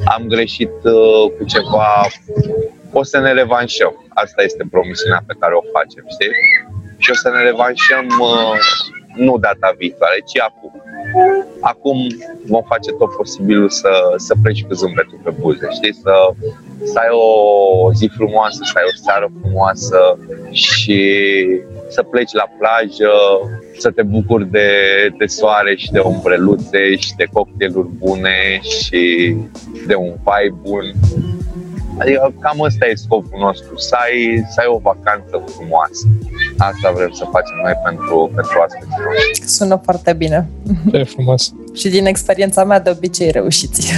am 0.05 0.24
greșit 0.28 0.72
uh, 0.84 1.32
cu 1.38 1.45
ceva, 1.45 2.07
o 2.91 3.03
să 3.03 3.20
ne 3.20 3.32
revanșăm. 3.32 4.05
Asta 4.14 4.41
este 4.43 4.64
promisiunea 4.72 5.24
pe 5.28 5.36
care 5.39 5.53
o 5.53 5.62
facem, 5.74 6.03
știi? 6.14 6.32
Și 6.97 7.12
o 7.12 7.14
să 7.14 7.30
ne 7.30 7.41
revanșăm 7.41 8.05
uh, 8.20 8.57
nu 9.26 9.38
data 9.38 9.76
viitoare, 9.78 10.20
ci 10.26 10.39
acum. 10.39 10.74
Acum 11.59 11.97
vom 12.47 12.63
face 12.63 12.91
tot 12.91 13.15
posibilul 13.15 13.70
să, 13.70 13.91
să 14.15 14.34
pleci 14.41 14.63
cu 14.63 14.74
zâmbetul 14.74 15.20
pe 15.24 15.34
buze, 15.39 15.67
știi? 15.72 15.93
Să, 15.93 16.13
să 16.84 16.99
ai 16.99 17.11
o 17.11 17.93
zi 17.93 18.09
frumoasă, 18.15 18.59
să 18.63 18.74
ai 18.76 18.84
o 18.91 18.95
seară 19.03 19.32
frumoasă 19.41 20.20
și 20.51 21.01
să 21.89 22.03
pleci 22.03 22.32
la 22.32 22.47
plajă, 22.57 23.11
să 23.78 23.89
te 23.91 24.03
bucuri 24.03 24.45
de, 24.45 24.70
de 25.17 25.26
soare 25.26 25.76
și 25.76 25.91
de 25.91 25.99
umbreluțe 25.99 26.95
și 26.95 27.15
de 27.17 27.26
cocktailuri 27.34 27.88
bune 27.88 28.59
și 28.61 29.36
de 29.88 29.95
un 29.95 30.13
vibe 30.28 30.55
bun. 30.61 30.93
Adică 31.99 32.34
cam 32.39 32.59
ăsta 32.59 32.86
e 32.86 32.95
scopul 32.95 33.39
nostru, 33.39 33.78
să 33.78 33.95
ai, 33.99 34.43
să 34.49 34.59
ai 34.59 34.67
o 34.67 34.78
vacanță 34.78 35.43
frumoasă. 35.45 36.07
Asta 36.60 36.91
vrem 36.95 37.12
să 37.12 37.26
facem 37.32 37.55
noi 37.64 37.74
pentru, 37.84 38.32
pentru 38.36 38.60
aspeții 38.66 39.03
noștri. 39.05 39.47
Sună 39.47 39.82
foarte 39.84 40.14
bine. 40.14 40.49
E 40.91 41.03
frumos. 41.03 41.53
și 41.74 41.89
din 41.89 42.05
experiența 42.05 42.64
mea 42.64 42.80
de 42.80 42.89
obicei 42.89 43.32
reușiți. 43.32 43.93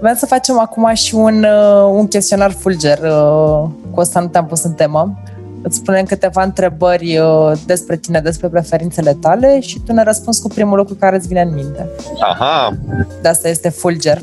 Vreau 0.00 0.14
să 0.14 0.26
facem 0.26 0.58
acum 0.58 0.94
și 0.94 1.14
un, 1.14 1.44
uh, 1.44 1.90
un 1.90 2.08
chestionar 2.08 2.50
fulger. 2.50 2.98
Uh, 2.98 3.68
cu 3.90 4.00
asta 4.00 4.20
nu 4.20 4.26
te-am 4.26 4.46
pus 4.46 4.62
în 4.62 4.72
temă. 4.72 5.18
Îți 5.62 5.76
spunem 5.76 6.04
câteva 6.04 6.42
întrebări 6.42 7.18
uh, 7.18 7.52
despre 7.66 7.96
tine, 7.96 8.20
despre 8.20 8.48
preferințele 8.48 9.16
tale 9.20 9.60
și 9.60 9.80
tu 9.86 9.92
ne 9.92 10.02
răspunzi 10.02 10.42
cu 10.42 10.48
primul 10.48 10.76
lucru 10.76 10.94
care 10.94 11.16
îți 11.16 11.26
vine 11.28 11.40
în 11.40 11.54
minte. 11.54 11.88
Aha! 12.20 12.76
De 13.22 13.28
asta 13.28 13.48
este 13.48 13.68
fulger. 13.68 14.20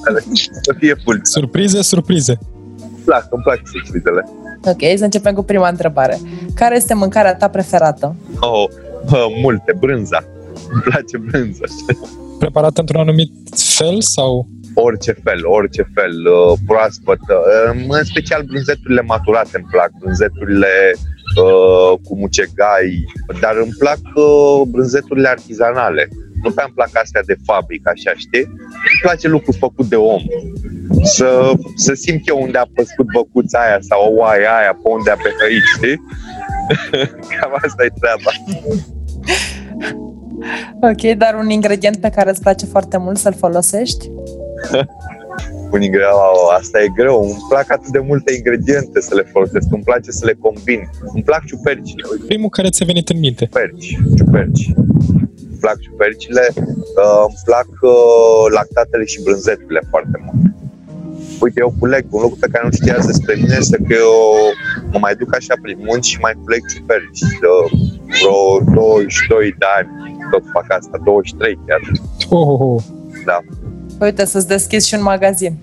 să 0.62 0.74
fie 0.78 0.94
fulger. 1.04 1.24
Surprize, 1.24 1.82
surprize. 1.82 2.38
Îmi 2.80 3.02
plac, 3.04 3.26
îmi 3.30 3.42
plac 3.42 3.60
surprizele. 3.64 4.28
Ok, 4.64 4.96
să 4.96 5.04
începem 5.04 5.34
cu 5.34 5.42
prima 5.42 5.68
întrebare. 5.68 6.18
Care 6.54 6.76
este 6.76 6.94
mâncarea 6.94 7.34
ta 7.34 7.48
preferată? 7.48 8.16
Oh, 8.40 8.64
oh 9.12 9.26
multe, 9.42 9.72
brânza. 9.78 10.24
Îmi 10.72 10.82
place 10.82 11.18
brânza. 11.18 11.64
Preparată 12.38 12.80
într-un 12.80 13.00
anumit 13.00 13.32
fel 13.54 14.00
sau? 14.00 14.48
orice 14.74 15.12
fel, 15.12 15.46
orice 15.46 15.90
fel, 15.94 16.26
uh, 16.26 16.58
proaspătă. 16.66 17.34
Uh, 17.74 17.84
în 17.88 18.04
special 18.04 18.42
brânzeturile 18.42 19.02
maturate 19.02 19.50
îmi 19.54 19.66
plac, 19.70 19.90
brânzeturile 19.98 20.92
uh, 20.94 21.98
cu 22.04 22.16
mucegai, 22.16 23.04
dar 23.40 23.56
îmi 23.56 23.74
plac 23.78 24.00
uh, 24.14 24.62
brânzeturile 24.66 25.28
artizanale. 25.28 26.08
Nu 26.42 26.50
prea 26.50 26.64
îmi 26.66 26.74
plac 26.74 26.90
astea 26.92 27.22
de 27.26 27.36
fabrică, 27.44 27.90
așa, 27.94 28.12
știi? 28.16 28.44
Îmi 28.90 29.02
place 29.02 29.28
lucru 29.28 29.52
făcut 29.52 29.86
de 29.86 29.96
om. 29.96 30.22
Să, 31.02 31.52
să 31.76 31.92
simt 31.94 32.28
eu 32.28 32.42
unde 32.42 32.58
a 32.58 32.66
păscut 32.74 33.06
băcuța 33.12 33.58
aia 33.58 33.78
sau 33.80 34.14
oaia 34.14 34.56
aia, 34.58 34.72
pe 34.82 34.88
unde 34.88 35.10
a 35.10 35.16
pehăit, 35.16 35.64
știi? 35.76 35.96
Cam 37.38 37.52
asta 37.64 37.84
e 37.84 37.92
treaba. 38.00 38.30
Ok, 40.80 41.16
dar 41.18 41.34
un 41.34 41.50
ingredient 41.50 41.96
pe 41.96 42.08
care 42.08 42.30
îți 42.30 42.40
place 42.40 42.66
foarte 42.66 42.96
mult 42.96 43.18
să-l 43.18 43.34
folosești? 43.34 44.10
un 45.72 45.82
ingredient, 45.82 46.12
asta 46.58 46.82
e 46.82 46.88
greu. 46.88 47.22
Îmi 47.22 47.46
plac 47.48 47.70
atât 47.70 47.92
de 47.92 47.98
multe 47.98 48.32
ingrediente 48.34 49.00
să 49.00 49.14
le 49.14 49.22
folosesc, 49.22 49.66
îmi 49.70 49.82
place 49.82 50.10
să 50.10 50.24
le 50.26 50.32
combin. 50.32 50.88
Îmi 51.14 51.22
plac 51.22 51.44
ciupercile. 51.44 52.02
Primul 52.26 52.48
care 52.48 52.68
ți-a 52.70 52.86
venit 52.86 53.08
în 53.08 53.18
minte? 53.18 53.44
Ciuperci, 53.44 53.98
ciuperci. 54.16 54.72
Îmi 55.62 55.70
plac 55.70 55.80
ciupercile, 55.80 56.46
uh, 56.56 57.24
îmi 57.26 57.40
plac 57.44 57.68
uh, 57.80 58.44
lactatele 58.56 59.04
și 59.04 59.22
brânzeturile 59.22 59.82
foarte 59.90 60.16
mult. 60.24 60.42
Uite, 61.40 61.60
eu 61.60 61.74
culeg, 61.78 62.04
un 62.10 62.22
lucru 62.22 62.38
pe 62.40 62.48
care 62.52 62.64
nu 62.64 62.72
știați 62.80 63.06
despre 63.06 63.34
mine 63.34 63.56
este 63.58 63.76
că 63.86 63.94
eu 64.06 64.14
mă 64.92 64.98
mai 64.98 65.14
duc 65.14 65.34
așa 65.34 65.54
prin 65.62 65.78
munți 65.86 66.08
și 66.08 66.18
mai 66.20 66.34
culeg 66.42 66.60
ciuperci. 66.72 67.20
De 67.40 67.50
vreo 68.18 68.38
22 68.74 69.54
de 69.58 69.66
ani 69.78 69.88
tot 70.30 70.42
fac 70.52 70.66
asta, 70.68 71.00
23 71.04 71.58
chiar. 71.66 71.80
Oh, 72.28 72.46
oh, 72.48 72.60
oh. 72.60 72.82
Da. 73.24 73.38
Uite, 74.00 74.24
să-ți 74.24 74.48
deschizi 74.48 74.88
și 74.88 74.94
un 74.94 75.02
magazin. 75.02 75.58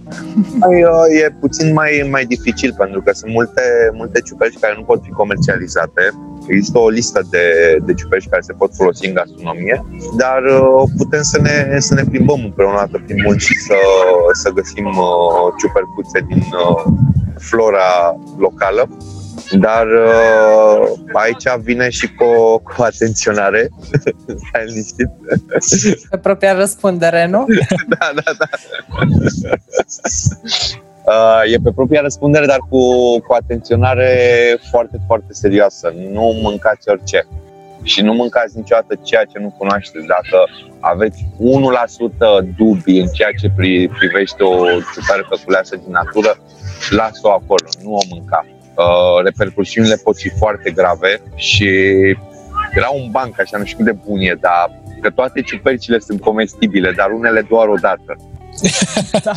E 1.24 1.30
puțin 1.39 1.74
mai, 1.74 2.08
mai 2.12 2.26
dificil 2.26 2.76
pentru 2.78 3.02
că 3.02 3.12
sunt 3.14 3.32
multe, 3.32 3.62
multe 3.93 4.22
ciuperci 4.22 4.60
care 4.60 4.74
nu 4.78 4.84
pot 4.84 5.02
fi 5.04 5.10
comercializate. 5.10 6.02
Există 6.50 6.78
o 6.80 6.89
listă 6.89 7.28
de, 7.30 7.78
de 7.86 7.93
ciuperci 7.93 8.30
care 8.30 8.41
se 8.41 8.54
pot 8.54 8.76
folosi 8.76 9.08
în 9.08 9.14
gastronomie, 9.14 9.86
dar 10.18 10.41
uh, 10.43 10.89
putem 10.97 11.22
să 11.22 11.39
ne, 11.41 11.80
să 11.80 11.93
ne 11.93 12.04
plimbăm 12.04 12.41
împreună 12.43 12.89
prin 13.06 13.22
munci 13.26 13.41
și 13.41 13.58
să, 13.60 13.76
să 14.34 14.50
găsim 14.50 14.86
uh, 14.86 15.54
ciupercuțe 15.60 16.26
din 16.28 16.43
uh, 16.66 16.84
flora 17.38 18.20
locală 18.38 18.89
dar 19.60 19.88
uh, 19.88 21.00
aici 21.14 21.62
vine 21.62 21.89
și 21.89 22.14
cu, 22.14 22.58
cu 22.58 22.82
atenționare. 22.82 23.70
Stai 24.47 24.66
liniștit. 24.66 25.10
Pe 26.10 26.18
propria 26.18 26.54
răspundere, 26.54 27.28
nu? 27.28 27.45
da, 28.00 28.12
da, 28.16 28.32
da. 28.38 28.45
Uh, 31.10 31.53
e 31.53 31.57
pe 31.64 31.72
propria 31.72 32.01
răspundere, 32.01 32.45
dar 32.45 32.62
cu, 32.70 32.80
cu 33.20 33.34
atenționare 33.34 34.12
foarte, 34.70 34.97
foarte 35.05 35.34
serioasă. 35.34 35.93
Nu 36.12 36.39
mâncați 36.41 36.89
orice. 36.89 37.28
Și 37.84 38.01
nu 38.01 38.14
mâncați 38.14 38.57
niciodată 38.57 38.99
ceea 39.03 39.24
ce 39.24 39.39
nu 39.39 39.55
cunoașteți. 39.57 40.05
Dacă 40.05 40.38
aveți 40.80 41.26
1% 42.41 42.55
dubii 42.57 42.99
în 42.99 43.07
ceea 43.07 43.32
ce 43.41 43.51
privește 43.99 44.43
o 44.43 44.66
ciupercă 44.66 45.36
culeasă 45.45 45.76
din 45.76 45.91
natură, 45.91 46.38
lasă-o 46.89 47.32
acolo, 47.32 47.68
nu 47.84 47.93
o 47.93 48.01
mânca 48.10 48.45
uh, 48.47 49.24
repercursiunile 49.24 49.95
pot 49.95 50.18
fi 50.18 50.30
foarte 50.30 50.72
grave 50.72 51.22
și 51.36 51.68
era 52.72 52.89
un 52.93 53.12
banc, 53.12 53.39
așa, 53.39 53.57
nu 53.57 53.66
știu 53.66 53.78
cât 53.78 53.86
de 53.86 53.99
bun 54.07 54.20
e, 54.20 54.38
dar 54.39 54.82
că 55.01 55.10
toate 55.10 55.41
ciupercile 55.41 55.99
sunt 55.99 56.22
comestibile, 56.22 56.91
dar 56.91 57.12
unele 57.12 57.41
doar 57.41 57.68
o 57.68 57.76
dată. 57.76 58.16
da, 59.26 59.34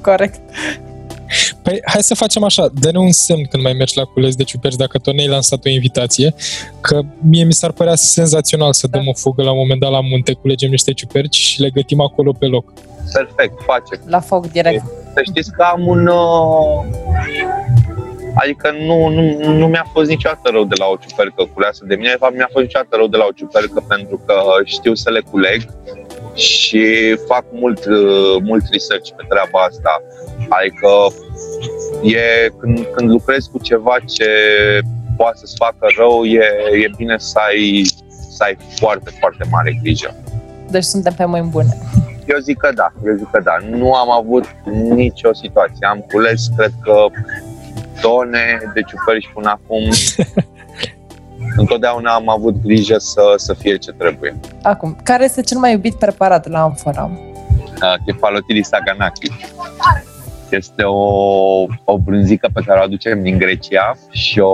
corect. 0.00 0.40
Păi 1.68 1.80
hai 1.84 2.02
să 2.02 2.14
facem 2.14 2.44
așa, 2.44 2.68
dă-ne 2.72 2.98
un 2.98 3.10
semn 3.10 3.44
când 3.44 3.62
mai 3.62 3.72
mergi 3.72 3.96
la 3.96 4.04
cules 4.04 4.34
de 4.36 4.42
ciuperci, 4.42 4.76
dacă 4.76 4.98
tot 4.98 5.14
ne-ai 5.14 5.28
lansat 5.28 5.64
o 5.64 5.68
invitație, 5.68 6.34
că 6.80 7.00
mie 7.20 7.44
mi 7.44 7.52
s-ar 7.52 7.72
părea 7.72 7.94
senzațional 7.94 8.72
să 8.72 8.86
dăm 8.86 9.06
o 9.06 9.12
fugă 9.12 9.42
la 9.42 9.50
un 9.50 9.56
moment 9.56 9.80
dat 9.80 9.90
la 9.90 10.00
munte, 10.00 10.32
culegem 10.32 10.70
niște 10.70 10.92
ciuperci 10.92 11.36
și 11.36 11.60
le 11.60 11.70
gătim 11.70 12.00
acolo 12.00 12.32
pe 12.32 12.46
loc. 12.46 12.72
Perfect, 13.12 13.62
face. 13.66 14.02
La 14.06 14.20
foc 14.20 14.50
direct. 14.50 14.84
Să 15.14 15.20
știți 15.24 15.50
că 15.52 15.62
am 15.62 15.86
un, 15.86 16.06
uh, 16.06 16.84
Adică 18.34 18.74
nu, 18.86 19.08
nu, 19.08 19.52
nu 19.52 19.66
mi-a 19.66 19.86
fost 19.92 20.08
niciodată 20.08 20.50
rău 20.50 20.64
de 20.64 20.74
la 20.78 20.86
o 20.86 20.96
ciupercă 21.06 21.48
culeasă 21.54 21.84
de 21.88 21.94
mine, 21.94 22.10
de 22.10 22.16
fapt 22.18 22.34
mi-a 22.34 22.48
fost 22.52 22.64
niciodată 22.64 22.96
rău 22.96 23.06
de 23.06 23.16
la 23.16 23.26
o 23.28 23.32
ciupercă 23.32 23.84
pentru 23.88 24.22
că 24.26 24.34
știu 24.64 24.94
să 24.94 25.10
le 25.10 25.20
culeg 25.30 25.60
și 26.34 26.84
fac 27.26 27.44
mult, 27.52 27.80
mult 28.42 28.64
research 28.70 29.08
pe 29.16 29.24
treaba 29.28 29.58
asta. 29.70 30.02
Adică 30.48 30.88
e, 32.02 32.48
când, 32.60 32.86
când 32.94 33.10
lucrezi 33.10 33.50
cu 33.50 33.58
ceva 33.58 33.96
ce 34.06 34.30
poate 35.16 35.36
să-ți 35.38 35.54
facă 35.56 35.86
rău, 35.96 36.24
e, 36.24 36.44
e 36.84 36.90
bine 36.96 37.18
să 37.18 37.38
ai, 37.48 37.84
să 38.08 38.42
ai 38.44 38.56
foarte, 38.76 39.10
foarte 39.20 39.44
mare 39.50 39.78
grijă. 39.82 40.14
Deci 40.70 40.84
suntem 40.84 41.12
pe 41.12 41.24
mâini 41.24 41.48
bune. 41.48 41.78
Eu 42.26 42.38
zic 42.38 42.56
că 42.56 42.70
da, 42.74 42.92
eu 43.06 43.14
zic 43.16 43.30
că 43.30 43.40
da. 43.40 43.56
Nu 43.70 43.94
am 43.94 44.10
avut 44.10 44.44
nicio 44.94 45.32
situație. 45.32 45.86
Am 45.86 46.04
cules, 46.12 46.48
cred 46.56 46.72
că 46.82 47.06
tone 48.00 48.58
de 48.74 48.80
ciuperci 48.80 49.30
până 49.34 49.48
acum. 49.50 49.88
Întotdeauna 51.56 52.12
am 52.12 52.28
avut 52.28 52.62
grijă 52.62 52.98
să, 52.98 53.22
să 53.36 53.54
fie 53.54 53.76
ce 53.76 53.92
trebuie. 53.92 54.36
Acum, 54.62 54.96
care 55.02 55.24
este 55.24 55.40
cel 55.40 55.58
mai 55.58 55.72
iubit 55.72 55.94
preparat 55.94 56.48
la 56.48 56.62
Amfora? 56.62 57.10
Uh, 57.82 57.94
Kefalotiris 58.06 58.68
saganaki. 58.68 59.30
Este 60.50 60.82
o, 60.82 61.66
o 61.84 61.98
brânzică 61.98 62.48
pe 62.54 62.62
care 62.66 62.80
o 62.80 62.82
aducem 62.82 63.22
din 63.22 63.38
Grecia 63.38 63.96
și 64.10 64.40
o, 64.40 64.48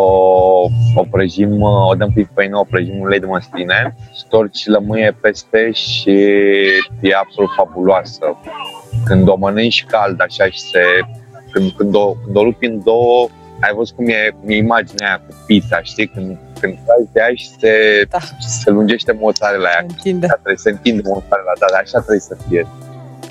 o 0.95 1.05
prăjim, 1.11 1.62
o 1.62 1.95
dăm 1.95 2.12
pe 2.14 2.26
făină, 2.34 2.59
o 2.59 2.64
prăjim 2.70 3.01
ulei 3.01 3.20
de 3.20 3.26
măsline, 3.26 3.97
storci 4.12 4.66
lămâie 4.66 5.16
peste 5.20 5.70
și 5.70 6.11
e 7.01 7.14
absolut 7.16 7.51
fabuloasă. 7.57 8.36
Când 9.05 9.28
o 9.28 9.36
mănânci 9.36 9.84
cald 9.84 10.20
așa 10.20 10.45
și 10.45 10.61
se 10.61 10.80
când, 11.55 11.70
când, 11.76 11.95
o, 11.95 12.14
când 12.24 12.36
o 12.36 12.42
lupi 12.42 12.66
în 12.66 12.82
două, 12.82 13.28
ai 13.61 13.72
văzut 13.74 13.97
cum 13.97 14.07
e, 14.07 14.34
cum 14.40 14.49
e 14.51 14.57
imaginea 14.57 15.07
aia 15.09 15.22
cu 15.28 15.34
pizza, 15.47 15.82
știi? 15.82 16.07
Când, 16.07 16.38
când 16.61 16.78
faci 16.86 17.09
de 17.12 17.22
aia 17.22 17.34
și 17.34 17.49
se, 17.59 17.72
da. 18.09 18.18
se 18.62 18.70
lungește 18.70 19.12
mozzarella 19.12 19.68
aia. 19.68 19.84
Întinde. 19.88 20.26
Așa 20.26 20.34
trebuie, 20.34 20.57
se 20.57 20.70
întinde 20.70 21.03
mozzarella, 21.05 21.53
da, 21.59 21.66
dar 21.70 21.80
așa 21.80 21.99
trebuie 21.99 22.20
să 22.20 22.36
fie. 22.49 22.66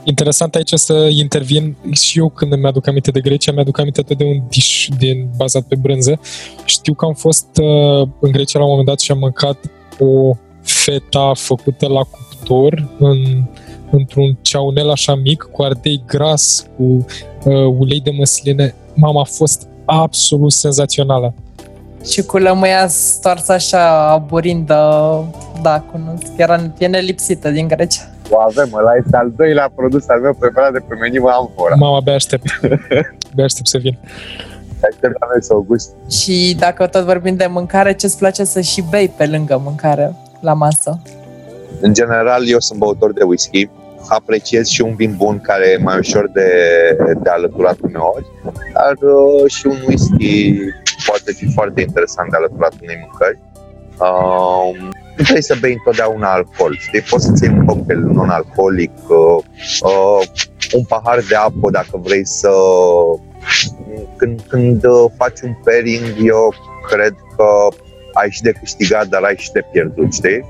Interesant 0.03 0.55
aici 0.55 0.73
să 0.73 1.09
intervin 1.11 1.75
și 1.91 2.19
eu 2.19 2.29
când 2.29 2.51
îmi 2.51 2.65
aduc 2.65 2.87
aminte 2.87 3.11
de 3.11 3.19
Grecia, 3.19 3.51
mi-aduc 3.51 3.79
aminte 3.79 4.01
tot 4.01 4.17
de 4.17 4.23
un 4.23 4.41
dish 4.49 4.87
din, 4.97 5.29
bazat 5.37 5.63
pe 5.63 5.75
brânză. 5.75 6.19
Știu 6.65 6.93
că 6.93 7.05
am 7.05 7.13
fost 7.13 7.47
uh, 7.61 8.07
în 8.19 8.31
Grecia 8.31 8.59
la 8.59 8.65
un 8.65 8.69
moment 8.69 8.87
dat 8.87 8.99
și 8.99 9.11
am 9.11 9.17
mâncat 9.17 9.57
o 9.99 10.35
feta 10.61 11.31
făcută 11.35 11.87
la 11.87 12.01
cuptor 12.03 12.87
în 12.99 13.43
într-un 13.95 14.37
ceaunel 14.41 14.89
așa 14.89 15.15
mic, 15.15 15.49
cu 15.51 15.61
ardei 15.61 16.03
gras, 16.07 16.65
cu 16.75 16.83
uh, 16.83 17.05
ulei 17.77 18.01
de 18.01 18.11
măsline. 18.17 18.75
Mama 18.93 19.21
a 19.21 19.23
fost 19.23 19.67
absolut 19.85 20.51
senzațională. 20.51 21.33
Și 22.11 22.21
cu 22.21 22.37
lămâia 22.37 22.87
stoarsă 22.87 23.51
așa 23.51 24.11
aburindă, 24.11 24.75
da, 25.61 25.79
cunosc. 25.79 26.25
Era 26.37 26.73
e 26.77 26.87
nelipsită 26.87 27.49
din 27.49 27.67
Grecia. 27.67 28.12
O 28.29 28.39
avem, 28.39 28.69
ăla 28.73 28.95
este 28.95 29.15
al 29.17 29.31
doilea 29.35 29.71
produs 29.75 30.07
al 30.07 30.19
meu 30.19 30.33
preferat 30.33 30.71
de 30.71 30.79
pe 30.79 30.95
meniu 30.95 31.25
Amfora. 31.25 31.75
Mama, 31.75 31.97
abia 31.97 32.13
aștept. 32.13 32.45
abia 33.31 33.43
aștept 33.43 33.67
să 33.67 33.77
vin. 33.77 33.97
Aștept 34.91 35.19
la 35.19 35.27
noi 35.31 35.43
să 35.43 35.55
o 35.55 35.61
gust. 35.61 35.91
Și 36.09 36.55
dacă 36.59 36.87
tot 36.87 37.03
vorbim 37.03 37.35
de 37.35 37.45
mâncare, 37.49 37.93
ce-ți 37.93 38.17
place 38.17 38.43
să 38.43 38.61
și 38.61 38.83
bei 38.89 39.09
pe 39.17 39.25
lângă 39.25 39.61
mâncare, 39.63 40.15
la 40.39 40.53
masă? 40.53 41.01
În 41.81 41.93
general, 41.93 42.47
eu 42.47 42.59
sunt 42.59 42.79
băutor 42.79 43.13
de 43.13 43.23
whisky 43.23 43.69
apreciez 44.07 44.67
și 44.67 44.81
un 44.81 44.95
vin 44.95 45.15
bun 45.17 45.39
care 45.39 45.67
e 45.67 45.77
mai 45.77 45.97
ușor 45.97 46.29
de, 46.33 46.49
de 47.21 47.29
alăturat 47.29 47.77
uneori, 47.81 48.25
dar 48.73 48.93
uh, 48.93 49.51
și 49.51 49.67
un 49.67 49.77
whisky 49.87 50.55
poate 51.05 51.31
fi 51.31 51.53
foarte 51.53 51.81
interesant 51.81 52.29
de 52.29 52.37
alăturat 52.37 52.73
unei 52.81 52.97
mâncări. 52.99 53.39
Uh, 53.99 54.89
nu 55.15 55.23
trebuie 55.23 55.41
să 55.41 55.57
bei 55.59 55.73
întotdeauna 55.73 56.31
alcool, 56.31 56.77
știi? 56.77 57.01
Poți 57.01 57.25
să-ți 57.25 57.43
iei 57.43 57.53
un 57.53 57.65
cocktail 57.65 57.99
non-alcoolic, 57.99 58.91
uh, 59.07 59.43
uh, 59.81 60.27
un 60.73 60.83
pahar 60.83 61.19
de 61.29 61.35
apă 61.35 61.69
dacă 61.71 61.97
vrei 62.03 62.25
să... 62.25 62.49
Când, 64.15 64.41
când 64.47 64.85
uh, 64.85 65.11
faci 65.17 65.41
un 65.41 65.53
pairing, 65.63 66.15
eu 66.23 66.53
cred 66.89 67.15
că 67.35 67.45
ai 68.13 68.29
și 68.29 68.41
de 68.41 68.51
câștigat, 68.51 69.07
dar 69.07 69.23
ai 69.23 69.35
și 69.37 69.51
de 69.51 69.65
pierdut, 69.71 70.13
știi? 70.13 70.45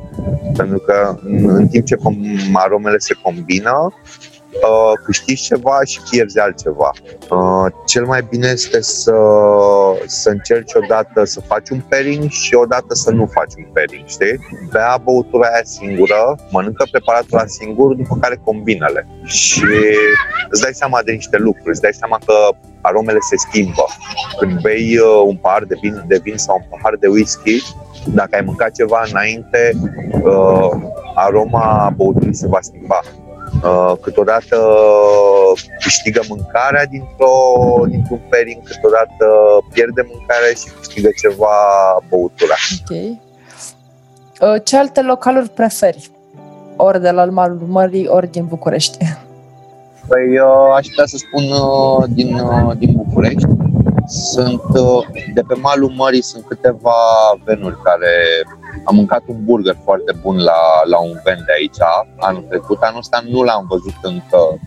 Pentru 0.57 0.77
că 0.77 1.17
în 1.45 1.67
timp 1.67 1.85
ce 1.85 1.97
aromele 2.53 2.97
se 2.97 3.13
combină, 3.21 3.93
uh, 4.61 4.91
câștigi 5.03 5.43
ceva 5.43 5.79
și 5.85 5.99
pierzi 6.09 6.39
altceva. 6.39 6.91
Uh, 7.29 7.71
cel 7.85 8.05
mai 8.05 8.21
bine 8.29 8.47
este 8.47 8.81
să, 8.81 9.15
să 10.05 10.29
încerci 10.29 10.73
odată 10.73 11.23
să 11.23 11.41
faci 11.41 11.69
un 11.69 11.81
pairing 11.89 12.29
și 12.29 12.55
odată 12.55 12.93
să 12.93 13.11
nu 13.11 13.25
faci 13.25 13.53
un 13.57 13.65
pairing, 13.73 14.07
știi? 14.07 14.39
Bea 14.71 14.97
băutura 15.03 15.47
aia 15.47 15.63
singură, 15.63 16.35
mănâncă 16.51 16.85
preparatul 16.91 17.37
la 17.37 17.45
singur, 17.45 17.93
după 17.93 18.17
care 18.21 18.41
combinele. 18.43 19.07
Și 19.23 19.65
îți 20.49 20.61
dai 20.61 20.73
seama 20.73 21.01
de 21.05 21.11
niște 21.11 21.37
lucruri, 21.37 21.69
îți 21.69 21.81
dai 21.81 21.93
seama 21.93 22.19
că 22.25 22.33
aromele 22.81 23.19
se 23.19 23.35
schimbă. 23.37 23.85
Când 24.39 24.61
bei 24.61 24.97
uh, 24.97 25.23
un 25.25 25.35
pahar 25.35 25.63
de 25.63 25.75
vin, 25.81 26.03
de 26.07 26.19
vin 26.23 26.37
sau 26.37 26.55
un 26.55 26.67
pahar 26.69 26.95
de 26.99 27.07
whisky, 27.07 27.61
dacă 28.05 28.35
ai 28.35 28.41
mâncat 28.45 28.71
ceva 28.71 29.03
înainte, 29.09 29.71
uh, 30.23 30.69
aroma 31.15 31.93
băuturii 31.95 32.35
se 32.35 32.47
va 32.47 32.57
schimba. 32.61 32.99
Uh, 33.61 33.93
câteodată 34.01 34.57
câștigă 35.79 36.21
mâncarea 36.29 36.85
dintr-o, 36.85 37.85
dintr-un 37.87 38.19
pairing, 38.29 38.63
câteodată 38.63 39.25
pierde 39.73 40.07
mâncarea 40.11 40.49
și 40.55 40.71
câștigă 40.77 41.09
ceva 41.21 41.55
băutura. 42.09 42.55
Ok. 42.79 42.97
Uh, 44.41 44.61
ce 44.63 44.77
alte 44.77 45.01
localuri 45.01 45.49
preferi? 45.49 46.11
Ori 46.75 47.01
de 47.01 47.11
la 47.11 47.25
malul 47.25 47.65
mării, 47.67 48.07
ori 48.07 48.31
din 48.31 48.45
București? 48.45 48.97
Păi 50.07 50.39
aș 50.75 50.87
putea 50.87 51.05
să 51.05 51.17
spun 51.17 51.43
din, 52.13 52.41
din 52.77 52.93
București. 52.95 53.45
Sunt 54.07 54.61
de 55.33 55.41
pe 55.47 55.53
malul 55.61 55.93
mării 55.95 56.23
sunt 56.23 56.45
câteva 56.45 56.93
venuri 57.43 57.81
care 57.81 58.11
am 58.83 58.95
mâncat 58.95 59.23
un 59.25 59.43
burger 59.43 59.77
foarte 59.83 60.13
bun 60.21 60.37
la, 60.37 60.81
la 60.83 60.99
un 60.99 61.19
vend 61.23 61.41
de 61.45 61.53
aici 61.57 61.77
anul 62.19 62.45
trecut. 62.49 62.81
Anul 62.81 62.99
ăsta 62.99 63.23
nu 63.29 63.43
l-am 63.43 63.65
văzut 63.69 63.95
încă. 64.01 64.59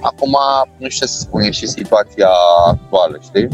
Acum, 0.00 0.36
nu 0.76 0.88
știu 0.88 1.06
ce 1.06 1.12
să 1.12 1.18
spun, 1.18 1.40
e 1.40 1.50
și 1.50 1.66
situația 1.66 2.28
actuală, 2.66 3.18
știi? 3.22 3.48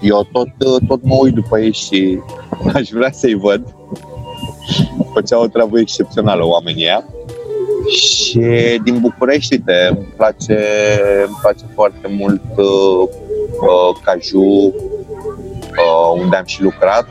Eu 0.00 0.28
tot, 0.32 0.48
tot 0.86 1.02
mă 1.02 1.14
uit 1.20 1.34
după 1.34 1.58
ei 1.58 1.72
și 1.72 2.18
aș 2.74 2.88
vrea 2.88 3.10
să-i 3.12 3.34
văd. 3.34 3.74
Făceau 5.12 5.42
o 5.42 5.46
treabă 5.46 5.78
excepțională 5.78 6.44
oamenii 6.44 6.84
ăia. 6.84 7.04
Și 7.88 8.40
din 8.84 9.00
București, 9.00 9.54
uite, 9.54 9.86
îmi 9.90 10.14
place, 10.16 10.58
îmi 11.26 11.38
place 11.40 11.64
foarte 11.74 12.08
mult 12.08 12.42
uh, 12.56 13.08
uh, 13.60 13.96
Caju, 14.04 14.40
uh, 14.40 16.20
unde 16.20 16.36
am 16.36 16.44
și 16.44 16.62
lucrat 16.62 17.06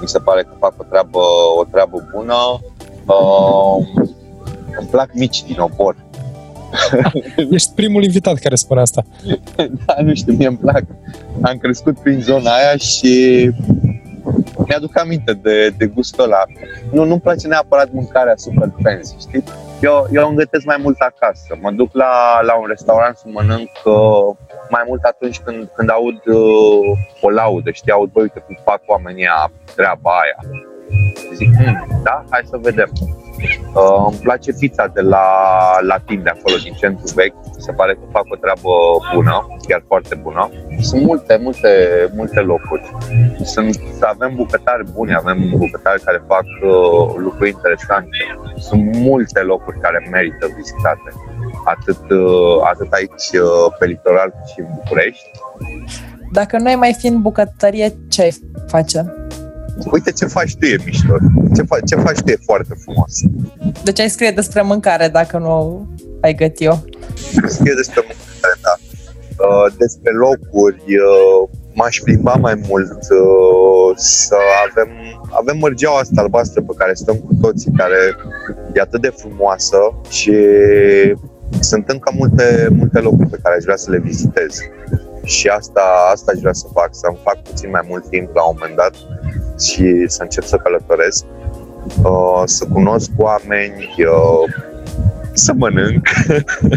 mi 0.00 0.08
se 0.08 0.18
pare 0.18 0.42
că 0.42 0.50
fac 0.58 0.74
o 0.78 0.84
treabă, 0.88 1.18
o 1.58 1.64
treabă 1.64 2.08
bună. 2.12 2.60
Uh, 3.06 3.86
îmi 4.78 4.88
plac 4.90 5.10
mici 5.12 5.44
din 5.44 5.58
opor. 5.58 5.96
Ești 7.50 7.72
primul 7.74 8.02
invitat 8.02 8.38
care 8.38 8.54
spune 8.54 8.80
asta. 8.80 9.04
da, 9.86 9.94
nu 10.02 10.14
știu, 10.14 10.32
mie 10.32 10.46
îmi 10.46 10.56
plac. 10.56 10.82
Am 11.40 11.56
crescut 11.56 11.98
prin 11.98 12.20
zona 12.20 12.50
aia 12.50 12.76
și 12.76 13.50
mi-aduc 14.66 14.98
aminte 14.98 15.32
de, 15.32 15.74
de 15.76 15.86
gustul 15.86 16.24
ăla. 16.24 16.44
Nu, 16.92 17.04
nu-mi 17.04 17.20
place 17.20 17.46
neapărat 17.46 17.92
mâncarea 17.92 18.34
super 18.36 18.72
fancy, 18.82 19.14
știi? 19.20 19.42
Eu, 19.80 20.06
eu 20.10 20.28
îmi 20.28 20.36
gătesc 20.36 20.64
mai 20.64 20.76
mult 20.82 21.00
acasă. 21.00 21.56
Mă 21.60 21.70
duc 21.70 21.88
la, 21.92 22.40
la 22.42 22.54
un 22.56 22.66
restaurant 22.66 23.16
să 23.16 23.24
mănânc 23.26 23.70
uh, 23.84 24.36
mai 24.70 24.82
mult 24.86 25.02
atunci 25.02 25.40
când, 25.40 25.68
când 25.74 25.90
aud 25.90 26.26
uh, 26.26 26.98
o 27.20 27.30
laudă, 27.30 27.70
știi, 27.70 27.92
aud, 27.92 28.10
băi, 28.10 28.22
uite 28.22 28.40
cum 28.46 28.58
fac 28.64 28.82
oamenii 28.86 29.26
treaba 29.74 30.10
aia. 30.10 30.36
Zic, 31.34 31.48
hm, 31.56 32.02
da, 32.02 32.24
hai 32.30 32.40
să 32.44 32.56
vedem. 32.56 32.90
Uh, 33.74 34.06
îmi 34.10 34.18
place 34.22 34.52
pizza 34.52 34.86
de 34.86 35.00
la 35.00 35.26
Latin 35.80 36.22
de 36.22 36.30
acolo, 36.30 36.56
din 36.62 36.72
centru 36.72 37.12
vechi. 37.14 37.34
Se 37.58 37.72
pare 37.72 37.92
că 37.94 38.00
fac 38.10 38.24
o 38.28 38.36
treabă 38.36 38.72
bună, 39.14 39.46
chiar 39.68 39.82
foarte 39.86 40.14
bună. 40.14 40.50
Sunt 40.80 41.02
multe, 41.02 41.38
multe, 41.42 41.72
multe 42.14 42.40
locuri. 42.40 42.82
Sunt, 43.42 43.80
avem 44.00 44.32
bucătari 44.34 44.84
buni, 44.92 45.14
avem 45.14 45.38
bucătari 45.56 46.02
care 46.02 46.22
fac 46.26 46.46
uh, 46.62 47.14
lucruri 47.16 47.50
interesante. 47.50 48.18
Sunt 48.56 48.96
multe 48.96 49.40
locuri 49.40 49.80
care 49.80 50.08
merită 50.10 50.46
vizitate 50.56 51.10
atât, 51.64 52.10
uh, 52.10 52.60
atât 52.64 52.92
aici 52.92 53.28
uh, 53.32 53.74
pe 53.78 53.86
litoral 53.86 54.28
cât 54.30 54.48
și 54.48 54.60
în 54.60 54.66
București. 54.74 55.30
Dacă 56.32 56.58
noi 56.58 56.74
mai 56.74 56.94
fi 56.98 57.06
în 57.06 57.22
bucătărie, 57.22 57.94
ce 58.08 58.22
ai 58.22 58.34
face? 58.66 59.14
Uite 59.92 60.10
ce 60.10 60.26
faci 60.26 60.56
tu 60.56 60.66
e 60.66 60.76
mișto. 60.84 61.14
Ce, 61.56 61.62
fa- 61.62 61.84
ce 61.84 61.96
faci 61.96 62.18
tu 62.18 62.30
e 62.30 62.36
foarte 62.44 62.74
frumos. 62.82 63.12
Deci 63.84 64.00
ai 64.00 64.10
scrie 64.10 64.30
despre 64.30 64.62
mâncare 64.62 65.08
dacă 65.08 65.38
nu 65.38 65.86
ai 66.20 66.34
găti 66.34 66.64
eu. 66.64 66.84
Scrie 67.46 67.72
despre 67.76 68.00
mâncare, 68.06 68.58
da. 68.62 68.74
Uh, 69.46 69.72
despre 69.78 70.12
locuri, 70.12 70.82
uh, 70.86 71.48
m-aș 71.74 72.00
plimba 72.00 72.34
mai 72.34 72.54
mult 72.68 72.92
uh, 72.92 73.96
să 73.96 74.36
avem, 74.68 74.88
avem 75.30 75.56
mărgeaua 75.58 75.98
asta 75.98 76.20
albastră 76.20 76.60
pe 76.60 76.72
care 76.76 76.94
stăm 76.94 77.16
cu 77.16 77.34
toții, 77.40 77.72
care 77.76 78.16
e 78.74 78.80
atât 78.80 79.00
de 79.00 79.12
frumoasă 79.16 79.78
și 80.08 80.34
sunt 81.60 81.88
încă 81.88 82.12
multe, 82.14 82.68
multe 82.70 82.98
locuri 82.98 83.28
pe 83.28 83.38
care 83.42 83.54
aș 83.56 83.62
vrea 83.62 83.76
să 83.76 83.90
le 83.90 83.98
vizitez. 83.98 84.58
Și 85.28 85.48
asta, 85.48 85.80
asta 86.12 86.32
aș 86.34 86.40
vrea 86.40 86.52
să 86.52 86.66
fac, 86.72 86.88
să-mi 86.90 87.18
fac 87.22 87.42
puțin 87.42 87.70
mai 87.70 87.84
mult 87.88 88.08
timp 88.08 88.34
la 88.34 88.42
un 88.42 88.56
moment 88.58 88.76
dat 88.76 88.94
și 89.60 90.04
să 90.06 90.22
încep 90.22 90.44
să 90.44 90.56
călătoresc, 90.56 91.24
uh, 92.02 92.42
să 92.44 92.64
cunosc 92.72 93.10
oameni, 93.16 93.94
uh, 93.98 94.52
să 95.32 95.52
mănânc. 95.56 96.08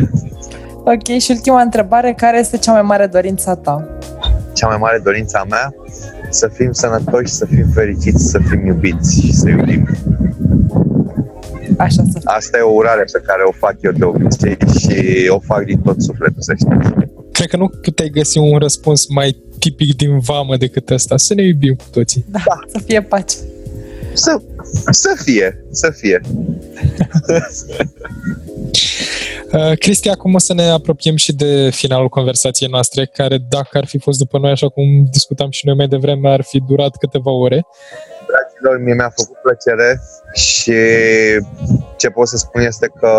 ok, 0.94 1.08
și 1.20 1.32
ultima 1.32 1.62
întrebare, 1.62 2.14
care 2.14 2.40
este 2.40 2.58
cea 2.58 2.72
mai 2.72 2.82
mare 2.82 3.06
dorința 3.06 3.56
ta? 3.56 3.88
Cea 4.54 4.68
mai 4.68 4.78
mare 4.78 5.00
dorința 5.04 5.40
a 5.40 5.46
mea? 5.50 5.74
Să 6.30 6.48
fim 6.48 6.72
sănătoși, 6.72 7.34
să 7.34 7.46
fim 7.46 7.66
fericiți, 7.74 8.30
să 8.30 8.40
fim 8.50 8.66
iubiți 8.66 9.22
și 9.22 9.34
să 9.34 9.50
iubim. 9.50 9.88
Așa 11.78 12.04
să 12.12 12.20
Asta 12.24 12.58
e 12.58 12.62
o 12.62 12.74
urare 12.74 13.04
pe 13.12 13.22
care 13.26 13.42
o 13.44 13.52
fac 13.52 13.76
eu 13.80 13.92
de 13.92 14.06
obicei 14.06 14.58
și 14.80 15.28
o 15.30 15.40
fac 15.40 15.64
din 15.64 15.82
tot 15.82 16.02
sufletul, 16.02 16.42
să 16.42 16.54
știți. 16.54 16.94
Cred 17.42 17.54
că 17.54 17.60
nu 17.60 17.70
puteai 17.70 18.10
găsi 18.10 18.38
un 18.38 18.58
răspuns 18.58 19.08
mai 19.08 19.44
tipic 19.60 19.96
din 19.96 20.20
vamă 20.20 20.58
decât 20.58 20.90
ăsta. 20.90 21.18
Să 21.18 21.34
ne 21.34 21.44
iubim 21.44 21.76
cu 21.76 21.84
toții. 21.92 22.26
Da, 22.28 22.40
da. 22.46 22.60
să 22.68 22.80
fie 22.86 23.02
pace. 23.02 23.36
Să, 24.14 24.42
să 24.92 25.22
fie, 25.24 25.66
să 25.72 25.90
fie. 25.90 26.22
Uh, 29.54 29.78
Cristi, 29.78 30.10
acum 30.10 30.34
o 30.34 30.38
să 30.38 30.54
ne 30.54 30.64
apropiem 30.64 31.16
și 31.16 31.34
de 31.34 31.70
finalul 31.70 32.10
conversației 32.10 32.70
noastre, 32.70 33.06
care 33.06 33.38
dacă 33.50 33.78
ar 33.78 33.86
fi 33.86 34.00
fost 34.00 34.18
după 34.18 34.38
noi, 34.38 34.52
așa 34.52 34.70
cum 34.70 34.84
discutam 35.12 35.50
și 35.50 35.66
noi 35.66 35.76
mai 35.76 35.88
devreme, 35.88 36.30
ar 36.30 36.44
fi 36.44 36.60
durat 36.60 36.98
câteva 36.98 37.32
ore. 37.32 37.66
Dragilor, 38.28 38.84
mie 38.84 38.94
mi-a 38.94 39.14
făcut 39.16 39.38
plăcere 39.42 40.02
și 40.34 40.74
ce 41.98 42.10
pot 42.10 42.28
să 42.28 42.38
spun 42.38 42.62
este 42.62 42.92
că 43.00 43.10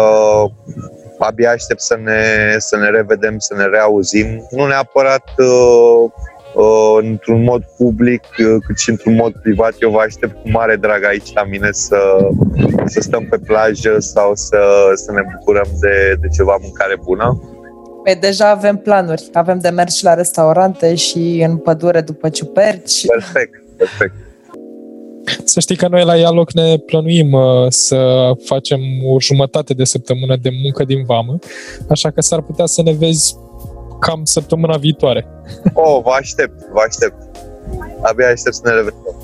abia 1.23 1.51
aștept 1.51 1.81
să 1.81 1.99
ne, 2.05 2.55
să 2.59 2.77
ne 2.77 2.89
revedem, 2.89 3.39
să 3.39 3.55
ne 3.57 3.65
reauzim, 3.65 4.47
nu 4.51 4.67
neapărat 4.67 5.29
uh, 5.39 6.11
uh, 6.55 6.99
într-un 7.01 7.43
mod 7.43 7.63
public, 7.77 8.23
uh, 8.39 8.57
cât 8.67 8.79
și 8.79 8.91
într-un 8.91 9.15
mod 9.15 9.33
privat. 9.33 9.75
Eu 9.79 9.91
vă 9.91 10.01
aștept 10.01 10.43
cu 10.43 10.51
mare 10.51 10.77
drag 10.77 11.05
aici 11.05 11.33
la 11.35 11.45
mine 11.45 11.69
să, 11.73 11.99
să 12.85 13.01
stăm 13.01 13.27
pe 13.31 13.39
plajă 13.39 13.97
sau 13.99 14.35
să, 14.35 14.61
să 14.95 15.13
ne 15.13 15.23
bucurăm 15.33 15.69
de, 15.81 16.17
de 16.21 16.29
ceva 16.29 16.57
mâncare 16.61 16.97
bună. 17.05 17.41
Păi 18.05 18.17
deja 18.17 18.49
avem 18.49 18.77
planuri. 18.77 19.29
Avem 19.33 19.59
de 19.59 19.69
mers 19.69 19.95
și 19.95 20.05
la 20.05 20.15
restaurante 20.15 20.95
și 20.95 21.45
în 21.49 21.57
pădure 21.57 22.01
după 22.01 22.29
ciuperci. 22.29 23.07
Perfect, 23.07 23.63
perfect. 23.77 24.15
Să 25.45 25.61
știi 25.61 25.77
că 25.77 25.89
noi 25.89 26.05
la 26.05 26.17
Ialoc 26.17 26.53
ne 26.53 26.77
plănuim 26.77 27.33
uh, 27.33 27.67
să 27.69 28.31
facem 28.45 28.81
o 29.05 29.21
jumătate 29.21 29.75
de 29.75 29.85
săptămână 29.85 30.37
de 30.37 30.51
muncă 30.63 30.85
din 30.85 31.05
vamă, 31.05 31.39
așa 31.89 32.11
că 32.11 32.21
s-ar 32.21 32.41
putea 32.41 32.67
să 32.67 32.83
ne 32.83 32.93
vezi 32.93 33.37
cam 34.01 34.21
săptămâna 34.25 34.77
viitoare. 34.77 35.27
Oh, 35.75 36.01
vă 36.03 36.11
aștept, 36.19 36.59
vă 36.73 36.81
aștept. 36.87 37.15
Abia 38.01 38.29
aștept 38.29 38.55
să 38.55 38.61
ne 38.65 38.71
revedem. 38.71 39.17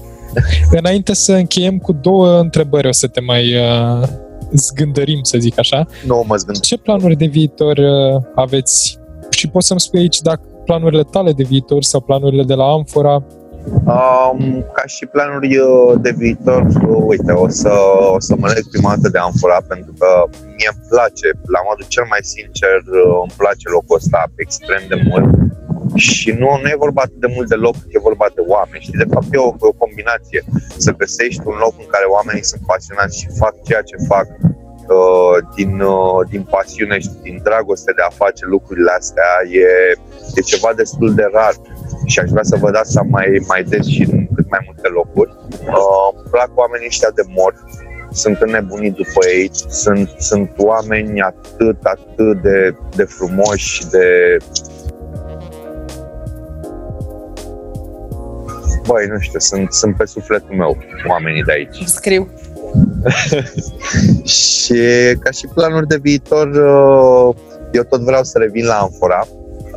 Înainte 0.70 1.14
să 1.14 1.32
încheiem 1.32 1.78
cu 1.78 1.92
două 1.92 2.38
întrebări, 2.38 2.88
o 2.88 2.92
să 2.92 3.06
te 3.06 3.20
mai 3.20 3.54
uh, 3.54 4.08
zgândărim, 4.52 5.22
să 5.22 5.38
zic 5.38 5.58
așa. 5.58 5.86
Nu 6.06 6.24
mă 6.26 6.36
zgândesc. 6.36 6.64
Ce 6.64 6.76
planuri 6.76 7.16
de 7.16 7.26
viitor 7.26 7.76
uh, 7.76 8.22
aveți? 8.34 8.98
Și 9.30 9.48
poți 9.48 9.66
să-mi 9.66 9.80
spui 9.80 10.00
aici 10.00 10.20
dacă 10.20 10.40
planurile 10.64 11.02
tale 11.02 11.32
de 11.32 11.42
viitor 11.42 11.82
sau 11.82 12.00
planurile 12.00 12.42
de 12.42 12.54
la 12.54 12.64
Amfora 12.64 13.24
Um, 13.72 14.64
ca 14.72 14.84
și 14.86 15.06
planuri 15.06 15.58
uh, 15.58 15.94
de 16.00 16.12
viitor, 16.16 16.62
uh, 16.62 17.02
uite, 17.12 17.32
o 17.32 17.48
să, 17.48 17.72
o 18.16 18.20
să 18.20 18.34
mă 18.38 18.46
leg 18.54 18.64
prima 18.70 18.94
dată 18.94 19.08
de 19.08 19.18
Amfora 19.18 19.60
pentru 19.68 19.92
că 19.98 20.08
mie 20.56 20.70
îmi 20.72 20.84
place, 20.88 21.26
la 21.54 21.60
modul 21.68 21.86
cel 21.88 22.06
mai 22.08 22.22
sincer, 22.34 22.76
uh, 23.00 23.18
îmi 23.24 23.36
place 23.42 23.64
locul 23.76 23.96
ăsta 24.00 24.20
extrem 24.44 24.82
de 24.92 24.98
mult. 25.08 25.28
Și 25.94 26.30
nu, 26.30 26.48
nu 26.62 26.68
e 26.68 26.84
vorba 26.86 27.02
atât 27.04 27.20
de 27.24 27.32
mult 27.36 27.48
de 27.48 27.58
loc, 27.66 27.76
e 27.94 28.06
vorba 28.10 28.26
de 28.34 28.42
oameni 28.54 28.86
și 28.86 29.00
de 29.02 29.10
fapt 29.12 29.28
e 29.30 29.46
o, 29.48 29.50
o 29.70 29.72
combinație. 29.82 30.40
Să 30.84 30.90
găsești 31.02 31.42
un 31.50 31.56
loc 31.64 31.74
în 31.82 31.88
care 31.94 32.06
oamenii 32.16 32.50
sunt 32.50 32.62
pasionați 32.70 33.18
și 33.20 33.36
fac 33.42 33.54
ceea 33.68 33.82
ce 33.90 33.96
fac 34.12 34.26
uh, 34.96 35.36
din, 35.56 35.72
uh, 35.80 36.20
din 36.32 36.42
pasiune 36.54 36.98
și 36.98 37.10
din 37.22 37.36
dragoste 37.42 37.92
de 37.98 38.02
a 38.06 38.18
face 38.22 38.42
lucrurile 38.54 38.92
astea 39.00 39.30
e, 39.50 39.68
e 40.38 40.50
ceva 40.52 40.70
destul 40.82 41.14
de 41.14 41.26
rar 41.32 41.54
și 42.08 42.18
aș 42.18 42.28
vrea 42.30 42.42
să 42.42 42.56
vă 42.60 42.70
dați 42.70 42.98
mai, 43.08 43.26
mai 43.46 43.62
des 43.62 43.86
și 43.86 44.02
în 44.10 44.26
cât 44.34 44.50
mai 44.50 44.62
multe 44.64 44.88
locuri. 44.88 45.30
Uh, 45.50 46.08
îmi 46.16 46.30
plac 46.30 46.50
oamenii 46.54 46.86
ăștia 46.86 47.10
de 47.14 47.22
mor, 47.36 47.54
sunt 48.12 48.40
înnebunit 48.40 48.94
după 48.94 49.20
ei, 49.36 49.50
sunt, 49.68 50.08
sunt 50.18 50.50
oameni 50.56 51.20
atât, 51.20 51.78
atât 51.82 52.42
de, 52.42 52.76
de 52.96 53.02
frumoși 53.02 53.74
și 53.74 53.86
de 53.88 54.36
băi, 58.86 59.06
nu 59.06 59.18
știu, 59.18 59.38
sunt, 59.38 59.72
sunt 59.72 59.96
pe 59.96 60.04
sufletul 60.04 60.56
meu 60.56 60.78
oamenii 61.08 61.42
de 61.42 61.52
aici. 61.52 61.82
Scriu. 61.84 62.30
și 64.38 64.80
ca 65.20 65.30
și 65.30 65.46
planuri 65.54 65.86
de 65.86 65.98
viitor, 66.02 66.48
uh, 66.48 67.34
eu 67.72 67.82
tot 67.82 68.00
vreau 68.00 68.24
să 68.24 68.38
revin 68.38 68.66
la 68.66 68.74
Amfora. 68.74 69.26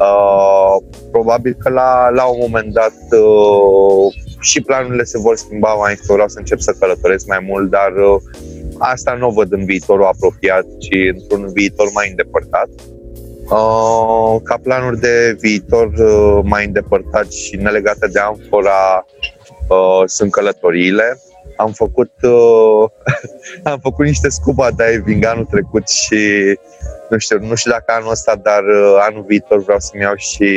Uh, 0.02 0.76
probabil 1.12 1.56
că 1.60 1.70
la, 1.70 2.10
la 2.10 2.26
un 2.26 2.38
moment 2.40 2.74
dat 2.74 3.20
uh, 3.20 4.14
și 4.40 4.62
planurile 4.62 5.04
se 5.04 5.18
vor 5.18 5.36
schimba 5.36 5.74
mai 5.74 5.92
încolo, 5.92 6.14
vreau 6.14 6.28
să 6.28 6.40
încep 6.40 6.60
să 6.60 6.76
călătoresc 6.80 7.28
mai 7.28 7.46
mult, 7.48 7.70
dar 7.70 7.94
asta 8.78 9.14
nu 9.14 9.28
o 9.28 9.32
văd 9.32 9.52
în 9.52 9.66
viitorul 9.66 10.06
apropiat, 10.06 10.66
ci 10.80 10.98
într-un 11.14 11.52
viitor 11.54 11.88
mai 11.94 12.10
îndepărtat. 12.10 12.70
Uh, 13.52 14.42
ca 14.44 14.58
planuri 14.64 15.00
de 15.00 15.38
viitor 15.40 15.88
uh, 15.88 16.40
mai 16.44 16.66
îndepărtat 16.66 17.32
și 17.32 17.56
nelegate 17.56 18.08
de 18.08 18.20
amfora 18.20 19.06
uh, 19.68 20.04
sunt 20.06 20.32
călătoriile. 20.32 21.22
Am 21.58 21.72
făcut, 21.72 22.12
am 23.72 23.80
făcut 23.82 24.06
niște 24.06 24.30
scuba 24.30 24.70
diving 24.72 25.26
anul 25.26 25.46
trecut 25.46 25.88
și 25.88 26.18
nu 27.12 27.18
știu, 27.18 27.38
nu 27.40 27.56
știu 27.56 27.72
dacă 27.72 27.92
anul 27.96 28.12
ăsta, 28.12 28.34
dar 28.48 28.64
anul 29.08 29.24
viitor 29.28 29.64
vreau 29.64 29.80
să-mi 29.80 30.04
iau 30.04 30.16
și 30.16 30.48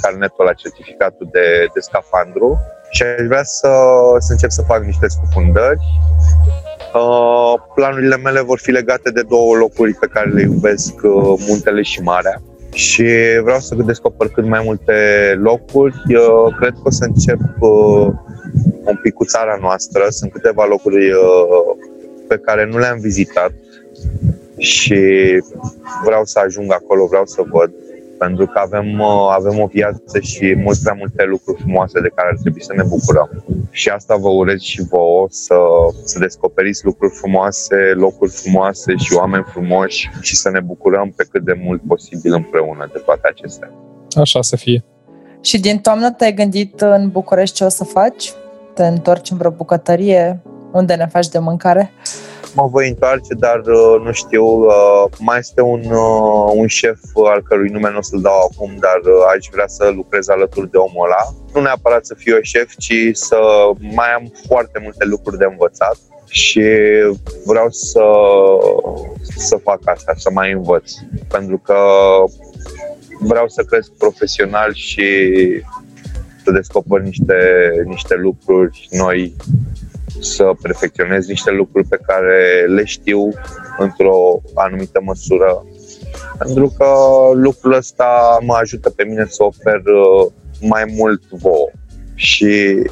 carnetul 0.00 0.44
la 0.44 0.52
certificatul 0.52 1.28
de, 1.30 1.46
de 1.74 1.80
scafandru 1.80 2.48
și 2.90 3.02
aș 3.02 3.26
vrea 3.26 3.42
să, 3.42 3.70
să 4.18 4.32
încep 4.32 4.50
să 4.50 4.62
fac 4.62 4.84
niște 4.84 5.06
scufundări 5.08 5.80
Uh, 6.94 7.54
planurile 7.74 8.16
mele 8.16 8.40
vor 8.40 8.58
fi 8.58 8.70
legate 8.70 9.10
de 9.10 9.22
două 9.28 9.56
locuri 9.56 9.94
pe 9.94 10.06
care 10.06 10.30
le 10.30 10.42
iubesc, 10.42 10.94
uh, 11.02 11.34
muntele 11.48 11.82
și 11.82 12.00
marea. 12.00 12.42
Și 12.72 13.04
vreau 13.42 13.58
să 13.58 13.74
descoper 13.74 14.28
cât 14.28 14.46
mai 14.46 14.62
multe 14.64 14.94
locuri. 15.42 15.94
Eu 16.08 16.54
cred 16.58 16.72
că 16.72 16.80
o 16.84 16.90
să 16.90 17.04
încep 17.04 17.38
uh, 17.60 18.06
un 18.84 18.96
pic 19.02 19.14
cu 19.14 19.24
țara 19.24 19.58
noastră. 19.60 20.06
Sunt 20.08 20.32
câteva 20.32 20.64
locuri 20.64 21.10
pe 22.28 22.38
care 22.38 22.66
nu 22.66 22.78
le-am 22.78 22.98
vizitat 22.98 23.52
și 24.58 25.00
vreau 26.04 26.24
să 26.24 26.38
ajung 26.38 26.72
acolo, 26.72 27.06
vreau 27.06 27.26
să 27.26 27.42
văd 27.50 27.72
pentru 28.18 28.46
că 28.46 28.58
avem, 28.58 28.98
uh, 29.00 29.28
avem 29.38 29.60
o 29.60 29.66
viață 29.66 30.20
și 30.20 30.54
mult 30.54 30.78
prea 30.78 30.96
multe 30.98 31.24
lucruri 31.24 31.60
frumoase 31.60 32.00
de 32.00 32.12
care 32.14 32.28
ar 32.28 32.38
trebui 32.40 32.62
să 32.62 32.72
ne 32.76 32.82
bucurăm. 32.82 33.44
Și 33.70 33.88
asta 33.88 34.16
vă 34.16 34.28
urez 34.28 34.60
și 34.60 34.82
vouă 34.82 35.26
să, 35.30 35.56
să 36.04 36.18
descoperiți 36.18 36.84
lucruri 36.84 37.14
frumoase, 37.14 37.76
locuri 37.94 38.30
frumoase 38.30 38.96
și 38.96 39.12
oameni 39.14 39.44
frumoși 39.48 40.10
și 40.20 40.36
să 40.36 40.50
ne 40.50 40.60
bucurăm 40.60 41.12
pe 41.16 41.26
cât 41.30 41.44
de 41.44 41.60
mult 41.64 41.82
posibil 41.86 42.32
împreună 42.32 42.90
de 42.92 42.98
toate 42.98 43.28
acestea. 43.30 43.70
Așa 44.20 44.42
să 44.42 44.56
fie. 44.56 44.84
Și 45.40 45.60
din 45.60 45.78
toamnă 45.78 46.10
te-ai 46.10 46.34
gândit 46.34 46.80
în 46.80 47.08
București 47.08 47.56
ce 47.56 47.64
o 47.64 47.68
să 47.68 47.84
faci? 47.84 48.32
Te 48.74 48.86
întorci 48.86 49.30
în 49.30 49.36
vreo 49.36 49.50
bucătărie? 49.50 50.42
Unde 50.72 50.94
ne 50.94 51.06
faci 51.06 51.28
de 51.28 51.38
mâncare? 51.38 51.92
Mă 52.54 52.66
voi 52.66 52.88
întoarce, 52.88 53.34
dar 53.34 53.58
uh, 53.58 54.00
nu 54.04 54.12
știu, 54.12 54.44
uh, 54.44 55.04
mai 55.18 55.38
este 55.38 55.60
un, 55.60 55.82
uh, 55.84 56.52
un 56.54 56.66
șef 56.66 57.00
al 57.32 57.42
cărui 57.42 57.68
nume 57.68 57.90
nu 57.90 57.98
o 57.98 58.02
să-l 58.02 58.20
dau 58.20 58.50
acum, 58.50 58.76
dar 58.78 59.00
aș 59.34 59.46
vrea 59.50 59.66
să 59.66 59.92
lucrez 59.94 60.28
alături 60.28 60.70
de 60.70 60.76
omul 60.76 61.04
ăla. 61.04 61.34
Nu 61.54 61.60
neapărat 61.60 62.06
să 62.06 62.14
fiu 62.14 62.38
șef, 62.42 62.74
ci 62.78 62.94
să 63.12 63.38
mai 63.78 64.12
am 64.14 64.32
foarte 64.46 64.80
multe 64.82 65.04
lucruri 65.04 65.38
de 65.38 65.44
învățat 65.44 65.98
și 66.28 66.62
vreau 67.44 67.70
să, 67.70 68.04
să 69.36 69.56
fac 69.62 69.80
asta, 69.84 70.12
să 70.16 70.30
mai 70.32 70.52
învăț. 70.52 70.92
Pentru 71.28 71.58
că 71.58 71.78
vreau 73.20 73.48
să 73.48 73.62
cresc 73.62 73.90
profesional 73.98 74.74
și 74.74 75.06
să 76.44 76.50
descoper 76.50 77.00
niște, 77.00 77.36
niște 77.84 78.14
lucruri 78.14 78.88
noi 78.90 79.36
să 80.20 80.52
perfecționez 80.62 81.26
niște 81.26 81.50
lucruri 81.50 81.88
pe 81.88 81.98
care 82.06 82.66
le 82.68 82.84
știu 82.84 83.28
într-o 83.78 84.40
anumită 84.54 85.00
măsură. 85.04 85.66
Pentru 86.38 86.74
că 86.78 86.86
lucrul 87.32 87.72
ăsta 87.72 88.38
mă 88.42 88.54
ajută 88.54 88.90
pe 88.90 89.04
mine 89.04 89.26
să 89.28 89.42
ofer 89.42 89.76
uh, 89.76 90.32
mai 90.60 90.84
mult 90.96 91.22
vouă 91.30 91.70
și 92.14 92.82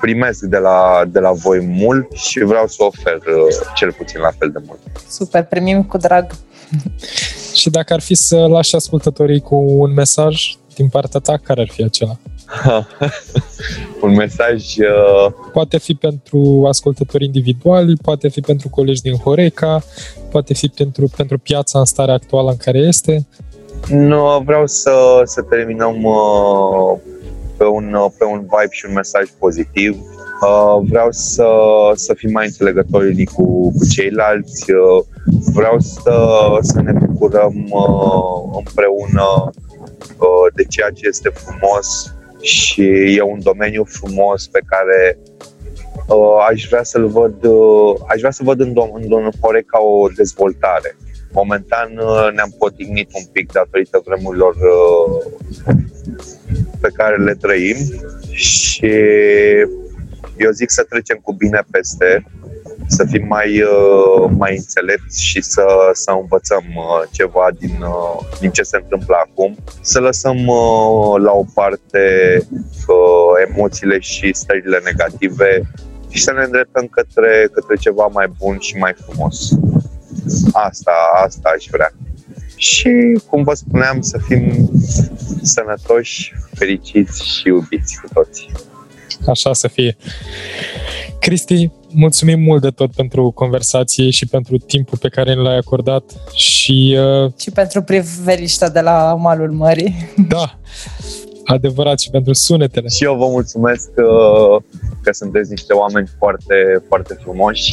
primesc 0.00 0.40
de 0.40 0.58
la, 0.58 1.04
de 1.08 1.18
la 1.18 1.32
voi 1.32 1.60
mult 1.60 2.12
și 2.12 2.38
vreau 2.38 2.66
să 2.66 2.82
ofer 2.84 3.16
uh, 3.16 3.54
cel 3.74 3.92
puțin 3.92 4.20
la 4.20 4.30
fel 4.38 4.50
de 4.50 4.58
mult. 4.66 4.78
Super, 5.08 5.44
primim 5.44 5.84
cu 5.84 5.96
drag. 5.96 6.26
și 7.60 7.70
dacă 7.70 7.92
ar 7.92 8.00
fi 8.00 8.14
să 8.14 8.36
lași 8.36 8.74
ascultătorii 8.74 9.40
cu 9.40 9.54
un 9.54 9.92
mesaj 9.92 10.54
din 10.74 10.88
partea 10.88 11.20
ta, 11.20 11.36
care 11.36 11.60
ar 11.60 11.68
fi 11.68 11.82
acela? 11.82 12.18
un 14.02 14.14
mesaj... 14.14 14.76
Uh... 14.76 15.32
Poate 15.52 15.78
fi 15.78 15.94
pentru 15.94 16.64
ascultători 16.68 17.24
individuali, 17.24 17.96
poate 18.02 18.28
fi 18.28 18.40
pentru 18.40 18.68
colegi 18.68 19.00
din 19.00 19.16
Horeca, 19.16 19.82
poate 20.30 20.54
fi 20.54 20.68
pentru, 20.68 21.10
pentru 21.16 21.38
piața 21.38 21.78
în 21.78 21.84
starea 21.84 22.14
actuală 22.14 22.50
în 22.50 22.56
care 22.56 22.78
este. 22.78 23.26
Nu, 23.88 24.42
vreau 24.44 24.66
să, 24.66 25.22
să 25.24 25.42
terminăm 25.42 26.02
uh, 26.02 26.98
pe, 27.56 27.64
un, 27.64 27.94
uh, 27.94 28.10
pe 28.18 28.24
un 28.24 28.40
vibe 28.40 28.68
și 28.70 28.86
un 28.88 28.92
mesaj 28.92 29.28
pozitiv. 29.38 29.96
Uh, 30.42 30.82
vreau 30.88 31.08
să, 31.10 31.48
să 31.94 32.14
fim 32.14 32.30
mai 32.30 32.46
înțelegători 32.46 33.24
cu, 33.24 33.72
cu 33.72 33.86
ceilalți. 33.90 34.70
Uh, 34.70 35.04
vreau 35.54 35.78
să, 35.78 36.16
să 36.60 36.80
ne 36.80 36.92
bucurăm 36.92 37.54
uh, 37.70 38.56
împreună 38.56 39.50
uh, 40.18 40.52
de 40.54 40.64
ceea 40.64 40.90
ce 40.90 41.06
este 41.08 41.28
frumos 41.34 42.14
și 42.42 43.16
e 43.16 43.22
un 43.22 43.40
domeniu 43.42 43.84
frumos 43.84 44.46
pe 44.46 44.60
care 44.66 45.18
uh, 46.08 46.46
aș 46.50 46.66
vrea 46.68 46.82
să-l 46.82 47.06
văd, 47.06 47.44
uh, 47.44 47.94
aș 48.08 48.18
vrea 48.18 48.30
să 48.30 48.42
văd 48.44 48.60
în, 48.60 48.72
dom- 48.72 48.94
în, 48.94 49.02
în 49.08 49.30
Horeca 49.40 49.82
o 49.82 50.08
dezvoltare. 50.16 50.96
Momentan 51.32 51.96
uh, 51.98 52.28
ne-am 52.34 52.54
potignit 52.58 53.08
un 53.12 53.24
pic 53.32 53.52
datorită 53.52 54.02
vremurilor 54.04 54.54
uh, 54.54 55.32
pe 56.80 56.88
care 56.94 57.16
le 57.16 57.34
trăim 57.34 57.76
și 58.30 58.92
eu 60.36 60.50
zic 60.50 60.70
să 60.70 60.86
trecem 60.88 61.18
cu 61.22 61.32
bine 61.32 61.62
peste 61.70 62.24
să 62.96 63.04
fim 63.10 63.26
mai, 63.26 63.62
uh, 63.62 64.30
mai 64.36 64.56
înțelepți 64.56 65.24
și 65.24 65.40
să, 65.40 65.64
să 65.92 66.10
învățăm 66.20 66.64
uh, 66.76 67.08
ceva 67.10 67.48
din, 67.58 67.76
uh, 67.80 68.38
din 68.40 68.50
ce 68.50 68.62
se 68.62 68.76
întâmplă 68.82 69.16
acum, 69.26 69.56
să 69.80 70.00
lăsăm 70.00 70.36
la 71.26 71.32
o 71.32 71.44
parte 71.54 72.04
emoțiile 73.48 73.98
și 73.98 74.32
stările 74.32 74.80
negative 74.84 75.70
și 76.08 76.22
să 76.22 76.32
ne 76.32 76.42
îndreptăm 76.42 76.86
către, 76.86 77.48
către 77.52 77.76
ceva 77.76 78.06
mai 78.06 78.26
bun 78.38 78.58
și 78.58 78.76
mai 78.76 78.94
frumos. 79.04 79.36
Asta, 80.52 80.92
asta 81.24 81.52
aș 81.56 81.64
vrea. 81.70 81.92
Și, 82.56 83.20
cum 83.28 83.42
vă 83.42 83.54
spuneam, 83.54 84.00
să 84.00 84.18
fim 84.26 84.70
sănătoși, 85.42 86.34
fericiți 86.54 87.26
și 87.26 87.48
iubiți 87.48 88.00
cu 88.00 88.08
toții. 88.12 88.52
Așa 89.26 89.52
să 89.52 89.68
fie. 89.68 89.96
Cristi, 91.20 91.70
mulțumim 91.94 92.40
mult 92.40 92.62
de 92.62 92.70
tot 92.70 92.92
pentru 92.94 93.30
conversație 93.30 94.10
și 94.10 94.26
pentru 94.26 94.56
timpul 94.56 94.98
pe 94.98 95.08
care 95.08 95.34
l-ai 95.34 95.56
acordat 95.56 96.02
și... 96.34 96.98
Uh, 97.24 97.32
și 97.38 97.50
pentru 97.50 97.82
priveliștea 97.82 98.70
de 98.70 98.80
la 98.80 99.14
malul 99.14 99.50
mării. 99.50 99.94
Da, 100.28 100.58
adevărat 101.44 102.00
și 102.00 102.10
pentru 102.10 102.32
sunetele. 102.32 102.88
Și 102.88 103.04
eu 103.04 103.14
vă 103.14 103.26
mulțumesc 103.26 103.94
că, 103.94 104.06
că 105.02 105.12
sunteți 105.12 105.50
niște 105.50 105.72
oameni 105.72 106.08
foarte, 106.18 106.82
foarte 106.88 107.18
frumoși 107.22 107.72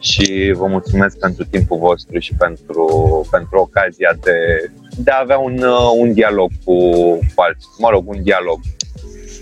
și 0.00 0.52
vă 0.56 0.66
mulțumesc 0.66 1.18
pentru 1.18 1.44
timpul 1.44 1.78
vostru 1.78 2.18
și 2.18 2.34
pentru, 2.34 2.86
pentru 3.30 3.58
ocazia 3.58 4.18
de, 4.20 4.70
de 4.96 5.10
a 5.10 5.20
avea 5.22 5.38
un, 5.38 5.64
un 5.98 6.12
dialog 6.12 6.50
cu, 6.64 6.76
cu 7.34 7.40
alții. 7.42 7.68
Mă 7.78 7.88
rog, 7.90 8.08
un 8.08 8.22
dialog 8.22 8.58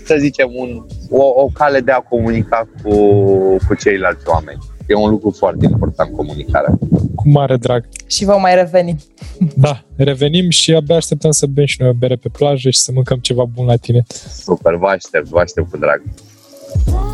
să 0.09 0.15
zicem, 0.17 0.49
un, 0.55 0.85
o, 1.09 1.23
o 1.43 1.45
cale 1.53 1.79
de 1.79 1.91
a 1.91 1.99
comunica 1.99 2.69
cu, 2.83 2.93
cu 3.67 3.73
ceilalți 3.83 4.27
oameni. 4.27 4.59
E 4.87 4.93
un 4.93 5.09
lucru 5.09 5.29
foarte 5.29 5.65
important, 5.65 6.15
comunicarea. 6.15 6.73
Cu 7.15 7.29
mare 7.29 7.57
drag. 7.57 7.87
Și 8.07 8.25
vom 8.25 8.41
mai 8.41 8.55
reveni. 8.55 8.95
Da, 9.55 9.83
revenim 9.95 10.49
și 10.49 10.73
abia 10.73 10.95
așteptăm 10.95 11.31
să 11.31 11.45
bem 11.45 11.65
și 11.65 11.81
noi 11.81 11.89
o 11.89 11.93
bere 11.93 12.15
pe 12.15 12.29
plajă 12.29 12.69
și 12.69 12.77
să 12.77 12.91
mâncăm 12.91 13.17
ceva 13.17 13.43
bun 13.43 13.65
la 13.65 13.75
tine. 13.75 14.03
Super, 14.43 14.73
vă 14.73 14.87
aștept, 14.87 15.27
vă 15.27 15.39
aștept 15.39 15.69
cu 15.69 15.77
drag. 15.77 16.01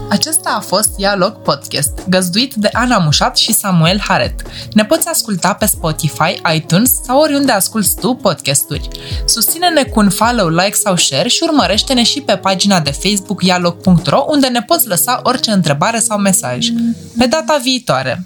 Acesta 0.10 0.50
a 0.50 0.60
fost 0.60 0.96
Dialog 0.96 1.42
Podcast, 1.42 1.92
găzduit 2.10 2.54
de 2.54 2.70
Ana 2.74 2.98
Mușat 2.98 3.38
și 3.38 3.54
Samuel 3.54 4.00
Haret. 4.00 4.42
Ne 4.74 4.86
poți 4.86 5.08
asculta 5.08 5.54
pe 5.54 5.66
Spotify, 5.66 6.42
iTunes 6.56 6.92
sau 7.04 7.20
oriunde 7.20 7.52
asculti 7.52 7.96
tu 8.00 8.14
podcasturi. 8.14 8.88
Susține-ne 9.26 9.84
cu 9.84 10.00
un 10.00 10.10
follow, 10.10 10.48
like 10.48 10.74
sau 10.74 10.96
share 10.96 11.28
și 11.28 11.44
urmărește-ne 11.44 12.04
și 12.04 12.22
pe 12.22 12.36
pagina 12.36 12.80
de 12.80 12.92
Facebook 12.92 13.42
dialog.ro 13.42 14.26
unde 14.28 14.48
ne 14.48 14.62
poți 14.62 14.88
lăsa 14.88 15.20
orice 15.24 15.52
întrebare 15.52 16.00
sau 16.00 16.18
mesaj. 16.18 16.68
Pe 17.18 17.26
data 17.26 17.60
viitoare! 17.64 18.26